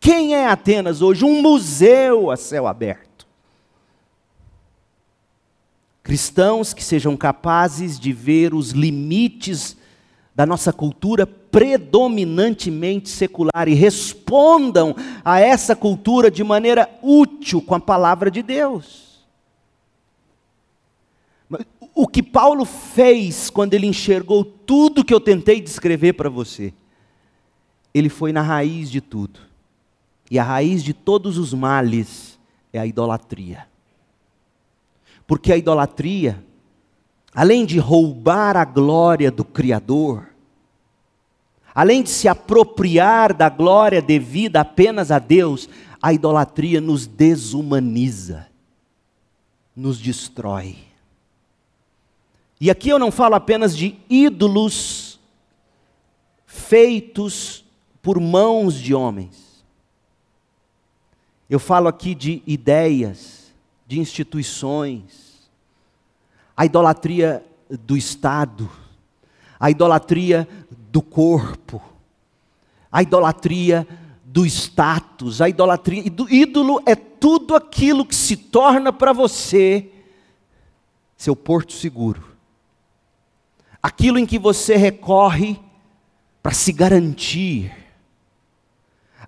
Quem 0.00 0.34
é 0.34 0.46
Atenas 0.46 1.02
hoje? 1.02 1.24
Um 1.24 1.42
museu 1.42 2.30
a 2.30 2.36
céu 2.36 2.66
aberto. 2.66 3.11
Cristãos 6.12 6.74
que 6.74 6.84
sejam 6.84 7.16
capazes 7.16 7.98
de 7.98 8.12
ver 8.12 8.52
os 8.52 8.72
limites 8.72 9.78
da 10.34 10.44
nossa 10.44 10.70
cultura 10.70 11.26
predominantemente 11.26 13.08
secular 13.08 13.66
e 13.66 13.72
respondam 13.72 14.94
a 15.24 15.40
essa 15.40 15.74
cultura 15.74 16.30
de 16.30 16.44
maneira 16.44 16.86
útil 17.02 17.62
com 17.62 17.74
a 17.74 17.80
palavra 17.80 18.30
de 18.30 18.42
Deus. 18.42 19.24
O 21.94 22.06
que 22.06 22.22
Paulo 22.22 22.66
fez 22.66 23.48
quando 23.48 23.72
ele 23.72 23.86
enxergou 23.86 24.44
tudo 24.44 25.02
que 25.02 25.14
eu 25.14 25.20
tentei 25.20 25.62
descrever 25.62 26.12
para 26.12 26.28
você, 26.28 26.74
ele 27.94 28.10
foi 28.10 28.34
na 28.34 28.42
raiz 28.42 28.90
de 28.90 29.00
tudo. 29.00 29.40
E 30.30 30.38
a 30.38 30.44
raiz 30.44 30.84
de 30.84 30.92
todos 30.92 31.38
os 31.38 31.54
males 31.54 32.38
é 32.70 32.78
a 32.78 32.84
idolatria. 32.84 33.71
Porque 35.26 35.52
a 35.52 35.56
idolatria, 35.56 36.44
além 37.34 37.64
de 37.64 37.78
roubar 37.78 38.56
a 38.56 38.64
glória 38.64 39.30
do 39.30 39.44
Criador, 39.44 40.28
além 41.74 42.02
de 42.02 42.10
se 42.10 42.28
apropriar 42.28 43.32
da 43.32 43.48
glória 43.48 44.02
devida 44.02 44.60
apenas 44.60 45.10
a 45.10 45.18
Deus, 45.18 45.68
a 46.00 46.12
idolatria 46.12 46.80
nos 46.80 47.06
desumaniza, 47.06 48.46
nos 49.74 49.98
destrói. 49.98 50.76
E 52.60 52.70
aqui 52.70 52.90
eu 52.90 52.98
não 52.98 53.10
falo 53.10 53.34
apenas 53.34 53.76
de 53.76 53.98
ídolos 54.08 55.18
feitos 56.46 57.64
por 58.00 58.20
mãos 58.20 58.74
de 58.74 58.94
homens. 58.94 59.64
Eu 61.48 61.58
falo 61.58 61.88
aqui 61.88 62.14
de 62.14 62.42
ideias, 62.46 63.41
de 63.92 64.00
instituições, 64.00 65.50
a 66.56 66.64
idolatria 66.64 67.44
do 67.68 67.94
Estado, 67.94 68.70
a 69.60 69.70
idolatria 69.70 70.48
do 70.90 71.02
corpo, 71.02 71.82
a 72.90 73.02
idolatria 73.02 73.86
do 74.24 74.46
status, 74.46 75.42
a 75.42 75.48
idolatria. 75.50 76.04
Ídolo 76.30 76.80
é 76.86 76.94
tudo 76.94 77.54
aquilo 77.54 78.06
que 78.06 78.14
se 78.14 78.34
torna 78.34 78.94
para 78.94 79.12
você 79.12 79.90
seu 81.14 81.36
porto 81.36 81.74
seguro. 81.74 82.24
Aquilo 83.82 84.18
em 84.18 84.24
que 84.24 84.38
você 84.38 84.74
recorre 84.74 85.60
para 86.42 86.54
se 86.54 86.72
garantir 86.72 87.70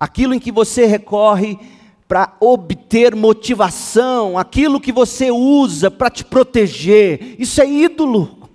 aquilo 0.00 0.34
em 0.34 0.38
que 0.38 0.50
você 0.50 0.86
recorre 0.86 1.58
para 2.07 2.36
obter 2.38 3.14
motivação, 3.14 4.38
aquilo 4.38 4.80
que 4.80 4.92
você 4.92 5.30
usa 5.30 5.90
para 5.90 6.11
te 6.11 6.24
proteger, 6.24 7.36
isso 7.38 7.61
é 7.61 7.68
ídolo. 7.68 8.48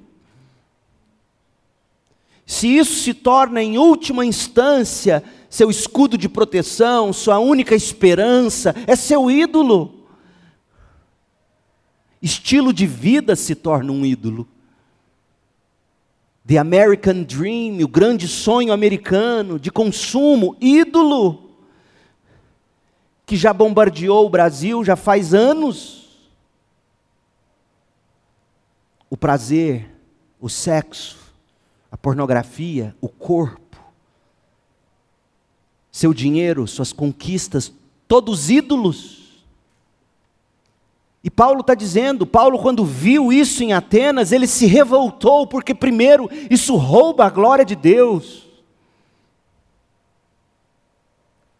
Se 2.45 2.67
isso 2.67 3.03
se 3.03 3.13
torna, 3.13 3.61
em 3.61 3.77
última 3.77 4.25
instância, 4.25 5.23
seu 5.49 5.69
escudo 5.69 6.17
de 6.17 6.27
proteção, 6.27 7.13
sua 7.13 7.39
única 7.39 7.75
esperança, 7.75 8.75
é 8.87 8.95
seu 8.95 9.29
ídolo. 9.29 10.05
Estilo 12.21 12.73
de 12.73 12.85
vida 12.85 13.35
se 13.35 13.55
torna 13.55 13.91
um 13.91 14.05
ídolo. 14.05 14.47
The 16.45 16.57
American 16.57 17.23
Dream, 17.23 17.83
o 17.83 17.87
grande 17.87 18.27
sonho 18.27 18.73
americano 18.73 19.59
de 19.59 19.71
consumo, 19.71 20.55
ídolo, 20.59 21.48
que 23.29 23.37
já 23.37 23.53
bombardeou 23.53 24.25
o 24.25 24.29
Brasil 24.29 24.83
já 24.83 24.95
faz 24.95 25.35
anos. 25.35 26.07
O 29.07 29.15
prazer, 29.15 29.87
o 30.41 30.49
sexo, 30.49 31.15
a 31.91 31.95
pornografia, 31.95 32.95
o 32.99 33.07
corpo, 33.07 33.77
seu 35.91 36.11
dinheiro, 36.11 36.67
suas 36.67 36.91
conquistas, 36.91 37.71
todos 38.07 38.49
ídolos. 38.49 39.43
E 41.23 41.29
Paulo 41.29 41.61
está 41.61 41.75
dizendo, 41.75 42.25
Paulo, 42.25 42.57
quando 42.57 42.83
viu 42.83 43.31
isso 43.31 43.63
em 43.63 43.73
Atenas, 43.73 44.31
ele 44.31 44.47
se 44.47 44.65
revoltou, 44.65 45.45
porque, 45.45 45.75
primeiro, 45.75 46.27
isso 46.49 46.75
rouba 46.75 47.27
a 47.27 47.29
glória 47.29 47.63
de 47.63 47.75
Deus. 47.75 48.48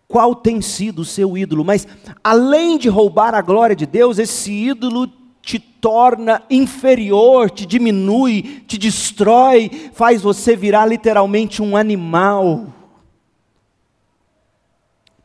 Qual 0.09 0.33
tem 0.33 0.59
sido 0.59 1.03
o 1.03 1.05
seu 1.05 1.37
ídolo? 1.37 1.63
Mas, 1.63 1.87
além 2.23 2.79
de 2.79 2.89
roubar 2.89 3.35
a 3.35 3.41
glória 3.41 3.75
de 3.75 3.85
Deus, 3.85 4.17
esse 4.17 4.51
ídolo 4.51 5.07
te 5.39 5.59
torna 5.59 6.41
inferior, 6.49 7.51
te 7.51 7.63
diminui, 7.63 8.63
te 8.67 8.75
destrói, 8.75 9.91
faz 9.93 10.23
você 10.23 10.55
virar 10.55 10.87
literalmente 10.87 11.61
um 11.61 11.77
animal. 11.77 12.73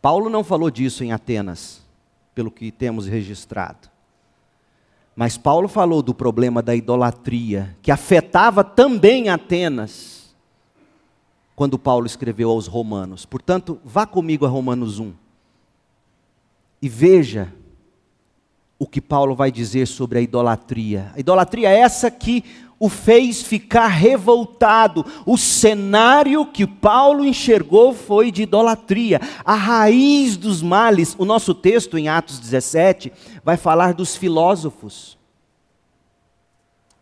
Paulo 0.03 0.29
não 0.29 0.45
falou 0.45 0.71
disso 0.71 1.03
em 1.03 1.13
Atenas, 1.13 1.81
pelo 2.35 2.51
que 2.51 2.71
temos 2.71 3.07
registrado. 3.07 3.89
Mas 5.17 5.39
Paulo 5.39 5.67
falou 5.67 6.03
do 6.03 6.13
problema 6.13 6.61
da 6.61 6.77
idolatria, 6.77 7.75
que 7.81 7.91
afetava 7.91 8.63
também 8.63 9.31
Atenas, 9.31 10.14
quando 11.55 11.79
Paulo 11.79 12.07
escreveu 12.07 12.51
aos 12.51 12.67
Romanos. 12.67 13.25
Portanto, 13.25 13.81
vá 13.85 14.07
comigo 14.07 14.45
a 14.45 14.49
Romanos 14.49 14.99
1 14.99 15.13
e 16.83 16.89
veja 16.89 17.53
o 18.79 18.87
que 18.87 19.01
Paulo 19.01 19.35
vai 19.35 19.51
dizer 19.51 19.87
sobre 19.87 20.19
a 20.19 20.23
idolatria. 20.23 21.13
A 21.15 21.21
idolatria 21.21 21.71
é 21.71 21.79
essa 21.79 22.11
que 22.11 22.45
o 22.79 22.89
fez 22.89 23.41
ficar 23.43 23.87
revoltado. 23.87 25.07
O 25.25 25.39
cenário 25.39 26.45
que 26.45 26.67
Paulo 26.67 27.25
enxergou 27.25 27.95
foi 27.95 28.31
de 28.31 28.43
idolatria. 28.43 29.21
A 29.45 29.55
raiz 29.55 30.37
dos 30.37 30.61
males, 30.61 31.15
o 31.19 31.25
nosso 31.25 31.55
texto 31.55 31.97
em 31.97 32.09
Atos 32.09 32.39
17 32.39 33.13
vai 33.45 33.57
falar 33.57 33.95
dos 33.95 34.17
filósofos. 34.17 35.17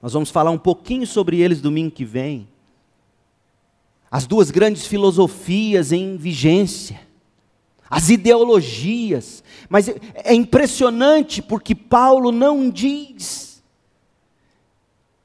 Nós 0.01 0.13
vamos 0.13 0.31
falar 0.31 0.51
um 0.51 0.59
pouquinho 0.59 1.07
sobre 1.07 1.41
eles 1.41 1.61
domingo 1.61 1.91
que 1.91 2.05
vem. 2.05 2.49
As 4.13 4.27
duas 4.27 4.51
grandes 4.51 4.87
filosofias 4.87 5.91
em 5.91 6.19
vigência, 6.19 7.01
as 7.89 8.11
ideologias. 8.11 9.43
Mas 9.71 9.89
é 9.89 10.35
impressionante 10.35 11.41
porque 11.41 11.75
Paulo 11.75 12.31
não 12.31 12.69
diz 12.69 13.63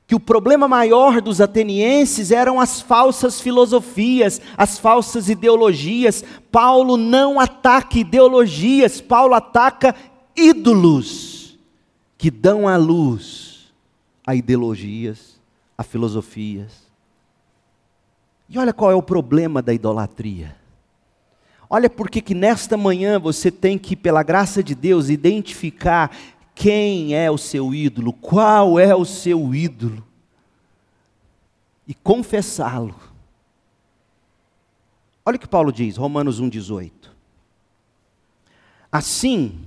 que 0.08 0.16
o 0.16 0.20
problema 0.22 0.70
maior 0.70 1.20
dos 1.20 1.42
atenienses 1.42 2.32
eram 2.32 2.62
as 2.62 2.80
falsas 2.80 3.42
filosofias, 3.42 4.40
as 4.56 4.80
falsas 4.80 5.28
ideologias. 5.28 6.24
Paulo 6.50 6.96
não 6.96 7.42
ataca 7.42 8.00
ideologias, 8.00 9.02
Paulo 9.02 9.34
ataca 9.34 9.94
ídolos 10.34 11.60
que 12.18 12.32
dão 12.32 12.70
à 12.70 12.78
luz 12.78 13.68
a 14.26 14.34
ideologias, 14.34 15.38
a 15.78 15.84
filosofias. 15.84 16.87
E 18.50 18.58
olha 18.58 18.74
qual 18.74 18.92
é 18.92 18.96
o 18.96 19.02
problema 19.02 19.62
da 19.62 19.74
idolatria. 19.74 20.56
Olha 21.70 21.90
porque 21.90 22.22
que 22.22 22.34
nesta 22.34 22.78
manhã 22.78 23.20
você 23.20 23.52
tem 23.52 23.78
que, 23.78 23.96
pela 23.96 24.24
graça 24.24 24.64
de 24.64 24.74
Deus, 24.74 25.10
identificar 25.10 26.16
quem 26.56 27.14
é 27.14 27.30
o 27.30 27.38
seu 27.38 27.74
ídolo, 27.74 28.14
qual 28.14 28.80
é 28.80 28.96
o 28.96 29.04
seu 29.04 29.54
ídolo, 29.54 30.04
e 31.86 31.94
confessá-lo. 31.94 32.96
Olha 35.26 35.36
o 35.36 35.40
que 35.40 35.48
Paulo 35.48 35.72
diz, 35.74 35.98
Romanos 35.98 36.42
1,18. 36.42 36.92
Assim, 38.90 39.60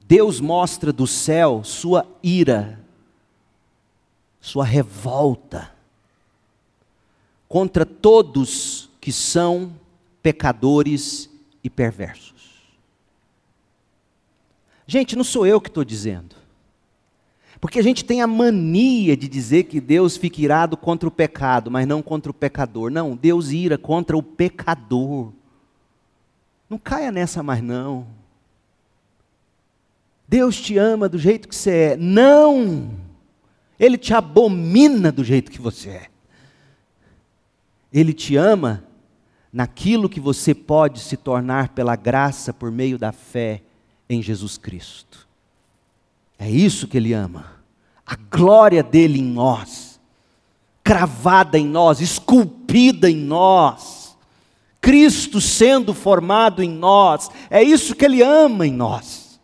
Deus 0.00 0.40
mostra 0.40 0.92
do 0.92 1.06
céu 1.06 1.62
sua 1.62 2.06
ira, 2.22 2.80
sua 4.40 4.64
revolta 4.64 5.70
contra 7.50 7.84
todos 7.84 8.88
que 9.00 9.10
são 9.10 9.72
pecadores 10.22 11.28
e 11.64 11.68
perversos. 11.68 12.70
Gente, 14.86 15.16
não 15.16 15.24
sou 15.24 15.44
eu 15.44 15.60
que 15.60 15.68
estou 15.68 15.84
dizendo. 15.84 16.36
Porque 17.60 17.80
a 17.80 17.82
gente 17.82 18.04
tem 18.04 18.22
a 18.22 18.26
mania 18.26 19.16
de 19.16 19.26
dizer 19.26 19.64
que 19.64 19.80
Deus 19.80 20.16
fica 20.16 20.40
irado 20.40 20.76
contra 20.76 21.08
o 21.08 21.12
pecado, 21.12 21.72
mas 21.72 21.88
não 21.88 22.00
contra 22.00 22.30
o 22.30 22.34
pecador. 22.34 22.88
Não, 22.88 23.16
Deus 23.16 23.50
ira 23.50 23.76
contra 23.76 24.16
o 24.16 24.22
pecador. 24.22 25.32
Não 26.68 26.78
caia 26.78 27.10
nessa 27.10 27.42
mais 27.42 27.60
não. 27.60 28.06
Deus 30.28 30.60
te 30.60 30.78
ama 30.78 31.08
do 31.08 31.18
jeito 31.18 31.48
que 31.48 31.56
você 31.56 31.70
é. 31.70 31.96
Não! 31.96 32.96
Ele 33.76 33.98
te 33.98 34.14
abomina 34.14 35.10
do 35.10 35.24
jeito 35.24 35.50
que 35.50 35.60
você 35.60 35.90
é. 35.90 36.10
Ele 37.92 38.12
te 38.12 38.36
ama 38.36 38.84
naquilo 39.52 40.08
que 40.08 40.20
você 40.20 40.54
pode 40.54 41.00
se 41.00 41.16
tornar 41.16 41.70
pela 41.70 41.96
graça 41.96 42.52
por 42.52 42.70
meio 42.70 42.98
da 42.98 43.12
fé 43.12 43.62
em 44.08 44.22
Jesus 44.22 44.56
Cristo. 44.56 45.28
É 46.38 46.48
isso 46.48 46.86
que 46.86 46.96
Ele 46.96 47.12
ama. 47.12 47.60
A 48.06 48.16
glória 48.16 48.82
dele 48.82 49.18
em 49.18 49.24
nós, 49.24 50.00
cravada 50.82 51.58
em 51.58 51.66
nós, 51.66 52.00
esculpida 52.00 53.10
em 53.10 53.16
nós. 53.16 54.16
Cristo 54.80 55.40
sendo 55.40 55.92
formado 55.92 56.62
em 56.62 56.70
nós, 56.70 57.28
é 57.50 57.62
isso 57.62 57.94
que 57.94 58.04
Ele 58.04 58.22
ama 58.22 58.66
em 58.66 58.72
nós. 58.72 59.38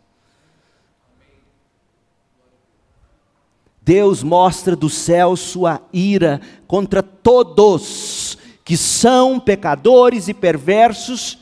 Deus 3.81 4.21
mostra 4.21 4.75
do 4.75 4.89
céu 4.89 5.37
sua 5.37 5.81
ira 5.93 6.41
contra 6.67 7.01
todos 7.01 8.26
que 8.67 8.75
são 8.75 9.39
pecadores 9.39 10.27
e 10.27 10.33
perversos 10.33 11.37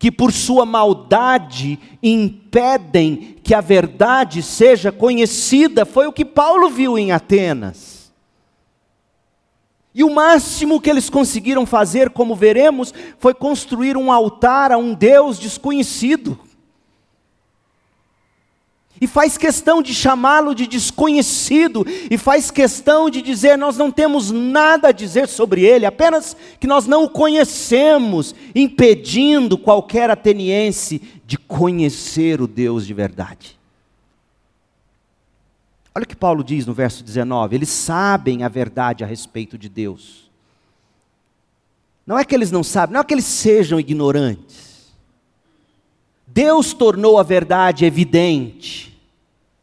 que 0.00 0.10
por 0.10 0.32
sua 0.32 0.66
maldade 0.66 1.78
impedem 2.02 3.36
que 3.40 3.54
a 3.54 3.60
verdade 3.60 4.42
seja 4.42 4.90
conhecida, 4.90 5.86
foi 5.86 6.08
o 6.08 6.12
que 6.12 6.24
Paulo 6.24 6.70
viu 6.70 6.98
em 6.98 7.12
Atenas. 7.12 8.12
E 9.94 10.02
o 10.02 10.12
máximo 10.12 10.80
que 10.80 10.90
eles 10.90 11.08
conseguiram 11.08 11.64
fazer, 11.64 12.10
como 12.10 12.34
veremos, 12.34 12.92
foi 13.20 13.32
construir 13.32 13.96
um 13.96 14.10
altar 14.10 14.72
a 14.72 14.76
um 14.76 14.92
Deus 14.92 15.38
desconhecido 15.38 16.36
e 19.00 19.06
faz 19.06 19.38
questão 19.38 19.82
de 19.82 19.94
chamá-lo 19.94 20.54
de 20.54 20.66
desconhecido, 20.66 21.86
e 22.10 22.18
faz 22.18 22.50
questão 22.50 23.08
de 23.08 23.22
dizer: 23.22 23.56
nós 23.56 23.78
não 23.78 23.90
temos 23.90 24.30
nada 24.30 24.88
a 24.88 24.92
dizer 24.92 25.26
sobre 25.26 25.64
ele, 25.64 25.86
apenas 25.86 26.36
que 26.58 26.66
nós 26.66 26.86
não 26.86 27.04
o 27.04 27.08
conhecemos, 27.08 28.34
impedindo 28.54 29.56
qualquer 29.56 30.10
ateniense 30.10 31.00
de 31.24 31.38
conhecer 31.38 32.42
o 32.42 32.46
Deus 32.46 32.86
de 32.86 32.92
verdade. 32.92 33.58
Olha 35.94 36.04
o 36.04 36.06
que 36.06 36.16
Paulo 36.16 36.44
diz 36.44 36.66
no 36.66 36.74
verso 36.74 37.02
19: 37.02 37.56
eles 37.56 37.70
sabem 37.70 38.44
a 38.44 38.48
verdade 38.48 39.02
a 39.02 39.06
respeito 39.06 39.56
de 39.56 39.70
Deus. 39.70 40.28
Não 42.06 42.18
é 42.18 42.24
que 42.24 42.34
eles 42.34 42.50
não 42.50 42.62
sabem, 42.62 42.94
não 42.94 43.00
é 43.00 43.04
que 43.04 43.14
eles 43.14 43.24
sejam 43.24 43.80
ignorantes. 43.80 44.92
Deus 46.26 46.72
tornou 46.72 47.18
a 47.18 47.22
verdade 47.22 47.84
evidente 47.84 48.89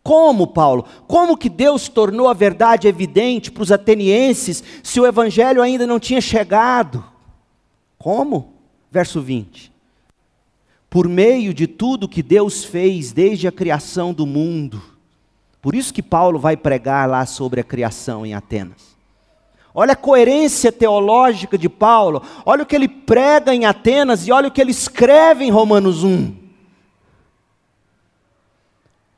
como, 0.08 0.48
Paulo? 0.48 0.86
Como 1.06 1.36
que 1.36 1.50
Deus 1.50 1.90
tornou 1.90 2.30
a 2.30 2.34
verdade 2.34 2.88
evidente 2.88 3.52
para 3.52 3.62
os 3.62 3.74
atenienses 3.74 4.64
se 4.82 5.02
o 5.02 5.06
evangelho 5.06 5.62
ainda 5.62 5.86
não 5.86 6.00
tinha 6.00 6.22
chegado? 6.22 7.04
Como? 8.00 8.54
Verso 8.90 9.20
20. 9.20 9.70
Por 10.90 11.10
meio 11.10 11.54
de 11.54 11.68
tudo 11.68 12.08
que 12.08 12.24
Deus 12.24 12.64
fez 12.64 13.12
desde 13.12 13.50
a 13.50 13.52
criação 13.52 14.14
do 14.14 14.26
mundo. 14.26 14.82
Por 15.62 15.76
isso 15.76 15.94
que 15.94 16.02
Paulo 16.02 16.40
vai 16.40 16.56
pregar 16.56 17.10
lá 17.10 17.26
sobre 17.26 17.60
a 17.60 17.64
criação 17.66 18.26
em 18.26 18.34
Atenas. 18.34 18.96
Olha 19.76 19.92
a 19.92 19.98
coerência 19.98 20.72
teológica 20.72 21.58
de 21.58 21.68
Paulo. 21.68 22.22
Olha 22.46 22.64
o 22.64 22.66
que 22.66 22.78
ele 22.78 22.88
prega 22.88 23.54
em 23.54 23.66
Atenas 23.66 24.26
e 24.26 24.32
olha 24.32 24.48
o 24.48 24.52
que 24.52 24.62
ele 24.62 24.72
escreve 24.72 25.44
em 25.44 25.52
Romanos 25.52 26.02
1 26.06 26.47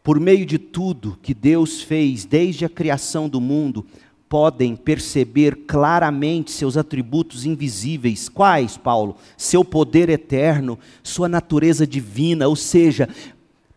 por 0.09 0.19
meio 0.19 0.43
de 0.43 0.57
tudo 0.57 1.19
que 1.21 1.35
Deus 1.35 1.83
fez 1.83 2.25
desde 2.25 2.65
a 2.65 2.69
criação 2.69 3.29
do 3.29 3.39
mundo, 3.39 3.85
podem 4.27 4.75
perceber 4.75 5.55
claramente 5.67 6.49
seus 6.49 6.75
atributos 6.77 7.45
invisíveis. 7.45 8.27
Quais, 8.27 8.75
Paulo? 8.75 9.17
Seu 9.37 9.63
poder 9.63 10.09
eterno, 10.09 10.79
sua 11.03 11.29
natureza 11.29 11.85
divina, 11.85 12.47
ou 12.47 12.55
seja, 12.55 13.07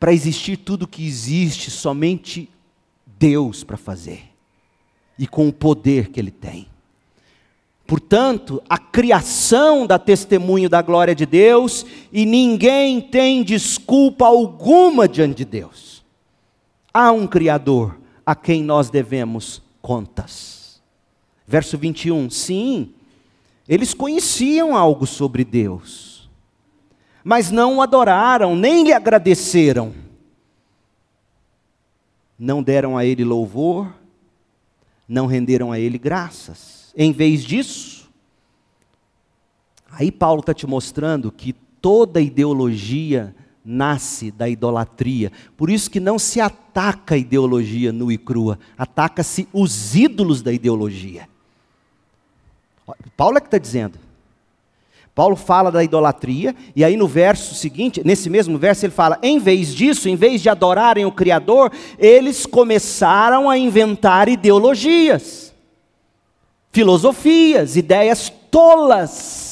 para 0.00 0.14
existir 0.14 0.56
tudo 0.56 0.88
que 0.88 1.06
existe, 1.06 1.70
somente 1.70 2.48
Deus 3.18 3.62
para 3.62 3.76
fazer. 3.76 4.22
E 5.18 5.26
com 5.26 5.48
o 5.48 5.52
poder 5.52 6.08
que 6.08 6.18
ele 6.18 6.30
tem. 6.30 6.66
Portanto, 7.86 8.62
a 8.70 8.78
criação 8.78 9.86
dá 9.86 9.98
testemunho 9.98 10.70
da 10.70 10.80
glória 10.80 11.14
de 11.14 11.26
Deus 11.26 11.84
e 12.10 12.24
ninguém 12.24 13.02
tem 13.02 13.42
desculpa 13.42 14.24
alguma 14.24 15.06
diante 15.06 15.36
de 15.36 15.44
Deus. 15.44 15.91
Há 16.92 17.10
um 17.12 17.26
Criador 17.26 17.98
a 18.24 18.34
quem 18.34 18.62
nós 18.62 18.90
devemos 18.90 19.62
contas. 19.80 20.80
Verso 21.46 21.76
21, 21.76 22.30
sim, 22.30 22.94
eles 23.68 23.94
conheciam 23.94 24.76
algo 24.76 25.06
sobre 25.06 25.44
Deus, 25.44 26.30
mas 27.24 27.50
não 27.50 27.76
o 27.76 27.82
adoraram, 27.82 28.56
nem 28.56 28.84
lhe 28.84 28.92
agradeceram. 28.92 29.92
Não 32.38 32.62
deram 32.62 32.98
a 32.98 33.04
ele 33.04 33.24
louvor, 33.24 33.92
não 35.08 35.26
renderam 35.26 35.70
a 35.70 35.78
ele 35.78 35.98
graças. 35.98 36.92
Em 36.96 37.12
vez 37.12 37.44
disso, 37.44 38.10
aí 39.90 40.10
Paulo 40.10 40.40
está 40.40 40.52
te 40.52 40.66
mostrando 40.66 41.30
que 41.30 41.52
toda 41.80 42.20
ideologia 42.20 43.34
nasce 43.64 44.30
da 44.30 44.48
idolatria. 44.48 45.30
Por 45.56 45.70
isso 45.70 45.90
que 45.90 46.00
não 46.00 46.18
se 46.18 46.40
ataca 46.40 47.14
a 47.14 47.18
ideologia 47.18 47.92
nua 47.92 48.12
e 48.12 48.18
crua, 48.18 48.58
ataca-se 48.76 49.48
os 49.52 49.94
ídolos 49.94 50.42
da 50.42 50.52
ideologia. 50.52 51.28
Paulo 53.16 53.38
é 53.38 53.40
que 53.40 53.46
está 53.46 53.58
dizendo. 53.58 53.98
Paulo 55.14 55.36
fala 55.36 55.70
da 55.70 55.84
idolatria, 55.84 56.56
e 56.74 56.82
aí 56.82 56.96
no 56.96 57.06
verso 57.06 57.54
seguinte, 57.54 58.00
nesse 58.02 58.30
mesmo 58.30 58.56
verso, 58.58 58.86
ele 58.86 58.92
fala: 58.92 59.18
em 59.22 59.38
vez 59.38 59.74
disso, 59.74 60.08
em 60.08 60.16
vez 60.16 60.40
de 60.40 60.48
adorarem 60.48 61.04
o 61.04 61.12
Criador, 61.12 61.70
eles 61.98 62.46
começaram 62.46 63.50
a 63.50 63.58
inventar 63.58 64.26
ideologias, 64.28 65.52
filosofias, 66.72 67.76
ideias 67.76 68.32
tolas 68.50 69.51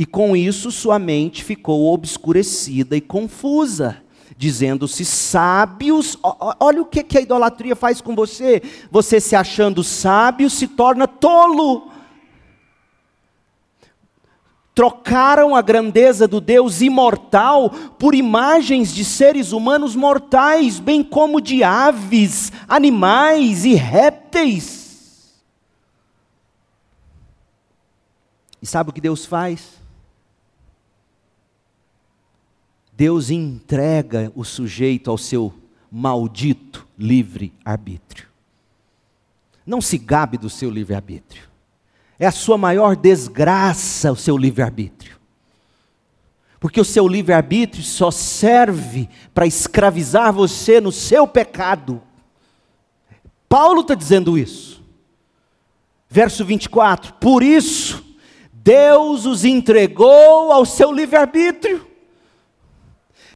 e 0.00 0.06
com 0.06 0.34
isso 0.34 0.70
sua 0.70 0.98
mente 0.98 1.44
ficou 1.44 1.92
obscurecida 1.92 2.96
e 2.96 3.02
confusa, 3.02 4.02
dizendo-se 4.34 5.04
sábios. 5.04 6.16
Olha 6.58 6.80
o 6.80 6.86
que 6.86 7.18
a 7.18 7.20
idolatria 7.20 7.76
faz 7.76 8.00
com 8.00 8.16
você. 8.16 8.62
Você 8.90 9.20
se 9.20 9.36
achando 9.36 9.84
sábio 9.84 10.48
se 10.48 10.66
torna 10.68 11.06
tolo. 11.06 11.90
trocaram 14.74 15.54
a 15.54 15.60
grandeza 15.60 16.26
do 16.26 16.40
Deus 16.40 16.80
imortal 16.80 17.68
por 17.98 18.14
imagens 18.14 18.94
de 18.94 19.04
seres 19.04 19.52
humanos 19.52 19.94
mortais, 19.94 20.80
bem 20.80 21.02
como 21.02 21.42
de 21.42 21.62
aves, 21.62 22.50
animais 22.66 23.66
e 23.66 23.74
répteis. 23.74 25.34
E 28.62 28.66
sabe 28.66 28.88
o 28.88 28.92
que 28.94 29.00
Deus 29.02 29.26
faz? 29.26 29.79
Deus 33.00 33.30
entrega 33.30 34.30
o 34.36 34.44
sujeito 34.44 35.10
ao 35.10 35.16
seu 35.16 35.54
maldito 35.90 36.86
livre-arbítrio. 36.98 38.26
Não 39.64 39.80
se 39.80 39.96
gabe 39.96 40.36
do 40.36 40.50
seu 40.50 40.68
livre-arbítrio. 40.68 41.44
É 42.18 42.26
a 42.26 42.30
sua 42.30 42.58
maior 42.58 42.94
desgraça 42.94 44.12
o 44.12 44.16
seu 44.16 44.36
livre-arbítrio. 44.36 45.18
Porque 46.60 46.78
o 46.78 46.84
seu 46.84 47.08
livre-arbítrio 47.08 47.82
só 47.82 48.10
serve 48.10 49.08
para 49.32 49.46
escravizar 49.46 50.30
você 50.30 50.78
no 50.78 50.92
seu 50.92 51.26
pecado. 51.26 52.02
Paulo 53.48 53.80
está 53.80 53.94
dizendo 53.94 54.36
isso. 54.36 54.84
Verso 56.06 56.44
24: 56.44 57.14
Por 57.14 57.42
isso, 57.42 58.04
Deus 58.52 59.24
os 59.24 59.42
entregou 59.46 60.52
ao 60.52 60.66
seu 60.66 60.92
livre-arbítrio. 60.92 61.88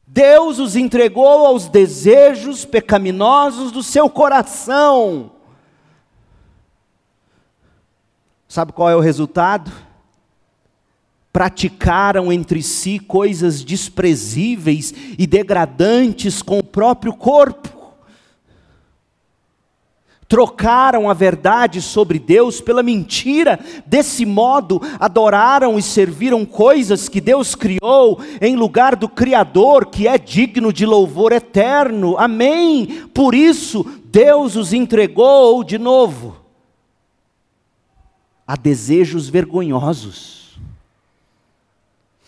Deus 0.07 0.59
os 0.59 0.75
entregou 0.75 1.45
aos 1.45 1.67
desejos 1.67 2.63
pecaminosos 2.63 3.71
do 3.71 3.81
seu 3.81 4.09
coração. 4.09 5.31
Sabe 8.47 8.71
qual 8.71 8.89
é 8.89 8.95
o 8.95 9.01
resultado? 9.01 9.71
Praticaram 11.33 12.31
entre 12.31 12.61
si 12.61 12.99
coisas 12.99 13.63
desprezíveis 13.63 14.93
e 15.17 15.27
degradantes 15.27 16.41
com 16.41 16.59
o 16.59 16.63
próprio 16.63 17.13
corpo. 17.13 17.74
Trocaram 20.27 21.07
a 21.07 21.13
verdade 21.13 21.81
sobre 21.81 22.17
Deus 22.17 22.59
pela 22.59 22.81
mentira, 22.81 23.59
desse 23.85 24.25
modo 24.25 24.81
adoraram 24.99 25.77
e 25.77 25.83
serviram 25.83 26.43
coisas 26.45 27.07
que 27.07 27.21
Deus 27.21 27.53
criou 27.53 28.19
em 28.41 28.55
lugar 28.55 28.95
do 28.95 29.07
Criador, 29.07 29.85
que 29.85 30.07
é 30.07 30.17
digno 30.17 30.73
de 30.73 30.85
louvor 30.85 31.31
eterno. 31.31 32.17
Amém. 32.17 33.07
Por 33.13 33.35
isso, 33.35 33.85
Deus 34.05 34.55
os 34.55 34.73
entregou 34.73 35.63
de 35.63 35.77
novo 35.77 36.37
a 38.47 38.55
desejos 38.55 39.27
vergonhosos. 39.29 40.57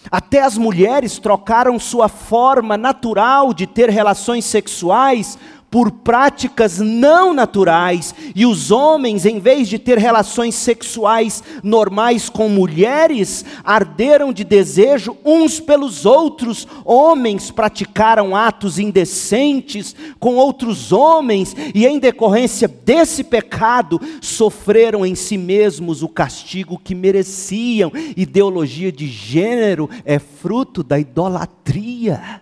Até 0.10 0.41
as 0.41 0.58
mulheres 0.58 1.20
trocaram 1.20 1.78
sua 1.80 2.08
forma 2.08 2.78
natural 2.78 3.54
de 3.54 3.68
ter 3.68 3.89
relações 3.89 4.45
sexuais 4.45 5.38
por 5.78 5.92
práticas 5.92 6.80
não 6.80 7.36
naturais, 7.36 8.16
e 8.34 8.48
os 8.48 8.72
homens, 8.72 9.28
em 9.28 9.40
vez 9.40 9.70
de 9.70 9.78
ter 9.78 10.00
relações 10.00 10.56
sexuais 10.56 11.44
normais 11.62 12.30
com 12.30 12.50
mulheres, 12.50 13.46
arderam 13.64 14.34
de 14.34 14.44
desejo 14.44 15.16
uns 15.24 15.60
pelos 15.60 16.04
outros. 16.04 16.68
Homens 16.84 17.52
praticaram 17.52 18.36
atos 18.36 18.80
indecentes 18.80 19.96
com 20.20 20.34
outros 20.34 20.92
homens, 20.92 21.56
e 21.76 21.86
em 21.86 22.00
decorrência 22.00 22.68
desse 22.68 23.24
pecado, 23.24 24.02
sofreram 24.20 25.06
em 25.06 25.14
si 25.14 25.38
mesmos 25.38 26.02
o 26.02 26.10
castigo 26.10 26.82
que 26.84 26.96
mereciam. 26.96 27.92
Ideologia 28.16 28.92
de 28.92 29.06
gênero 29.06 29.88
é 30.04 30.18
fruto 30.18 30.82
da 30.82 31.00
idolatria 31.00 32.42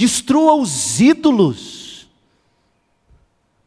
destrua 0.00 0.54
os 0.54 0.98
ídolos 0.98 1.79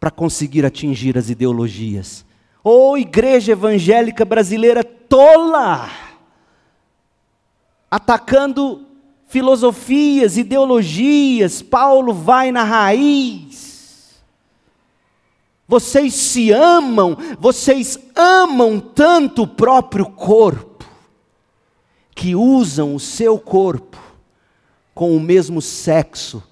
para 0.03 0.11
conseguir 0.11 0.65
atingir 0.65 1.17
as 1.17 1.29
ideologias. 1.29 2.25
Ou 2.61 2.91
oh, 2.91 2.97
igreja 2.97 3.53
evangélica 3.53 4.25
brasileira 4.25 4.83
tola, 4.83 5.89
atacando 7.89 8.85
filosofias, 9.27 10.35
ideologias, 10.35 11.61
Paulo 11.61 12.13
vai 12.13 12.51
na 12.51 12.65
raiz. 12.65 14.21
Vocês 15.65 16.13
se 16.13 16.51
amam, 16.51 17.15
vocês 17.39 17.97
amam 18.13 18.81
tanto 18.81 19.43
o 19.43 19.47
próprio 19.47 20.07
corpo, 20.07 20.85
que 22.13 22.35
usam 22.35 22.93
o 22.93 22.99
seu 22.99 23.39
corpo 23.39 23.97
com 24.93 25.15
o 25.15 25.19
mesmo 25.21 25.61
sexo, 25.61 26.43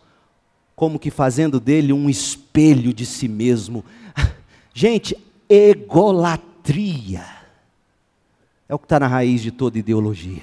como 0.82 0.98
que 0.98 1.12
fazendo 1.12 1.60
dele 1.60 1.94
um 1.94 2.10
espelho 2.10 2.92
de 2.92 3.06
si 3.06 3.28
mesmo. 3.28 3.86
Gente, 4.74 5.16
egolatria 5.48 7.24
é 8.68 8.74
o 8.74 8.80
que 8.80 8.86
está 8.86 9.00
na 9.00 9.06
raiz 9.06 9.44
de 9.44 9.52
toda 9.52 9.78
ideologia. 9.78 10.42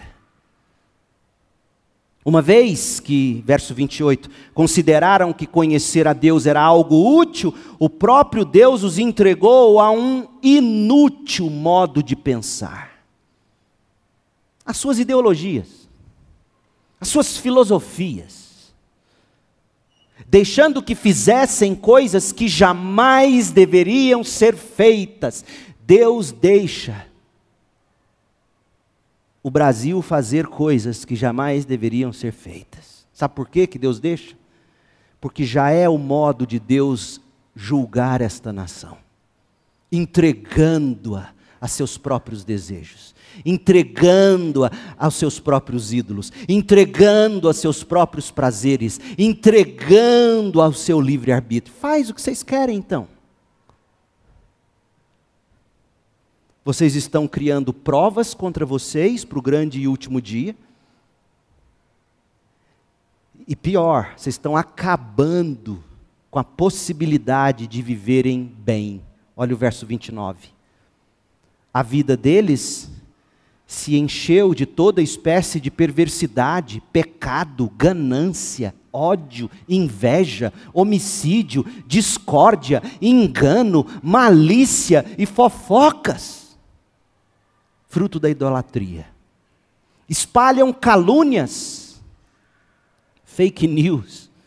Uma 2.25 2.41
vez 2.41 3.01
que, 3.01 3.43
verso 3.45 3.75
28, 3.75 4.31
consideraram 4.55 5.33
que 5.33 5.45
conhecer 5.45 6.07
a 6.07 6.13
Deus 6.13 6.47
era 6.47 6.63
algo 6.63 7.19
útil, 7.19 7.53
o 7.77 7.91
próprio 7.91 8.45
Deus 8.45 8.85
os 8.85 8.97
entregou 8.97 9.81
a 9.81 9.91
um 9.91 10.29
inútil 10.41 11.51
modo 11.51 12.01
de 12.01 12.15
pensar. 12.15 13.03
As 14.65 14.77
suas 14.77 15.01
ideologias 15.01 15.79
as 17.01 17.09
suas 17.09 17.37
filosofias, 17.37 18.38
deixando 20.31 20.83
que 20.83 20.95
fizessem 20.95 21.75
coisas 21.75 22.33
que 22.33 22.49
jamais 22.49 23.51
deveriam 23.51 24.23
ser 24.23 24.55
feitas. 24.55 25.45
Deus 25.87 26.31
deixa 26.31 27.07
o 29.43 29.51
Brasil 29.51 30.03
fazer 30.03 30.47
coisas 30.47 31.05
que 31.05 31.17
jamais 31.17 31.65
deveriam 31.65 32.13
ser 32.13 32.33
feitas. 32.33 33.07
Sabe 33.13 33.35
por 33.35 33.49
quê 33.49 33.67
que 33.67 33.79
Deus 33.79 33.99
deixa? 33.99 34.37
Porque 35.19 35.45
já 35.45 35.71
é 35.71 35.89
o 35.89 35.97
modo 35.97 36.47
de 36.47 36.61
Deus 36.61 37.21
julgar 37.57 38.21
esta 38.21 38.53
nação, 38.53 38.99
entregando-a 39.91 41.31
a 41.61 41.67
seus 41.67 41.97
próprios 41.97 42.45
desejos 42.45 43.15
entregando-a 43.45 44.71
aos 44.97 45.15
seus 45.15 45.39
próprios 45.39 45.93
ídolos, 45.93 46.33
entregando 46.49 47.49
a 47.49 47.55
seus 47.55 47.83
próprios 47.83 48.31
prazeres, 48.31 49.01
entregando 49.17 50.61
ao 50.61 50.73
seu 50.73 51.01
livre-arbítrio. 51.01 51.75
Faz 51.75 52.11
o 52.11 52.15
que 52.15 52.23
vocês 52.23 52.43
querem 52.43 52.77
então. 52.77 53.09
Vocês 56.65 56.95
estão 56.95 57.27
criando 57.27 57.73
provas 57.73 58.35
contra 58.35 58.67
vocês 58.67 59.25
para 59.25 59.39
o 59.39 59.43
grande 59.43 59.81
e 59.81 59.89
último 59.89 60.21
dia. 60.21 60.55
E 63.47 63.57
pior, 63.57 64.13
vocês 64.15 64.35
estão 64.35 64.55
acabando 64.55 65.83
com 66.31 66.39
a 66.39 66.45
possibilidade 66.45 67.67
de 67.67 67.81
viverem 67.81 68.45
bem. 68.59 69.03
Olha 69.35 69.55
o 69.55 69.57
verso 69.57 69.87
29. 69.87 70.51
A 71.73 71.83
vida 71.83 72.17
deles 72.17 72.91
se 73.71 73.99
encheu 73.99 74.55
de 74.55 74.65
toda 74.65 75.03
espécie 75.03 75.61
de 75.61 75.71
perversidade, 75.71 76.83
pecado, 76.91 77.71
ganância, 77.77 78.75
ódio, 78.91 79.51
inveja, 79.69 80.51
homicídio, 80.73 81.67
discórdia, 81.87 82.83
engano, 82.99 83.87
malícia 84.03 85.05
e 85.19 85.27
fofocas, 85.27 86.59
fruto 87.89 88.19
da 88.19 88.31
idolatria. 88.31 89.07
Espalham 90.09 90.73
calúnias, 90.73 92.03
fake 93.25 93.69
news. 93.69 94.27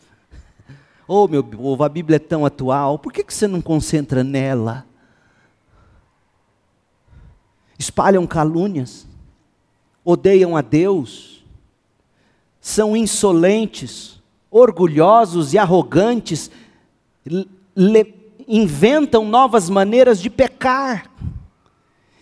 Oh, 1.06 1.28
meu 1.28 1.44
povo, 1.44 1.84
a 1.84 1.88
Bíblia 1.90 2.16
é 2.16 2.18
tão 2.18 2.46
atual, 2.46 2.98
por 2.98 3.12
que 3.12 3.22
você 3.28 3.46
não 3.46 3.60
concentra 3.60 4.24
nela? 4.24 4.86
Espalham 7.78 8.26
calúnias 8.26 9.06
odeiam 10.04 10.56
a 10.56 10.60
Deus, 10.60 11.44
são 12.60 12.96
insolentes, 12.96 14.20
orgulhosos 14.50 15.52
e 15.52 15.58
arrogantes, 15.58 16.50
inventam 18.46 19.24
novas 19.24 19.70
maneiras 19.70 20.20
de 20.20 20.28
pecar 20.28 21.10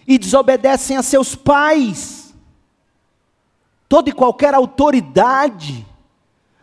e 0.07 0.19
desobedecem 0.19 0.97
a 0.97 1.03
seus 1.03 1.35
pais. 1.35 2.35
Toda 3.89 4.09
e 4.09 4.13
qualquer 4.13 4.55
autoridade, 4.55 5.87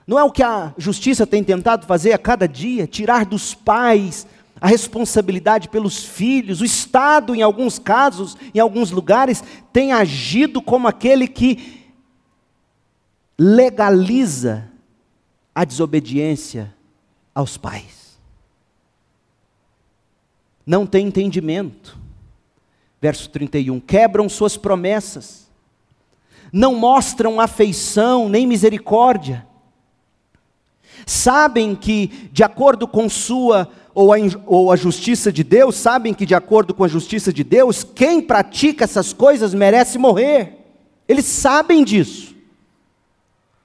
não 0.05 0.17
é 0.17 0.23
o 0.23 0.31
que 0.31 0.41
a 0.41 0.73
justiça 0.77 1.27
tem 1.27 1.43
tentado 1.43 1.85
fazer 1.85 2.13
a 2.13 2.17
cada 2.17 2.47
dia? 2.47 2.87
Tirar 2.87 3.25
dos 3.25 3.53
pais 3.53 4.25
a 4.59 4.67
responsabilidade 4.67 5.69
pelos 5.69 6.03
filhos. 6.03 6.61
O 6.61 6.65
Estado, 6.65 7.35
em 7.35 7.41
alguns 7.41 7.77
casos, 7.79 8.35
em 8.53 8.59
alguns 8.59 8.91
lugares, 8.91 9.43
tem 9.71 9.93
agido 9.93 10.61
como 10.61 10.87
aquele 10.87 11.27
que 11.27 11.85
legaliza 13.37 14.69
a 15.53 15.63
desobediência 15.63 16.73
aos 17.33 17.57
pais. 17.57 18.17
Não 20.65 20.85
tem 20.85 21.07
entendimento. 21.07 21.97
Verso 22.99 23.29
31: 23.29 23.79
quebram 23.79 24.27
suas 24.27 24.57
promessas, 24.57 25.47
não 26.51 26.75
mostram 26.75 27.39
afeição 27.39 28.27
nem 28.27 28.47
misericórdia. 28.47 29.45
Sabem 31.05 31.75
que, 31.75 32.07
de 32.31 32.43
acordo 32.43 32.87
com 32.87 33.07
sua 33.07 33.71
ou 33.97 34.13
a, 34.13 34.17
ou 34.45 34.71
a 34.71 34.75
justiça 34.75 35.31
de 35.31 35.43
Deus, 35.43 35.75
sabem 35.75 36.13
que, 36.13 36.23
de 36.23 36.35
acordo 36.35 36.71
com 36.71 36.83
a 36.83 36.87
justiça 36.87 37.33
de 37.33 37.43
Deus, 37.43 37.83
quem 37.83 38.21
pratica 38.21 38.83
essas 38.83 39.11
coisas 39.11 39.55
merece 39.55 39.97
morrer. 39.97 40.59
Eles 41.07 41.25
sabem 41.25 41.83
disso. 41.83 42.35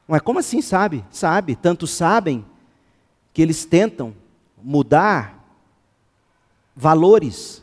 Mas 0.09 0.22
como 0.22 0.39
assim 0.39 0.62
sabe? 0.62 1.05
Sabe, 1.11 1.55
tanto 1.55 1.87
sabem 1.87 2.47
que 3.35 3.43
eles 3.43 3.66
tentam 3.66 4.14
mudar 4.62 5.39
valores 6.74 7.62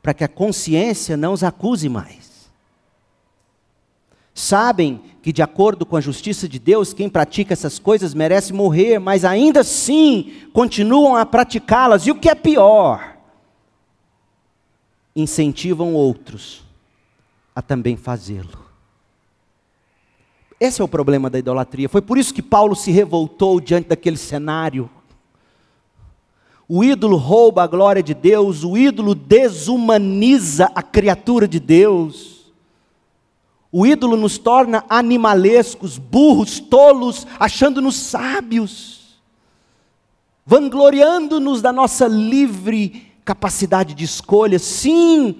para 0.00 0.14
que 0.14 0.22
a 0.22 0.28
consciência 0.28 1.16
não 1.16 1.32
os 1.32 1.42
acuse 1.42 1.88
mais. 1.88 2.33
Sabem 4.34 5.00
que, 5.22 5.32
de 5.32 5.40
acordo 5.40 5.86
com 5.86 5.96
a 5.96 6.00
justiça 6.00 6.48
de 6.48 6.58
Deus, 6.58 6.92
quem 6.92 7.08
pratica 7.08 7.52
essas 7.52 7.78
coisas 7.78 8.12
merece 8.12 8.52
morrer, 8.52 8.98
mas 8.98 9.24
ainda 9.24 9.60
assim 9.60 10.48
continuam 10.52 11.14
a 11.14 11.24
praticá-las, 11.24 12.06
e 12.06 12.10
o 12.10 12.16
que 12.16 12.28
é 12.28 12.34
pior, 12.34 13.16
incentivam 15.14 15.94
outros 15.94 16.64
a 17.54 17.62
também 17.62 17.96
fazê-lo. 17.96 18.64
Esse 20.58 20.80
é 20.82 20.84
o 20.84 20.88
problema 20.88 21.30
da 21.30 21.38
idolatria. 21.38 21.88
Foi 21.88 22.02
por 22.02 22.18
isso 22.18 22.34
que 22.34 22.42
Paulo 22.42 22.74
se 22.74 22.90
revoltou 22.90 23.60
diante 23.60 23.88
daquele 23.88 24.16
cenário. 24.16 24.90
O 26.66 26.82
ídolo 26.82 27.16
rouba 27.16 27.62
a 27.62 27.66
glória 27.68 28.02
de 28.02 28.14
Deus, 28.14 28.64
o 28.64 28.76
ídolo 28.76 29.14
desumaniza 29.14 30.72
a 30.74 30.82
criatura 30.82 31.46
de 31.46 31.60
Deus. 31.60 32.33
O 33.76 33.84
ídolo 33.84 34.16
nos 34.16 34.38
torna 34.38 34.84
animalescos, 34.88 35.98
burros, 35.98 36.60
tolos, 36.60 37.26
achando-nos 37.40 37.96
sábios, 37.96 39.18
vangloriando-nos 40.46 41.60
da 41.60 41.72
nossa 41.72 42.06
livre 42.06 43.10
capacidade 43.24 43.92
de 43.92 44.04
escolha, 44.04 44.60
sim, 44.60 45.38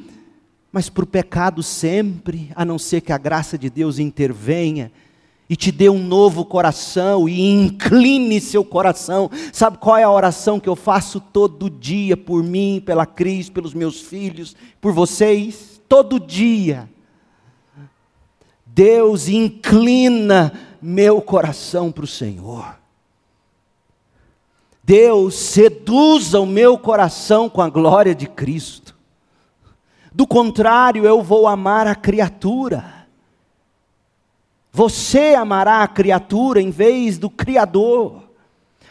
mas 0.72 0.91
para 0.91 1.05
o 1.05 1.07
pecado 1.07 1.62
sempre, 1.62 2.51
a 2.57 2.64
não 2.64 2.76
ser 2.76 3.03
que 3.03 3.12
a 3.12 3.18
graça 3.18 3.57
de 3.57 3.70
Deus 3.70 4.01
intervenha 4.01 4.91
e 5.49 5.55
te 5.55 5.70
dê 5.70 5.89
um 5.89 6.05
novo 6.05 6.45
coração 6.45 7.28
e 7.28 7.41
incline 7.41 8.41
seu 8.41 8.64
coração. 8.64 9.30
Sabe 9.53 9.78
qual 9.78 9.97
é 9.97 10.03
a 10.03 10.11
oração 10.11 10.59
que 10.59 10.68
eu 10.68 10.74
faço 10.74 11.20
todo 11.20 11.70
dia 11.70 12.16
por 12.16 12.43
mim, 12.43 12.82
pela 12.85 13.07
Cris, 13.07 13.49
pelos 13.49 13.74
meus 13.74 14.01
filhos, 14.01 14.57
por 14.80 14.93
vocês? 14.93 15.80
Todo 15.89 16.18
dia. 16.18 16.93
Deus 18.75 19.29
inclina 19.29 20.53
meu 20.83 21.22
coração 21.22 21.93
para 21.93 22.03
o 22.03 22.09
Senhor. 22.09 22.77
Deus 24.83 25.37
seduza 25.37 26.41
o 26.41 26.47
meu 26.47 26.77
coração 26.77 27.49
com 27.49 27.62
a 27.62 27.70
glória 27.70 28.16
de 28.16 28.27
Cristo. 28.27 28.97
Do 30.12 30.27
contrário, 30.27 31.07
eu 31.07 31.22
vou 31.22 31.47
amar 31.47 31.87
a 31.87 31.95
criatura. 31.95 33.07
Você 34.72 35.37
amará 35.37 35.85
a 35.85 35.89
criatura 35.89 36.61
em 36.61 36.70
vez 36.70 37.16
do 37.16 37.31
Criador. 37.31 38.25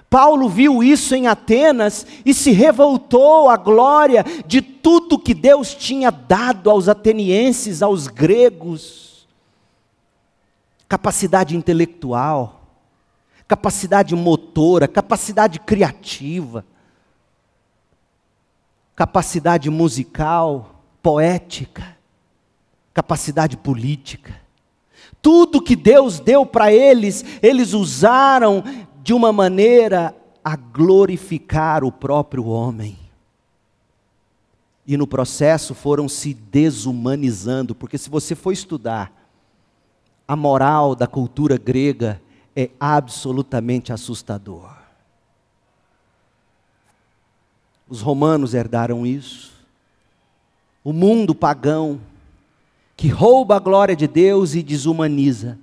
Paulo 0.09 0.47
viu 0.47 0.81
isso 0.81 1.13
em 1.13 1.27
Atenas 1.27 2.07
e 2.25 2.33
se 2.33 2.51
revoltou 2.51 3.49
à 3.49 3.57
glória 3.57 4.23
de 4.47 4.61
tudo 4.61 5.19
que 5.19 5.33
Deus 5.33 5.75
tinha 5.75 6.09
dado 6.09 6.69
aos 6.69 6.87
atenienses, 6.87 7.81
aos 7.81 8.07
gregos. 8.07 9.12
Capacidade 10.93 11.57
intelectual, 11.57 12.67
capacidade 13.47 14.15
motora, 14.15 14.87
capacidade 14.87 15.59
criativa, 15.59 16.63
capacidade 18.95 19.71
musical, 19.71 20.83
poética, 21.01 21.97
capacidade 22.93 23.57
política. 23.57 24.39
Tudo 25.19 25.63
que 25.63 25.75
Deus 25.75 26.19
deu 26.19 26.45
para 26.45 26.71
eles, 26.71 27.25
eles 27.41 27.73
usaram 27.73 28.63
de 29.01 29.15
uma 29.15 29.33
maneira 29.33 30.15
a 30.45 30.55
glorificar 30.55 31.83
o 31.83 31.91
próprio 31.91 32.45
homem. 32.45 32.99
E 34.85 34.95
no 34.95 35.07
processo 35.07 35.73
foram 35.73 36.07
se 36.07 36.35
desumanizando, 36.35 37.73
porque 37.73 37.97
se 37.97 38.11
você 38.11 38.35
for 38.35 38.51
estudar 38.51 39.22
a 40.27 40.35
moral 40.35 40.95
da 40.95 41.07
cultura 41.07 41.57
grega, 41.57 42.21
é 42.55 42.69
absolutamente 42.79 43.91
assustador. 43.91 44.71
Os 47.89 48.01
romanos 48.01 48.53
herdaram 48.53 49.05
isso. 49.05 49.51
O 50.83 50.93
mundo 50.93 51.33
pagão 51.35 51.99
que 52.95 53.07
rouba 53.07 53.55
a 53.55 53.59
glória 53.59 53.95
de 53.95 54.07
Deus 54.07 54.53
e 54.55 54.63
desumaniza. 54.63 55.57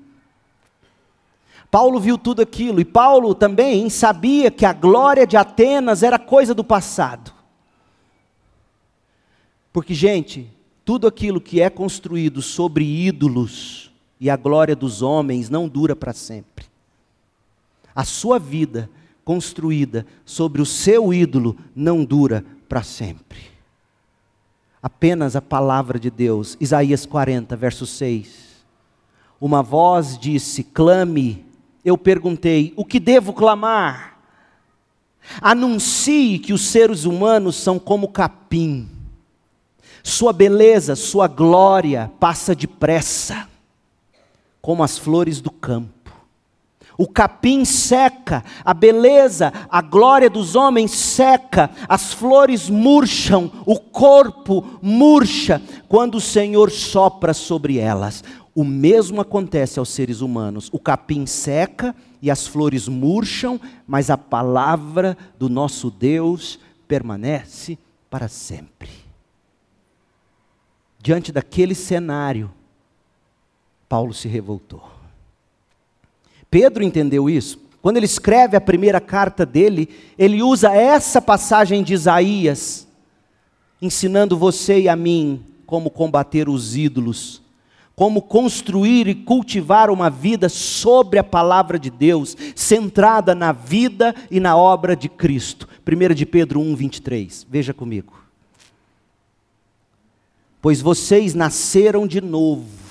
Paulo 1.71 2.01
viu 2.01 2.19
tudo 2.19 2.43
aquilo 2.43 2.81
e 2.81 2.85
Paulo 2.85 3.35
também 3.35 3.89
sabia 3.89 4.51
que 4.51 4.67
a 4.67 4.73
glória 4.73 5.27
de 5.27 5.37
Atenas 5.37 6.03
era 6.03 6.19
coisa 6.19 6.53
do 6.53 6.65
passado. 6.65 7.33
Porque, 9.73 9.95
gente, 9.95 10.51
tudo 10.85 11.07
aquilo 11.07 11.41
que 11.41 11.61
é 11.61 11.71
construído 11.71 12.43
sobre 12.43 12.85
ídolos 12.85 13.80
e 14.21 14.29
a 14.29 14.37
glória 14.37 14.77
dos 14.77 15.03
homens 15.03 15.49
não 15.49 15.67
dura 15.67 15.97
para 15.97 16.13
sempre. 16.13 16.67
A 17.95 18.05
sua 18.05 18.39
vida 18.39 18.89
construída 19.25 20.07
sobre 20.25 20.61
o 20.61 20.67
seu 20.67 21.13
ídolo 21.13 21.57
não 21.75 22.05
dura 22.05 22.45
para 22.69 22.83
sempre 22.83 23.51
apenas 24.83 25.37
a 25.37 25.43
palavra 25.43 25.99
de 25.99 26.11
Deus. 26.11 26.57
Isaías 26.61 27.05
40, 27.05 27.57
verso 27.57 27.87
6. 27.87 28.65
Uma 29.41 29.63
voz 29.63 30.19
disse: 30.19 30.63
clame. 30.63 31.45
Eu 31.85 31.97
perguntei: 31.97 32.73
o 32.77 32.85
que 32.85 33.01
devo 33.01 33.33
clamar? 33.33 34.19
Anuncie 35.41 36.39
que 36.39 36.53
os 36.53 36.63
seres 36.63 37.05
humanos 37.05 37.57
são 37.57 37.79
como 37.79 38.09
capim. 38.09 38.89
Sua 40.03 40.33
beleza, 40.33 40.97
sua 40.97 41.29
glória 41.29 42.11
passa 42.19 42.55
depressa, 42.55 43.47
como 44.61 44.83
as 44.83 44.99
flores 44.99 45.41
do 45.41 45.51
campo 45.51 46.01
o 47.01 47.09
capim 47.09 47.65
seca, 47.65 48.45
a 48.63 48.75
beleza, 48.75 49.51
a 49.71 49.81
glória 49.81 50.29
dos 50.29 50.55
homens 50.55 50.91
seca, 50.91 51.71
as 51.89 52.13
flores 52.13 52.69
murcham, 52.69 53.51
o 53.65 53.81
corpo 53.81 54.79
murcha 54.83 55.63
quando 55.89 56.17
o 56.17 56.21
Senhor 56.21 56.71
sopra 56.71 57.33
sobre 57.33 57.79
elas. 57.79 58.23
O 58.55 58.63
mesmo 58.63 59.19
acontece 59.19 59.79
aos 59.79 59.89
seres 59.89 60.21
humanos. 60.21 60.69
O 60.75 60.79
capim 60.79 61.25
seca 61.25 61.97
e 62.21 62.31
as 62.31 62.47
flores 62.47 62.87
murcham, 62.87 63.59
mas 63.87 64.11
a 64.11 64.19
palavra 64.19 65.17
do 65.39 65.49
nosso 65.49 65.91
Deus 65.91 66.61
permanece 66.87 67.79
para 68.11 68.29
sempre. 68.29 68.91
Diante 70.99 71.33
daquele 71.33 71.75
cenário, 71.75 72.51
Paulo 73.91 74.15
se 74.15 74.29
revoltou. 74.29 74.89
Pedro 76.49 76.85
entendeu 76.85 77.29
isso. 77.29 77.59
Quando 77.83 77.97
ele 77.97 78.07
escreve 78.07 78.57
a 78.57 78.61
primeira 78.61 79.01
carta 79.01 79.45
dele, 79.45 79.89
ele 80.17 80.45
usa 80.45 80.73
essa 80.73 81.21
passagem 81.21 81.83
de 81.83 81.93
Isaías, 81.93 82.87
ensinando 83.83 84.39
você 84.39 84.83
e 84.83 84.89
a 84.89 84.95
mim 84.95 85.43
como 85.67 85.91
combater 85.91 86.49
os 86.49 86.77
ídolos, 86.77 87.43
como 87.97 88.23
construir 88.23 89.09
e 89.09 89.15
cultivar 89.15 89.91
uma 89.91 90.09
vida 90.09 90.49
sobre 90.49 91.19
a 91.19 91.25
palavra 91.25 91.77
de 91.77 91.91
Deus, 91.91 92.37
centrada 92.55 93.35
na 93.35 93.51
vida 93.51 94.15
e 94.31 94.39
na 94.39 94.57
obra 94.57 94.95
de 94.95 95.09
Cristo. 95.09 95.69
1 95.85 96.15
de 96.15 96.25
Pedro 96.25 96.61
1, 96.61 96.77
23. 96.77 97.45
Veja 97.51 97.75
comigo. 97.75 98.13
Pois 100.63 100.81
vocês 100.81 101.35
nasceram 101.35 102.07
de 102.07 102.21
novo 102.21 102.90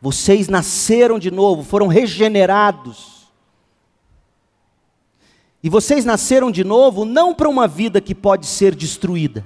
vocês 0.00 0.48
nasceram 0.48 1.18
de 1.18 1.30
novo, 1.30 1.62
foram 1.62 1.86
regenerados. 1.86 3.28
E 5.62 5.68
vocês 5.68 6.04
nasceram 6.04 6.50
de 6.50 6.64
novo 6.64 7.04
não 7.04 7.34
para 7.34 7.48
uma 7.48 7.68
vida 7.68 8.00
que 8.00 8.14
pode 8.14 8.46
ser 8.46 8.74
destruída, 8.74 9.44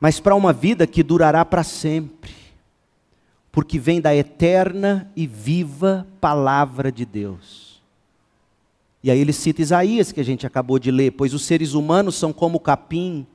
mas 0.00 0.20
para 0.20 0.36
uma 0.36 0.52
vida 0.52 0.86
que 0.86 1.02
durará 1.02 1.44
para 1.44 1.64
sempre, 1.64 2.32
porque 3.50 3.80
vem 3.80 4.00
da 4.00 4.14
eterna 4.14 5.10
e 5.16 5.26
viva 5.26 6.06
palavra 6.20 6.92
de 6.92 7.04
Deus. 7.04 7.82
E 9.02 9.10
aí 9.10 9.18
ele 9.18 9.32
cita 9.32 9.62
Isaías, 9.62 10.12
que 10.12 10.20
a 10.20 10.24
gente 10.24 10.46
acabou 10.46 10.78
de 10.78 10.92
ler: 10.92 11.12
Pois 11.12 11.34
os 11.34 11.42
seres 11.42 11.72
humanos 11.72 12.14
são 12.14 12.32
como 12.32 12.60
capim, 12.60 13.26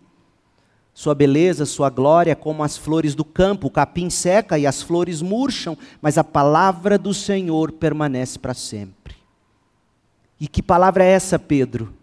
sua 0.94 1.16
beleza, 1.16 1.66
sua 1.66 1.90
glória 1.90 2.36
como 2.36 2.64
as 2.64 2.78
flores 2.78 3.16
do 3.16 3.26
campo. 3.26 3.68
O 3.68 3.72
capim 3.72 4.10
seca 4.10 4.60
e 4.60 4.68
as 4.68 4.82
flores 4.82 5.22
murcham, 5.22 5.78
mas 6.02 6.18
a 6.18 6.24
palavra 6.24 6.98
do 6.98 7.14
Senhor 7.14 7.72
permanece 7.72 8.38
para 8.38 8.54
sempre. 8.54 9.16
E 10.40 10.48
que 10.48 10.62
palavra 10.62 11.04
é 11.04 11.10
essa, 11.10 11.40
Pedro? 11.40 11.94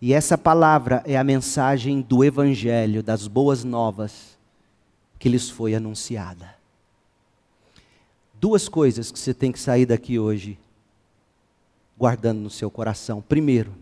E 0.00 0.14
essa 0.14 0.38
palavra 0.38 1.02
é 1.04 1.16
a 1.16 1.24
mensagem 1.24 2.00
do 2.00 2.24
Evangelho, 2.24 3.02
das 3.02 3.26
boas 3.26 3.64
novas 3.64 4.38
que 5.18 5.28
lhes 5.28 5.50
foi 5.50 5.74
anunciada. 5.74 6.54
Duas 8.40 8.68
coisas 8.68 9.12
que 9.12 9.18
você 9.18 9.34
tem 9.34 9.52
que 9.52 9.60
sair 9.60 9.84
daqui 9.84 10.18
hoje, 10.18 10.58
guardando 11.98 12.38
no 12.40 12.48
seu 12.48 12.70
coração. 12.70 13.20
Primeiro, 13.20 13.74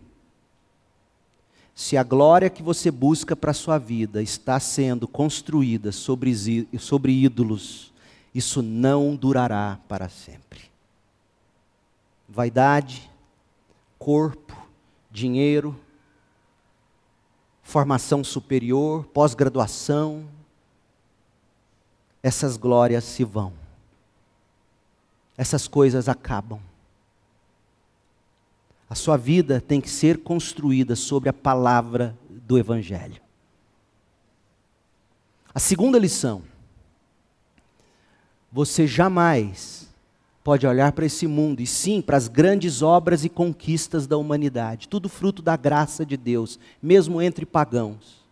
se 1.79 1.95
a 1.95 2.03
glória 2.03 2.49
que 2.49 2.61
você 2.61 2.91
busca 2.91 3.37
para 3.37 3.51
a 3.51 3.53
sua 3.53 3.77
vida 3.77 4.21
está 4.21 4.59
sendo 4.59 5.07
construída 5.07 5.93
sobre, 5.93 6.35
sobre 6.77 7.13
ídolos, 7.23 7.93
isso 8.35 8.61
não 8.61 9.15
durará 9.15 9.79
para 9.87 10.09
sempre. 10.09 10.59
Vaidade, 12.27 13.09
corpo, 13.97 14.53
dinheiro, 15.09 15.73
formação 17.63 18.25
superior, 18.25 19.05
pós-graduação, 19.13 20.27
essas 22.21 22.57
glórias 22.57 23.05
se 23.05 23.23
vão. 23.23 23.53
Essas 25.37 25.65
coisas 25.65 26.09
acabam. 26.09 26.59
A 28.89 28.95
sua 28.95 29.17
vida 29.17 29.61
tem 29.61 29.79
que 29.79 29.89
ser 29.89 30.17
construída 30.17 30.95
sobre 30.95 31.29
a 31.29 31.33
palavra 31.33 32.17
do 32.27 32.57
Evangelho. 32.57 33.21
A 35.53 35.59
segunda 35.59 35.99
lição: 35.99 36.41
você 38.51 38.87
jamais 38.87 39.87
pode 40.43 40.65
olhar 40.65 40.91
para 40.93 41.05
esse 41.05 41.27
mundo, 41.27 41.61
e 41.61 41.67
sim 41.67 42.01
para 42.01 42.17
as 42.17 42.27
grandes 42.27 42.81
obras 42.81 43.23
e 43.23 43.29
conquistas 43.29 44.07
da 44.07 44.17
humanidade, 44.17 44.87
tudo 44.87 45.07
fruto 45.07 45.43
da 45.43 45.55
graça 45.55 46.03
de 46.03 46.17
Deus, 46.17 46.59
mesmo 46.81 47.21
entre 47.21 47.45
pagãos. 47.45 48.25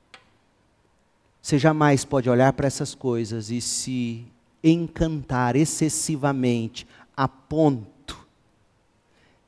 Você 1.40 1.60
jamais 1.60 2.04
pode 2.04 2.30
olhar 2.30 2.52
para 2.54 2.66
essas 2.66 2.96
coisas 2.96 3.52
e 3.52 3.62
se 3.62 4.26
encantar 4.64 5.56
excessivamente 5.56 6.88
a 7.16 7.28
ponto 7.28 7.97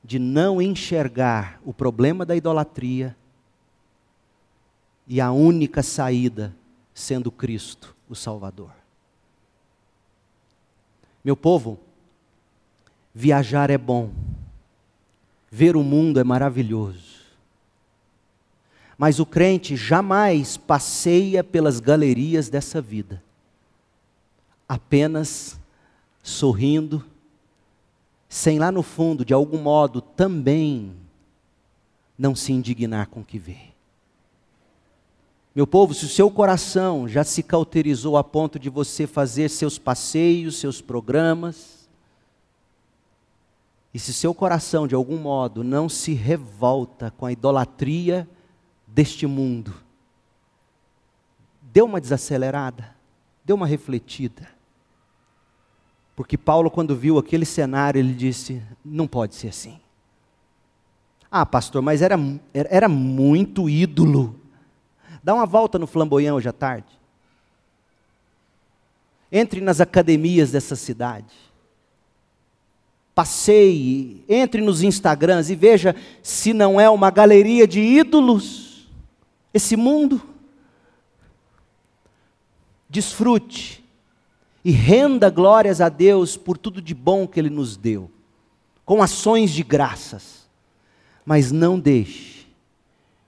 de 0.03 0.17
não 0.17 0.61
enxergar 0.61 1.61
o 1.65 1.73
problema 1.73 2.25
da 2.25 2.35
idolatria 2.35 3.15
e 5.07 5.19
a 5.19 5.31
única 5.31 5.83
saída 5.83 6.55
sendo 6.93 7.31
Cristo, 7.31 7.95
o 8.07 8.15
Salvador. 8.15 8.71
Meu 11.23 11.35
povo, 11.35 11.79
viajar 13.13 13.69
é 13.69 13.77
bom, 13.77 14.11
ver 15.49 15.75
o 15.75 15.83
mundo 15.83 16.19
é 16.19 16.23
maravilhoso, 16.23 17.19
mas 18.97 19.19
o 19.19 19.25
crente 19.25 19.75
jamais 19.75 20.57
passeia 20.57 21.43
pelas 21.43 21.79
galerias 21.79 22.49
dessa 22.49 22.81
vida, 22.81 23.23
apenas 24.67 25.59
sorrindo 26.21 27.03
sem 28.29 28.59
lá 28.59 28.71
no 28.71 28.83
fundo, 28.83 29.25
de 29.25 29.33
algum 29.33 29.57
modo, 29.57 29.99
também 29.99 30.95
não 32.15 32.35
se 32.35 32.53
indignar 32.53 33.07
com 33.07 33.21
o 33.21 33.25
que 33.25 33.39
vê. 33.39 33.57
Meu 35.55 35.65
povo, 35.65 35.95
se 35.95 36.05
o 36.05 36.09
seu 36.09 36.29
coração 36.29 37.07
já 37.07 37.23
se 37.23 37.41
cauterizou 37.41 38.15
a 38.15 38.23
ponto 38.23 38.59
de 38.59 38.69
você 38.69 39.07
fazer 39.07 39.49
seus 39.49 39.79
passeios, 39.79 40.59
seus 40.59 40.79
programas, 40.79 41.89
e 43.91 43.97
se 43.97 44.13
seu 44.13 44.33
coração 44.35 44.87
de 44.87 44.93
algum 44.93 45.17
modo 45.17 45.63
não 45.63 45.89
se 45.89 46.13
revolta 46.13 47.09
com 47.09 47.25
a 47.25 47.31
idolatria 47.31 48.29
deste 48.85 49.25
mundo, 49.25 49.73
dê 51.61 51.81
uma 51.81 51.99
desacelerada, 51.99 52.95
dê 53.43 53.51
uma 53.51 53.65
refletida. 53.65 54.58
Porque 56.19 56.37
Paulo, 56.37 56.69
quando 56.69 56.97
viu 56.97 57.17
aquele 57.17 57.45
cenário, 57.45 57.97
ele 57.97 58.13
disse: 58.13 58.61
não 58.83 59.07
pode 59.07 59.35
ser 59.35 59.47
assim. 59.47 59.79
Ah, 61.31 61.45
pastor, 61.45 61.81
mas 61.81 62.01
era, 62.01 62.19
era 62.53 62.89
muito 62.89 63.69
ídolo. 63.69 64.37
Dá 65.23 65.33
uma 65.33 65.45
volta 65.45 65.79
no 65.79 65.87
flamboyant 65.87 66.35
hoje 66.35 66.49
à 66.49 66.51
tarde. 66.51 66.89
Entre 69.31 69.61
nas 69.61 69.79
academias 69.79 70.51
dessa 70.51 70.75
cidade. 70.75 71.33
Passeie, 73.15 74.21
entre 74.27 74.59
nos 74.59 74.83
Instagrams 74.83 75.49
e 75.49 75.55
veja 75.55 75.95
se 76.21 76.51
não 76.51 76.81
é 76.81 76.89
uma 76.89 77.09
galeria 77.09 77.65
de 77.65 77.79
ídolos 77.79 78.89
esse 79.53 79.77
mundo. 79.77 80.21
Desfrute 82.89 83.78
e 84.63 84.71
renda 84.71 85.29
glórias 85.29 85.79
a 85.79 85.89
Deus 85.89 86.35
por 86.35 86.57
tudo 86.57 86.81
de 86.81 86.93
bom 86.93 87.27
que 87.27 87.39
Ele 87.39 87.49
nos 87.49 87.77
deu, 87.77 88.11
com 88.85 89.01
ações 89.01 89.51
de 89.51 89.63
graças, 89.63 90.49
mas 91.25 91.51
não 91.51 91.79
deixe 91.79 92.47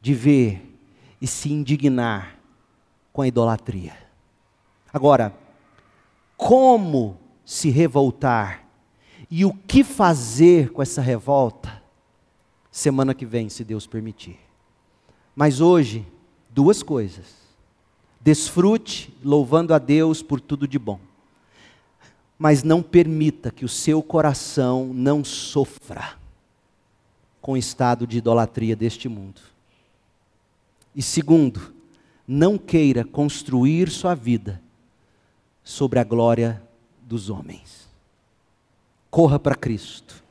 de 0.02 0.14
ver 0.14 0.78
e 1.22 1.28
se 1.28 1.52
indignar 1.52 2.38
com 3.14 3.22
a 3.22 3.28
idolatria. 3.28 3.96
Agora, 4.92 5.34
como 6.36 7.18
se 7.46 7.70
revoltar 7.70 8.66
e 9.30 9.46
o 9.46 9.54
que 9.54 9.84
fazer 9.84 10.72
com 10.72 10.82
essa 10.82 11.02
revolta? 11.02 11.82
Semana 12.72 13.14
que 13.14 13.26
vem, 13.26 13.50
se 13.50 13.64
Deus 13.64 13.86
permitir. 13.86 14.40
Mas 15.36 15.62
hoje, 15.62 16.06
duas 16.50 16.82
coisas. 16.82 17.42
Desfrute 18.20 19.14
louvando 19.24 19.74
a 19.74 19.80
Deus 19.80 20.22
por 20.22 20.42
tudo 20.42 20.68
de 20.68 20.80
bom 20.80 21.00
mas 22.42 22.64
não 22.64 22.82
permita 22.82 23.52
que 23.52 23.64
o 23.64 23.70
seu 23.70 24.02
coração 24.02 24.92
não 24.96 25.24
sofra 25.24 26.18
com 27.40 27.52
o 27.52 27.58
estado 27.58 28.08
de 28.08 28.18
idolatria 28.18 28.76
deste 28.76 29.08
mundo. 29.08 29.40
E 30.96 31.04
segundo, 31.04 31.72
não 32.28 32.58
queira 32.58 33.06
construir 33.06 33.92
sua 33.92 34.16
vida 34.16 34.60
sobre 35.64 36.00
a 36.00 36.04
glória 36.04 36.64
dos 37.04 37.30
homens. 37.30 37.88
Corra 39.12 39.38
para 39.38 39.54
Cristo. 39.54 40.24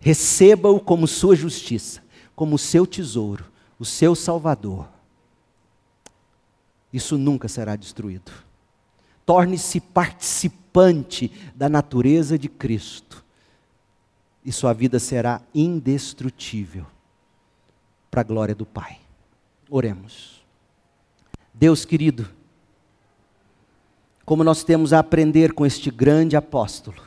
Receba-o 0.00 0.80
como 0.80 1.06
sua 1.06 1.36
justiça, 1.36 2.02
como 2.34 2.56
seu 2.56 2.86
tesouro, 2.86 3.44
o 3.78 3.84
seu 3.84 4.14
Salvador. 4.14 4.88
Isso 6.90 7.18
nunca 7.18 7.48
será 7.48 7.76
destruído. 7.76 8.32
Torne-se 9.26 9.78
participante 9.78 10.63
participante 10.74 11.30
da 11.54 11.68
natureza 11.68 12.36
de 12.36 12.48
Cristo, 12.48 13.24
e 14.44 14.50
sua 14.50 14.72
vida 14.72 14.98
será 14.98 15.40
indestrutível 15.54 16.84
para 18.10 18.20
a 18.20 18.24
glória 18.24 18.54
do 18.54 18.66
Pai. 18.66 18.98
Oremos. 19.70 20.42
Deus 21.54 21.84
querido, 21.84 22.28
como 24.24 24.42
nós 24.42 24.64
temos 24.64 24.92
a 24.92 24.98
aprender 24.98 25.52
com 25.52 25.64
este 25.64 25.90
grande 25.90 26.36
apóstolo, 26.36 27.00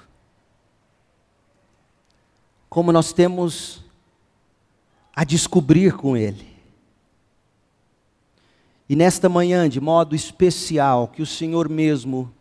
como 2.70 2.92
nós 2.92 3.12
temos 3.12 3.84
a 5.14 5.24
descobrir 5.26 5.94
com 5.94 6.16
ele. 6.16 6.56
E 8.90 8.96
nesta 8.96 9.28
manhã, 9.28 9.68
de 9.68 9.82
modo 9.82 10.16
especial, 10.16 11.10
que 11.10 11.22
o 11.22 11.26
Senhor 11.26 11.68
mesmo 11.68 12.34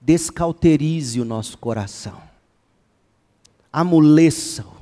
descauterize 0.00 1.20
o 1.20 1.24
nosso 1.24 1.58
coração, 1.58 2.20
amoleça-o, 3.72 4.76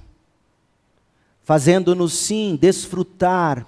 fazendo-nos 1.43 2.13
sim 2.13 2.57
desfrutar, 2.57 3.67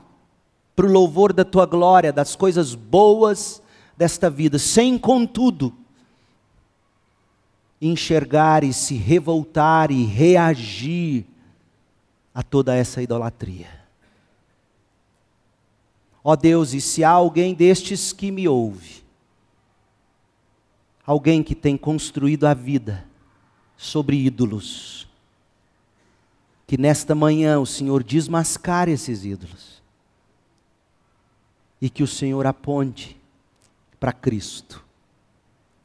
para 0.79 0.87
o 0.87 0.93
louvor 0.93 1.33
da 1.33 1.45
tua 1.45 1.67
glória, 1.67 2.13
das 2.13 2.37
coisas 2.37 2.73
boas 2.73 3.61
desta 3.97 4.31
vida, 4.31 4.61
sem 4.61 4.97
contudo 4.97 5.75
enxergar 7.81 8.63
e 8.63 8.73
se 8.73 8.95
revoltar 8.95 9.91
e 9.91 10.05
reagir 10.05 11.27
a 12.33 12.45
toda 12.45 12.77
essa 12.77 13.03
idolatria. 13.03 13.67
Ó 16.23 16.37
Deus, 16.37 16.73
e 16.75 16.81
se 16.81 17.03
há 17.03 17.11
alguém 17.11 17.55
destes 17.55 18.13
que 18.13 18.31
me 18.31 18.47
ouve, 18.47 19.03
alguém 21.09 21.43
que 21.43 21.55
tem 21.55 21.75
construído 21.75 22.45
a 22.45 22.53
vida 22.53 23.03
sobre 23.79 24.27
ídolos, 24.27 25.09
que 26.67 26.77
nesta 26.77 27.15
manhã 27.15 27.59
o 27.59 27.65
Senhor 27.65 28.05
desmascare 28.05 28.93
esses 28.93 29.25
ídolos. 29.25 29.83
E 31.81 31.89
que 31.89 32.03
o 32.03 32.07
Senhor 32.07 32.47
aponte 32.47 33.19
para 33.99 34.13
Cristo, 34.13 34.85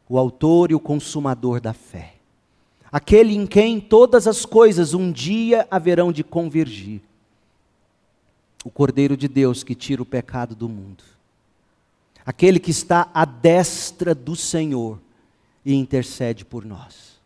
o 0.10 0.18
Autor 0.18 0.72
e 0.72 0.76
o 0.76 0.80
Consumador 0.80 1.62
da 1.62 1.72
fé, 1.72 2.16
aquele 2.92 3.34
em 3.34 3.48
quem 3.48 3.80
todas 3.80 4.28
as 4.28 4.46
coisas 4.46 4.94
um 4.94 5.10
dia 5.10 5.66
haverão 5.72 6.12
de 6.12 6.22
convergir, 6.22 7.00
o 8.66 8.70
Cordeiro 8.70 9.16
de 9.16 9.30
Deus 9.30 9.64
que 9.64 9.74
tira 9.74 10.02
o 10.02 10.06
pecado 10.06 10.54
do 10.54 10.68
mundo, 10.68 11.02
aquele 12.26 12.60
que 12.60 12.72
está 12.72 13.10
à 13.14 13.24
destra 13.24 14.14
do 14.14 14.36
Senhor 14.36 15.00
e 15.66 15.74
intercede 15.74 16.44
por 16.44 16.66
nós. 16.66 17.22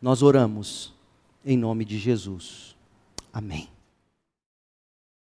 Nós 0.00 0.22
oramos 0.22 0.94
em 1.44 1.56
nome 1.56 1.84
de 1.84 1.98
Jesus. 1.98 2.76
Amém. 3.32 3.68